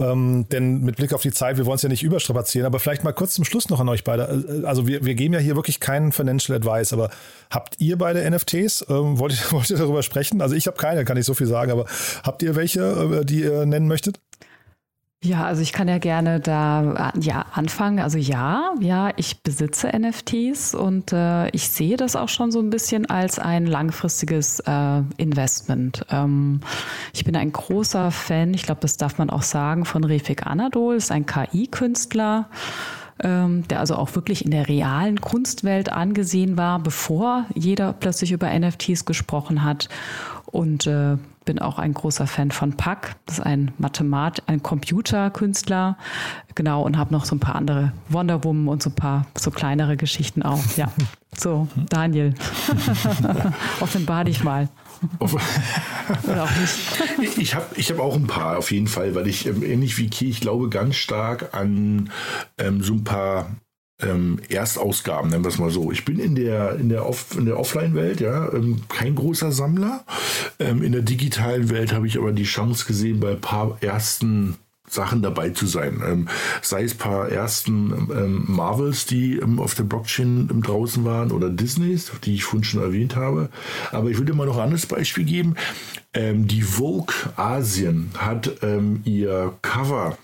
Ähm, 0.00 0.46
denn 0.50 0.82
mit 0.82 0.96
Blick 0.96 1.12
auf 1.12 1.22
die 1.22 1.32
Zeit, 1.32 1.56
wir 1.56 1.66
wollen 1.66 1.76
es 1.76 1.82
ja 1.82 1.88
nicht 1.88 2.04
überstrapazieren, 2.04 2.66
aber 2.66 2.78
vielleicht 2.78 3.02
mal 3.02 3.12
kurz 3.12 3.34
zum 3.34 3.44
Schluss 3.44 3.68
noch 3.68 3.80
an 3.80 3.88
euch 3.88 4.04
beide. 4.04 4.62
Also 4.64 4.86
wir, 4.86 5.04
wir 5.04 5.14
geben 5.16 5.34
ja 5.34 5.40
hier 5.40 5.56
wirklich 5.56 5.80
keinen 5.80 6.12
Financial 6.12 6.56
Advice, 6.56 6.92
aber 6.92 7.10
habt 7.50 7.80
ihr 7.80 7.98
beide 7.98 8.28
NFTs? 8.30 8.86
Ähm, 8.88 9.18
wollt, 9.18 9.32
ihr, 9.32 9.50
wollt 9.52 9.70
ihr 9.70 9.76
darüber 9.76 10.02
sprechen? 10.02 10.40
Also 10.40 10.54
ich 10.54 10.66
habe 10.66 10.76
keine, 10.76 11.04
kann 11.04 11.16
ich 11.16 11.26
so 11.26 11.34
viel 11.34 11.48
sagen, 11.48 11.72
aber 11.72 11.86
habt 12.22 12.42
ihr 12.42 12.54
welche, 12.54 12.80
äh, 13.20 13.24
die 13.24 13.40
ihr 13.42 13.66
nennen 13.66 13.88
möchtet? 13.88 14.20
Ja, 15.24 15.44
also 15.44 15.62
ich 15.62 15.72
kann 15.72 15.88
ja 15.88 15.98
gerne 15.98 16.38
da 16.38 17.12
ja 17.20 17.46
anfangen. 17.52 17.98
Also 17.98 18.18
ja, 18.18 18.72
ja, 18.78 19.10
ich 19.16 19.42
besitze 19.42 19.88
NFTs 19.88 20.76
und 20.76 21.12
äh, 21.12 21.48
ich 21.48 21.68
sehe 21.70 21.96
das 21.96 22.14
auch 22.14 22.28
schon 22.28 22.52
so 22.52 22.60
ein 22.60 22.70
bisschen 22.70 23.04
als 23.06 23.40
ein 23.40 23.66
langfristiges 23.66 24.60
äh, 24.60 25.02
Investment. 25.16 26.06
Ähm, 26.10 26.60
ich 27.12 27.24
bin 27.24 27.34
ein 27.34 27.50
großer 27.50 28.12
Fan, 28.12 28.54
ich 28.54 28.62
glaube, 28.62 28.80
das 28.80 28.96
darf 28.96 29.18
man 29.18 29.28
auch 29.28 29.42
sagen, 29.42 29.84
von 29.84 30.04
Refik 30.04 30.46
Anadol, 30.46 30.94
ist 30.94 31.10
ein 31.10 31.26
KI-Künstler 31.26 32.48
ähm, 33.20 33.66
der 33.66 33.80
also 33.80 33.96
auch 33.96 34.14
wirklich 34.14 34.44
in 34.44 34.52
der 34.52 34.68
realen 34.68 35.20
Kunstwelt 35.20 35.90
angesehen 35.90 36.56
war, 36.56 36.78
bevor 36.78 37.46
jeder 37.54 37.92
plötzlich 37.92 38.32
über 38.32 38.56
NFTs 38.56 39.04
gesprochen 39.04 39.64
hat. 39.64 39.88
Und 40.46 40.86
äh, 40.86 41.16
bin 41.48 41.60
auch 41.60 41.78
ein 41.78 41.94
großer 41.94 42.26
Fan 42.26 42.50
von 42.50 42.74
Pack. 42.74 43.16
Das 43.24 43.38
ist 43.38 43.44
ein 43.44 43.72
Mathemat, 43.78 44.42
ein 44.48 44.62
Computerkünstler. 44.62 45.96
Genau, 46.54 46.82
und 46.82 46.98
habe 46.98 47.10
noch 47.10 47.24
so 47.24 47.34
ein 47.34 47.40
paar 47.40 47.54
andere 47.54 47.94
Wonder 48.10 48.44
Woman 48.44 48.68
und 48.68 48.82
so 48.82 48.90
ein 48.90 48.94
paar 48.94 49.26
so 49.34 49.50
kleinere 49.50 49.96
Geschichten 49.96 50.42
auch. 50.42 50.62
Ja. 50.76 50.92
So, 51.34 51.66
Daniel. 51.88 52.34
Offenbar 53.80 54.24
dich 54.24 54.44
mal. 54.44 54.68
Oder 55.20 56.44
auch 56.44 56.50
nicht. 56.56 57.38
ich 57.38 57.54
habe 57.54 57.64
ich 57.76 57.90
hab 57.90 57.98
auch 57.98 58.14
ein 58.14 58.26
paar 58.26 58.58
auf 58.58 58.70
jeden 58.70 58.88
Fall, 58.88 59.14
weil 59.14 59.26
ich 59.26 59.46
ähm, 59.46 59.62
ähnlich 59.62 59.96
wie 59.96 60.10
Ki, 60.10 60.28
ich 60.28 60.42
glaube 60.42 60.68
ganz 60.68 60.96
stark 60.96 61.54
an 61.54 62.10
ähm, 62.58 62.82
so 62.82 62.92
ein 62.92 63.04
paar 63.04 63.52
ähm, 64.00 64.38
Erstausgaben, 64.48 65.30
nennen 65.30 65.44
wir 65.44 65.48
es 65.48 65.58
mal 65.58 65.70
so. 65.70 65.90
Ich 65.90 66.04
bin 66.04 66.18
in 66.18 66.34
der, 66.34 66.76
in 66.76 66.88
der, 66.88 67.06
Off, 67.06 67.36
der 67.36 67.58
Offline-Welt 67.58 68.20
ja 68.20 68.52
ähm, 68.52 68.82
kein 68.88 69.14
großer 69.14 69.52
Sammler. 69.52 70.04
Ähm, 70.58 70.82
in 70.82 70.92
der 70.92 71.02
digitalen 71.02 71.70
Welt 71.70 71.92
habe 71.92 72.06
ich 72.06 72.18
aber 72.18 72.32
die 72.32 72.44
Chance 72.44 72.86
gesehen, 72.86 73.20
bei 73.20 73.32
ein 73.32 73.40
paar 73.40 73.78
ersten 73.80 74.56
Sachen 74.90 75.22
dabei 75.22 75.50
zu 75.50 75.66
sein. 75.66 76.00
Ähm, 76.04 76.28
sei 76.62 76.82
es 76.84 76.94
paar 76.94 77.28
ersten 77.28 78.08
ähm, 78.10 78.44
Marvels, 78.48 79.06
die 79.06 79.36
ähm, 79.36 79.58
auf 79.60 79.74
der 79.74 79.84
Blockchain 79.84 80.48
ähm, 80.50 80.62
draußen 80.62 81.04
waren, 81.04 81.30
oder 81.32 81.50
Disneys, 81.50 82.10
die 82.24 82.34
ich 82.34 82.44
vorhin 82.44 82.64
schon 82.64 82.82
erwähnt 82.82 83.16
habe. 83.16 83.50
Aber 83.90 84.10
ich 84.10 84.18
würde 84.18 84.32
mal 84.32 84.46
noch 84.46 84.56
ein 84.56 84.64
anderes 84.64 84.86
Beispiel 84.86 85.24
geben. 85.24 85.56
Ähm, 86.14 86.46
die 86.46 86.62
Vogue 86.62 87.14
Asien 87.36 88.10
hat 88.16 88.50
ähm, 88.62 89.02
ihr 89.04 89.54
Cover 89.62 90.16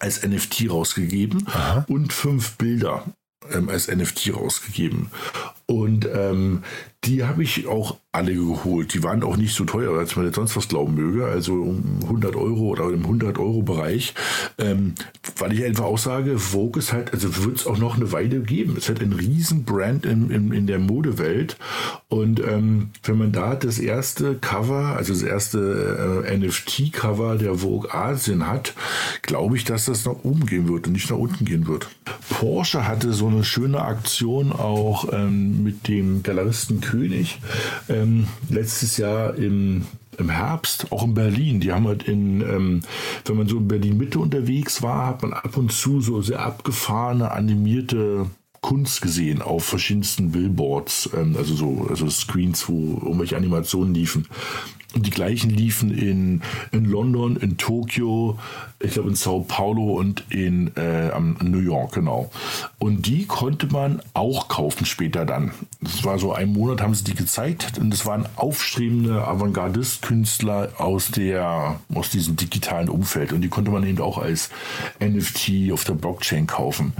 als 0.00 0.22
NFT 0.22 0.70
rausgegeben 0.70 1.46
Aha. 1.48 1.84
und 1.88 2.12
fünf 2.12 2.56
Bilder 2.56 3.04
ähm, 3.52 3.68
als 3.68 3.88
NFT 3.88 4.34
rausgegeben. 4.34 5.10
Und 5.70 6.08
ähm, 6.14 6.62
die 7.04 7.24
habe 7.24 7.42
ich 7.42 7.66
auch 7.66 7.98
alle 8.10 8.34
geholt. 8.34 8.92
Die 8.94 9.04
waren 9.04 9.22
auch 9.22 9.36
nicht 9.36 9.54
so 9.54 9.64
teuer, 9.64 9.96
als 9.96 10.16
man 10.16 10.24
jetzt 10.24 10.34
sonst 10.34 10.56
was 10.56 10.66
glauben 10.66 10.94
möge. 10.94 11.26
Also 11.26 11.52
um 11.52 12.00
100 12.02 12.34
Euro 12.34 12.68
oder 12.70 12.88
im 12.88 13.02
100 13.02 13.38
Euro 13.38 13.62
Bereich. 13.62 14.14
Ähm, 14.58 14.94
weil 15.36 15.52
ich 15.52 15.64
einfach 15.64 15.84
auch 15.84 15.98
sage, 15.98 16.38
Vogue 16.38 16.80
ist 16.80 16.92
halt, 16.92 17.12
also 17.12 17.44
wird 17.44 17.58
es 17.58 17.66
auch 17.66 17.78
noch 17.78 17.96
eine 17.96 18.10
Weile 18.12 18.40
geben. 18.40 18.72
Es 18.72 18.84
ist 18.84 18.88
halt 18.88 19.02
ein 19.02 19.12
Riesenbrand 19.12 20.06
in, 20.06 20.30
in, 20.30 20.52
in 20.52 20.66
der 20.66 20.78
Modewelt. 20.78 21.56
Und 22.08 22.40
ähm, 22.40 22.90
wenn 23.04 23.18
man 23.18 23.32
da 23.32 23.54
das 23.54 23.78
erste 23.78 24.34
Cover, 24.36 24.96
also 24.96 25.12
das 25.12 25.22
erste 25.22 26.24
äh, 26.26 26.36
NFT-Cover 26.36 27.36
der 27.36 27.56
Vogue 27.56 27.94
Asien 27.94 28.48
hat, 28.48 28.74
glaube 29.22 29.56
ich, 29.56 29.64
dass 29.64 29.84
das 29.84 30.06
nach 30.06 30.24
oben 30.24 30.46
gehen 30.46 30.68
wird 30.68 30.86
und 30.86 30.94
nicht 30.94 31.10
nach 31.10 31.18
unten 31.18 31.44
gehen 31.44 31.66
wird. 31.68 31.88
Porsche 32.30 32.88
hatte 32.88 33.12
so 33.12 33.28
eine 33.28 33.44
schöne 33.44 33.82
Aktion 33.82 34.50
auch 34.50 35.12
ähm, 35.12 35.57
mit 35.58 35.88
dem 35.88 36.22
Galeristen 36.22 36.80
König 36.80 37.38
ähm, 37.88 38.28
letztes 38.48 38.96
Jahr 38.96 39.34
im 39.34 39.86
im 40.18 40.30
Herbst, 40.30 40.90
auch 40.90 41.04
in 41.04 41.14
Berlin. 41.14 41.60
Die 41.60 41.72
haben 41.72 41.86
halt 41.86 42.02
in, 42.02 42.40
ähm, 42.40 42.80
wenn 43.24 43.36
man 43.36 43.46
so 43.46 43.56
in 43.56 43.68
Berlin 43.68 43.96
Mitte 43.96 44.18
unterwegs 44.18 44.82
war, 44.82 45.06
hat 45.06 45.22
man 45.22 45.32
ab 45.32 45.56
und 45.56 45.72
zu 45.72 46.00
so 46.00 46.20
sehr 46.20 46.40
abgefahrene, 46.40 47.30
animierte 47.30 48.26
Kunst 48.60 49.00
gesehen 49.00 49.40
auf 49.40 49.64
verschiedensten 49.64 50.32
Billboards, 50.32 51.10
ähm, 51.16 51.36
also 51.36 51.54
so 51.54 51.86
also 51.88 52.10
Screens, 52.10 52.68
wo 52.68 53.00
irgendwelche 53.02 53.36
Animationen 53.36 53.94
liefen. 53.94 54.26
Die 54.94 55.10
gleichen 55.10 55.50
liefen 55.50 55.90
in, 55.90 56.42
in 56.72 56.86
London, 56.86 57.36
in 57.36 57.58
Tokio, 57.58 58.38
ich 58.80 58.92
glaube 58.92 59.10
in 59.10 59.16
Sao 59.16 59.40
Paulo 59.40 59.94
und 59.94 60.24
in 60.30 60.74
äh, 60.76 61.10
New 61.42 61.58
York, 61.58 61.92
genau. 61.92 62.30
Und 62.78 63.06
die 63.06 63.26
konnte 63.26 63.66
man 63.66 64.00
auch 64.14 64.48
kaufen 64.48 64.86
später 64.86 65.26
dann. 65.26 65.52
Das 65.80 66.04
war 66.04 66.18
so 66.18 66.32
ein 66.32 66.52
Monat, 66.52 66.80
haben 66.80 66.94
sie 66.94 67.04
die 67.04 67.14
gezeigt. 67.14 67.78
Und 67.78 67.90
das 67.90 68.06
waren 68.06 68.26
aufstrebende 68.36 69.26
Avantgardist-Künstler 69.26 70.70
aus, 70.78 71.10
aus 71.94 72.10
diesem 72.10 72.36
digitalen 72.36 72.88
Umfeld. 72.88 73.32
Und 73.32 73.42
die 73.42 73.48
konnte 73.48 73.70
man 73.70 73.84
eben 73.84 74.00
auch 74.00 74.18
als 74.18 74.50
NFT 75.00 75.72
auf 75.72 75.84
der 75.84 75.94
Blockchain 75.94 76.46
kaufen. 76.46 76.92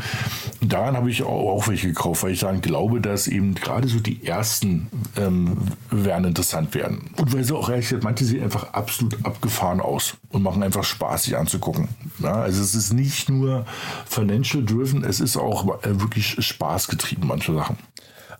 Und 0.61 0.73
daran 0.73 0.97
habe 0.97 1.11
ich 1.11 1.23
auch, 1.23 1.49
auch 1.49 1.69
welche 1.69 1.89
gekauft, 1.89 2.23
weil 2.23 2.33
ich 2.33 2.41
dann 2.41 2.61
glaube, 2.61 3.01
dass 3.01 3.29
eben 3.29 3.55
gerade 3.55 3.89
so 3.89 4.01
die 4.01 4.27
ersten 4.27 4.89
ähm, 5.17 5.59
werden 5.91 6.25
interessant 6.27 6.75
werden. 6.75 7.11
Und 7.17 7.33
weil 7.33 7.45
sie 7.45 7.55
auch 7.55 7.69
ehrlich 7.79 8.03
manche 8.03 8.25
sehen 8.25 8.43
einfach 8.43 8.73
absolut 8.73 9.25
abgefahren 9.25 9.81
aus 9.81 10.15
und 10.31 10.43
machen 10.43 10.63
einfach 10.63 10.85
Spaß, 10.85 11.25
sich 11.25 11.37
anzugucken. 11.37 11.89
Ja, 12.19 12.35
also 12.35 12.63
es 12.63 12.75
ist 12.75 12.93
nicht 12.93 13.29
nur 13.29 13.65
financial 14.07 14.65
driven, 14.65 15.05
es 15.05 15.21
ist 15.21 15.37
auch 15.37 15.83
äh, 15.85 16.01
wirklich 16.01 16.37
Spaß 16.45 16.89
getrieben, 16.89 17.27
manche 17.27 17.55
Sachen. 17.55 17.77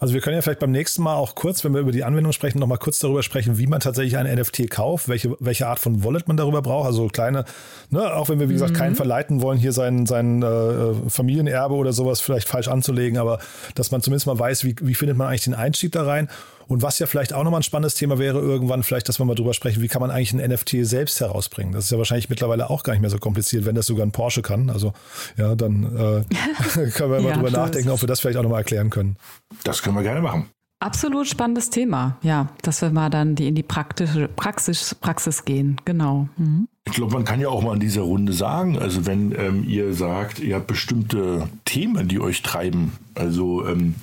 Also 0.01 0.15
wir 0.15 0.21
können 0.21 0.37
ja 0.37 0.43
vielleicht 0.43 0.61
beim 0.61 0.71
nächsten 0.71 1.03
Mal 1.03 1.17
auch 1.17 1.35
kurz, 1.35 1.65
wenn 1.65 1.75
wir 1.75 1.81
über 1.81 1.91
die 1.91 2.05
Anwendung 2.05 2.33
sprechen, 2.33 2.61
nochmal 2.61 2.79
kurz 2.79 3.01
darüber 3.01 3.25
sprechen, 3.25 3.59
wie 3.59 3.67
man 3.67 3.81
tatsächlich 3.81 4.17
ein 4.17 4.33
NFT 4.33 4.71
kauft, 4.71 5.09
welche, 5.09 5.37
welche 5.41 5.67
Art 5.67 5.81
von 5.81 6.05
Wallet 6.05 6.29
man 6.29 6.37
darüber 6.37 6.63
braucht. 6.63 6.87
Also 6.87 7.09
kleine, 7.09 7.45
ne, 7.91 8.15
auch 8.15 8.29
wenn 8.29 8.39
wir, 8.39 8.49
wie 8.49 8.53
gesagt, 8.53 8.75
keinen 8.75 8.93
mhm. 8.93 8.97
verleiten 8.97 9.43
wollen, 9.43 9.59
hier 9.59 9.73
sein, 9.73 10.07
sein 10.07 10.43
äh, 10.43 10.95
Familienerbe 11.09 11.75
oder 11.75 11.93
sowas 11.93 12.21
vielleicht 12.21 12.47
falsch 12.47 12.69
anzulegen, 12.69 13.19
aber 13.19 13.41
dass 13.75 13.91
man 13.91 14.01
zumindest 14.01 14.29
mal 14.29 14.39
weiß, 14.39 14.63
wie, 14.63 14.77
wie 14.81 14.95
findet 14.95 15.17
man 15.17 15.27
eigentlich 15.27 15.45
den 15.45 15.55
Einstieg 15.55 15.91
da 15.91 16.05
rein. 16.05 16.29
Und 16.69 16.83
was 16.83 16.99
ja 16.99 17.07
vielleicht 17.07 17.33
auch 17.33 17.43
nochmal 17.45 17.61
ein 17.61 17.65
spannendes 17.65 17.95
Thema 17.95 18.19
wäre, 18.19 18.39
irgendwann 18.39 18.83
vielleicht, 18.83 19.09
dass 19.09 19.19
wir 19.19 19.25
mal 19.25 19.35
drüber 19.35 19.55
sprechen, 19.55 19.83
wie 19.83 19.89
kann 19.89 20.01
man 20.01 20.11
eigentlich 20.11 20.35
ein 20.35 20.51
NFT 20.51 20.77
selbst 20.83 21.21
herausbringen? 21.21 21.73
Das 21.73 21.85
ist 21.85 21.91
ja 21.91 21.99
wahrscheinlich 21.99 22.29
mittlerweile 22.29 22.69
auch 22.69 22.83
gar 22.83 22.93
nicht 22.93 23.01
mehr 23.01 23.11
so 23.11 23.19
kompliziert, 23.19 23.65
wenn 23.65 23.75
das 23.75 23.87
sogar 23.87 24.05
ein 24.05 24.13
Porsche 24.13 24.43
kann. 24.43 24.69
Also 24.69 24.93
ja, 25.39 25.55
dann 25.55 25.85
äh, 25.85 26.25
können 26.91 27.11
wir 27.11 27.21
mal 27.21 27.31
ja, 27.31 27.35
drüber 27.37 27.51
nachdenken, 27.51 27.91
ob 27.91 28.03
wir 28.03 28.07
das 28.07 28.21
vielleicht 28.21 28.37
auch 28.37 28.43
nochmal 28.43 28.61
erklären 28.61 28.91
können. 28.91 29.17
Das 29.65 29.83
können 29.83 29.97
wir 29.97 30.03
gerne 30.03 30.21
machen. 30.21 30.51
Absolut 30.81 31.27
spannendes 31.27 31.71
Thema, 31.71 32.19
ja, 32.23 32.51
dass 32.63 32.83
wir 32.83 32.91
mal 32.91 33.11
dann 33.11 33.35
die 33.35 33.49
in 33.49 33.57
die 33.57 33.65
praktische 33.65 34.29
Praxis, 34.29 34.95
Praxis 34.95 35.45
gehen, 35.45 35.81
genau. 35.85 36.29
Mhm. 36.37 36.69
Ich 36.85 36.93
glaube, 36.93 37.15
man 37.15 37.25
kann 37.25 37.41
ja 37.41 37.49
auch 37.49 37.63
mal 37.63 37.75
in 37.75 37.81
dieser 37.81 38.03
Runde 38.03 38.33
sagen, 38.33 38.79
also 38.79 39.05
wenn 39.05 39.33
ähm, 39.33 39.65
ihr 39.67 39.93
sagt, 39.93 40.39
ihr 40.39 40.55
habt 40.55 40.69
bestimmte 40.69 41.49
Themen, 41.65 42.07
die 42.07 42.21
euch 42.21 42.43
treiben, 42.43 42.93
also 43.17 43.67
ähm, 43.67 43.97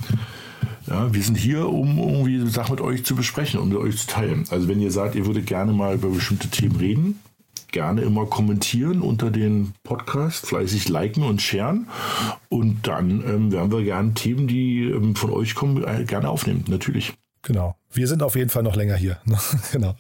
ja, 0.88 1.14
wir 1.14 1.22
sind 1.22 1.38
hier, 1.38 1.68
um 1.68 1.98
irgendwie 1.98 2.48
Sachen 2.48 2.76
mit 2.76 2.82
euch 2.82 3.06
zu 3.06 3.16
besprechen, 3.16 3.60
um 3.60 3.70
mit 3.70 3.78
euch 3.78 3.98
zu 3.98 4.08
teilen. 4.08 4.46
Also 4.50 4.68
wenn 4.68 4.80
ihr 4.80 4.92
sagt, 4.92 5.16
ihr 5.16 5.26
würdet 5.26 5.48
gerne 5.48 5.74
mal 5.74 5.96
über 5.96 6.10
bestimmte 6.10 6.50
Themen 6.50 6.76
reden, 6.76 7.20
gerne 7.72 8.02
immer 8.02 8.26
kommentieren 8.26 9.02
unter 9.02 9.32
den 9.32 9.74
Podcast, 9.84 10.46
fleißig 10.46 10.88
liken 10.88 11.24
und 11.24 11.42
sharen. 11.42 11.88
Und 12.50 12.88
dann 12.88 13.24
ähm, 13.28 13.52
werden 13.52 13.72
wir 13.72 13.84
gerne 13.84 14.14
Themen, 14.14 14.48
die 14.48 14.84
ähm, 14.84 15.16
von 15.16 15.32
euch 15.32 15.56
kommen, 15.56 15.84
äh, 15.84 16.06
gerne 16.06 16.30
aufnehmen, 16.30 16.64
natürlich. 16.68 17.14
Genau. 17.42 17.76
Wir 17.96 18.08
sind 18.08 18.24
auf 18.24 18.36
jeden 18.36 18.50
Fall 18.50 18.64
noch 18.64 18.76
länger 18.76 18.96
hier. 18.96 19.18
genau. 19.72 19.96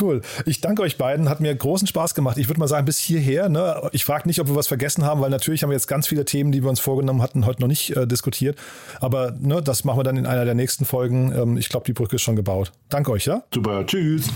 Cool. 0.00 0.22
Ich 0.46 0.60
danke 0.60 0.82
euch 0.82 0.98
beiden. 0.98 1.28
Hat 1.28 1.40
mir 1.40 1.54
großen 1.54 1.86
Spaß 1.86 2.14
gemacht. 2.14 2.38
Ich 2.38 2.48
würde 2.48 2.60
mal 2.60 2.68
sagen, 2.68 2.86
bis 2.86 2.98
hierher. 2.98 3.48
Ne? 3.48 3.88
Ich 3.92 4.04
frage 4.04 4.28
nicht, 4.28 4.40
ob 4.40 4.48
wir 4.48 4.54
was 4.54 4.68
vergessen 4.68 5.04
haben, 5.04 5.20
weil 5.20 5.30
natürlich 5.30 5.62
haben 5.62 5.70
wir 5.70 5.76
jetzt 5.76 5.88
ganz 5.88 6.06
viele 6.06 6.24
Themen, 6.24 6.52
die 6.52 6.62
wir 6.62 6.70
uns 6.70 6.80
vorgenommen 6.80 7.22
hatten, 7.22 7.46
heute 7.46 7.60
noch 7.60 7.68
nicht 7.68 7.96
äh, 7.96 8.06
diskutiert. 8.06 8.58
Aber 9.00 9.34
ne, 9.38 9.62
das 9.62 9.84
machen 9.84 9.98
wir 9.98 10.04
dann 10.04 10.16
in 10.16 10.26
einer 10.26 10.44
der 10.44 10.54
nächsten 10.54 10.84
Folgen. 10.84 11.32
Ähm, 11.32 11.56
ich 11.56 11.68
glaube, 11.68 11.84
die 11.86 11.92
Brücke 11.92 12.16
ist 12.16 12.22
schon 12.22 12.36
gebaut. 12.36 12.72
Danke 12.88 13.12
euch, 13.12 13.26
ja? 13.26 13.42
Super. 13.52 13.84
Tschüss. 13.86 14.28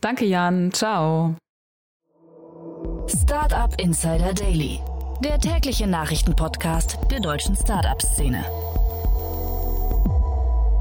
Danke, 0.00 0.24
Jan. 0.24 0.72
Ciao. 0.72 1.36
Startup 3.06 3.74
Insider 3.80 4.32
Daily. 4.32 4.80
Der 5.22 5.38
tägliche 5.38 5.86
Nachrichtenpodcast 5.86 6.98
der 7.10 7.20
deutschen 7.20 7.54
Startup-Szene. 7.54 8.44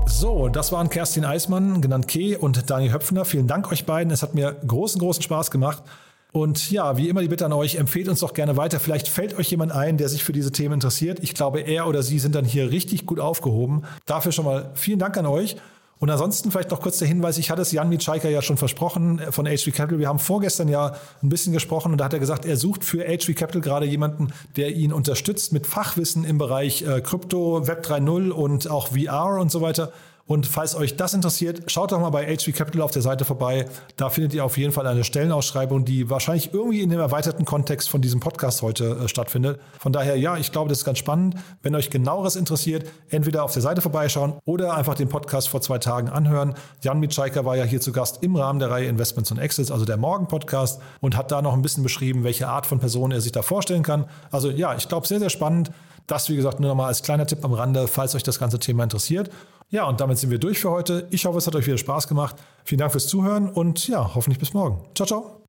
So, 0.10 0.50
das 0.50 0.72
waren 0.72 0.90
Kerstin 0.90 1.24
Eismann, 1.24 1.82
genannt 1.82 2.08
Ke, 2.08 2.38
und 2.38 2.70
Daniel 2.70 2.92
Höpfner. 2.92 3.24
Vielen 3.24 3.48
Dank 3.48 3.72
euch 3.72 3.86
beiden. 3.86 4.12
Es 4.12 4.22
hat 4.22 4.34
mir 4.34 4.52
großen, 4.68 5.00
großen 5.00 5.24
Spaß 5.24 5.50
gemacht. 5.50 5.84
Und 6.32 6.72
ja, 6.72 6.98
wie 6.98 7.08
immer 7.08 7.22
die 7.22 7.28
Bitte 7.28 7.46
an 7.46 7.54
euch, 7.54 7.76
empfehlt 7.76 8.10
uns 8.10 8.20
doch 8.20 8.34
gerne 8.34 8.58
weiter. 8.58 8.80
Vielleicht 8.80 9.08
fällt 9.08 9.38
euch 9.38 9.50
jemand 9.50 9.72
ein, 9.72 9.98
der 9.98 10.10
sich 10.10 10.24
für 10.24 10.34
diese 10.34 10.52
Themen 10.52 10.76
interessiert. 10.76 11.20
Ich 11.22 11.34
glaube, 11.34 11.62
er 11.62 11.88
oder 11.88 12.04
sie 12.04 12.20
sind 12.20 12.36
dann 12.36 12.44
hier 12.44 12.70
richtig 12.70 13.06
gut 13.06 13.20
aufgehoben. 13.20 13.84
Dafür 14.06 14.32
schon 14.32 14.46
mal 14.46 14.72
vielen 14.74 15.00
Dank 15.00 15.16
an 15.16 15.26
euch. 15.26 15.56
Und 16.00 16.10
ansonsten 16.10 16.50
vielleicht 16.50 16.72
noch 16.72 16.80
kurz 16.80 16.98
der 16.98 17.10
Hinweis, 17.10 17.38
ich 17.38 17.52
hatte 17.52 17.62
es 17.62 17.74
Jan 17.74 17.90
Mitschaiker 17.90 18.30
ja 18.30 18.42
schon 18.42 18.56
versprochen 18.56 19.20
äh, 19.20 19.32
von 19.32 19.46
HV 19.46 19.74
Capital. 19.74 20.00
Wir 20.00 20.08
haben 20.08 20.20
vorgestern 20.20 20.70
ja 20.70 20.96
ein 21.22 21.30
bisschen 21.30 21.52
gesprochen 21.52 21.92
und 21.92 21.98
da 21.98 22.06
hat 22.06 22.14
er 22.14 22.20
gesagt, 22.20 22.46
er 22.46 22.56
sucht 22.56 22.86
für 22.86 23.04
HV 23.04 23.36
Capital 23.36 23.62
gerade 23.62 23.86
jemanden, 23.86 24.32
der 24.56 24.72
ihn 24.72 24.94
unterstützt 24.94 25.52
mit 25.52 25.68
Fachwissen 25.68 26.24
im 26.24 26.38
Bereich 26.38 26.84
äh, 26.84 27.02
Krypto, 27.02 27.68
Web 27.68 27.86
3.0 27.86 28.30
und 28.30 28.70
auch 28.70 28.88
VR 28.88 29.40
und 29.40 29.52
so 29.52 29.62
weiter. 29.62 29.92
Und 30.30 30.46
falls 30.46 30.76
euch 30.76 30.96
das 30.96 31.16
interessiert, 31.16 31.72
schaut 31.72 31.92
doch 31.92 32.00
mal 32.00 32.12
bei 32.12 32.24
HV 32.24 32.54
Capital 32.54 32.84
auf 32.84 32.92
der 32.92 33.02
Seite 33.02 33.26
vorbei. 33.26 33.66
Da 33.98 34.12
findet 34.12 34.32
ihr 34.36 34.46
auf 34.46 34.60
jeden 34.60 34.72
Fall 34.72 34.86
eine 34.86 35.04
Stellenausschreibung, 35.04 35.86
die 35.86 36.12
wahrscheinlich 36.12 36.54
irgendwie 36.54 36.82
in 36.82 36.92
dem 36.92 37.00
erweiterten 37.00 37.46
Kontext 37.46 37.90
von 37.90 38.00
diesem 38.00 38.20
Podcast 38.20 38.62
heute 38.62 38.92
äh, 38.92 39.08
stattfindet. 39.08 39.60
Von 39.80 39.92
daher, 39.92 40.18
ja, 40.18 40.38
ich 40.38 40.52
glaube, 40.52 40.70
das 40.70 40.78
ist 40.78 40.86
ganz 40.86 41.00
spannend. 41.00 41.34
Wenn 41.64 41.74
euch 41.74 41.90
genaueres 41.90 42.36
interessiert, 42.36 42.88
entweder 43.10 43.44
auf 43.44 43.54
der 43.54 43.64
Seite 43.64 43.82
vorbeischauen 43.82 44.34
oder 44.46 44.76
einfach 44.76 44.94
den 44.94 45.10
Podcast 45.10 45.50
vor 45.50 45.62
zwei 45.62 45.80
Tagen 45.80 46.10
anhören. 46.10 46.54
Jan 46.84 47.00
Mitschaiker 47.00 47.44
war 47.44 47.58
ja 47.58 47.64
hier 47.64 47.82
zu 47.82 47.92
Gast 47.92 48.22
im 48.22 48.36
Rahmen 48.36 48.60
der 48.60 48.70
Reihe 48.70 48.86
Investments 48.88 49.32
und 49.32 49.40
Exits, 49.40 49.72
also 49.72 49.86
der 49.86 49.98
Morgen-Podcast, 49.98 50.80
und 51.02 51.18
hat 51.18 51.32
da 51.32 51.42
noch 51.42 51.54
ein 51.54 51.64
bisschen 51.64 51.82
beschrieben, 51.82 52.24
welche 52.24 52.48
Art 52.48 52.68
von 52.68 52.78
Person 52.78 53.12
er 53.12 53.22
sich 53.22 53.32
da 53.32 53.42
vorstellen 53.42 53.82
kann. 53.82 54.06
Also 54.30 54.52
ja, 54.52 54.76
ich 54.76 54.88
glaube, 54.88 55.08
sehr, 55.08 55.18
sehr 55.18 55.32
spannend. 55.32 55.72
Das, 56.10 56.28
wie 56.28 56.36
gesagt, 56.36 56.60
nur 56.60 56.70
noch 56.70 56.76
mal 56.76 56.88
als 56.88 57.04
kleiner 57.04 57.28
Tipp 57.28 57.46
am 57.46 57.54
Rande, 57.54 57.88
falls 57.88 58.16
euch 58.16 58.24
das 58.24 58.40
ganze 58.40 58.58
Thema 58.60 58.84
interessiert. 58.84 59.30
Ja, 59.70 59.88
und 59.88 60.02
damit 60.02 60.18
sind 60.18 60.32
wir 60.32 60.40
durch 60.40 60.60
für 60.60 60.72
heute. 60.72 61.08
Ich 61.12 61.26
hoffe, 61.26 61.38
es 61.38 61.46
hat 61.46 61.56
euch 61.56 61.68
wieder 61.68 61.78
Spaß 61.78 62.08
gemacht. 62.08 62.36
Vielen 62.66 62.80
Dank 62.80 62.92
fürs 62.92 63.08
Zuhören 63.08 63.50
und 63.50 63.88
ja, 63.88 64.16
hoffentlich 64.16 64.40
bis 64.40 64.54
morgen. 64.54 64.84
Ciao, 64.96 65.06
ciao. 65.06 65.49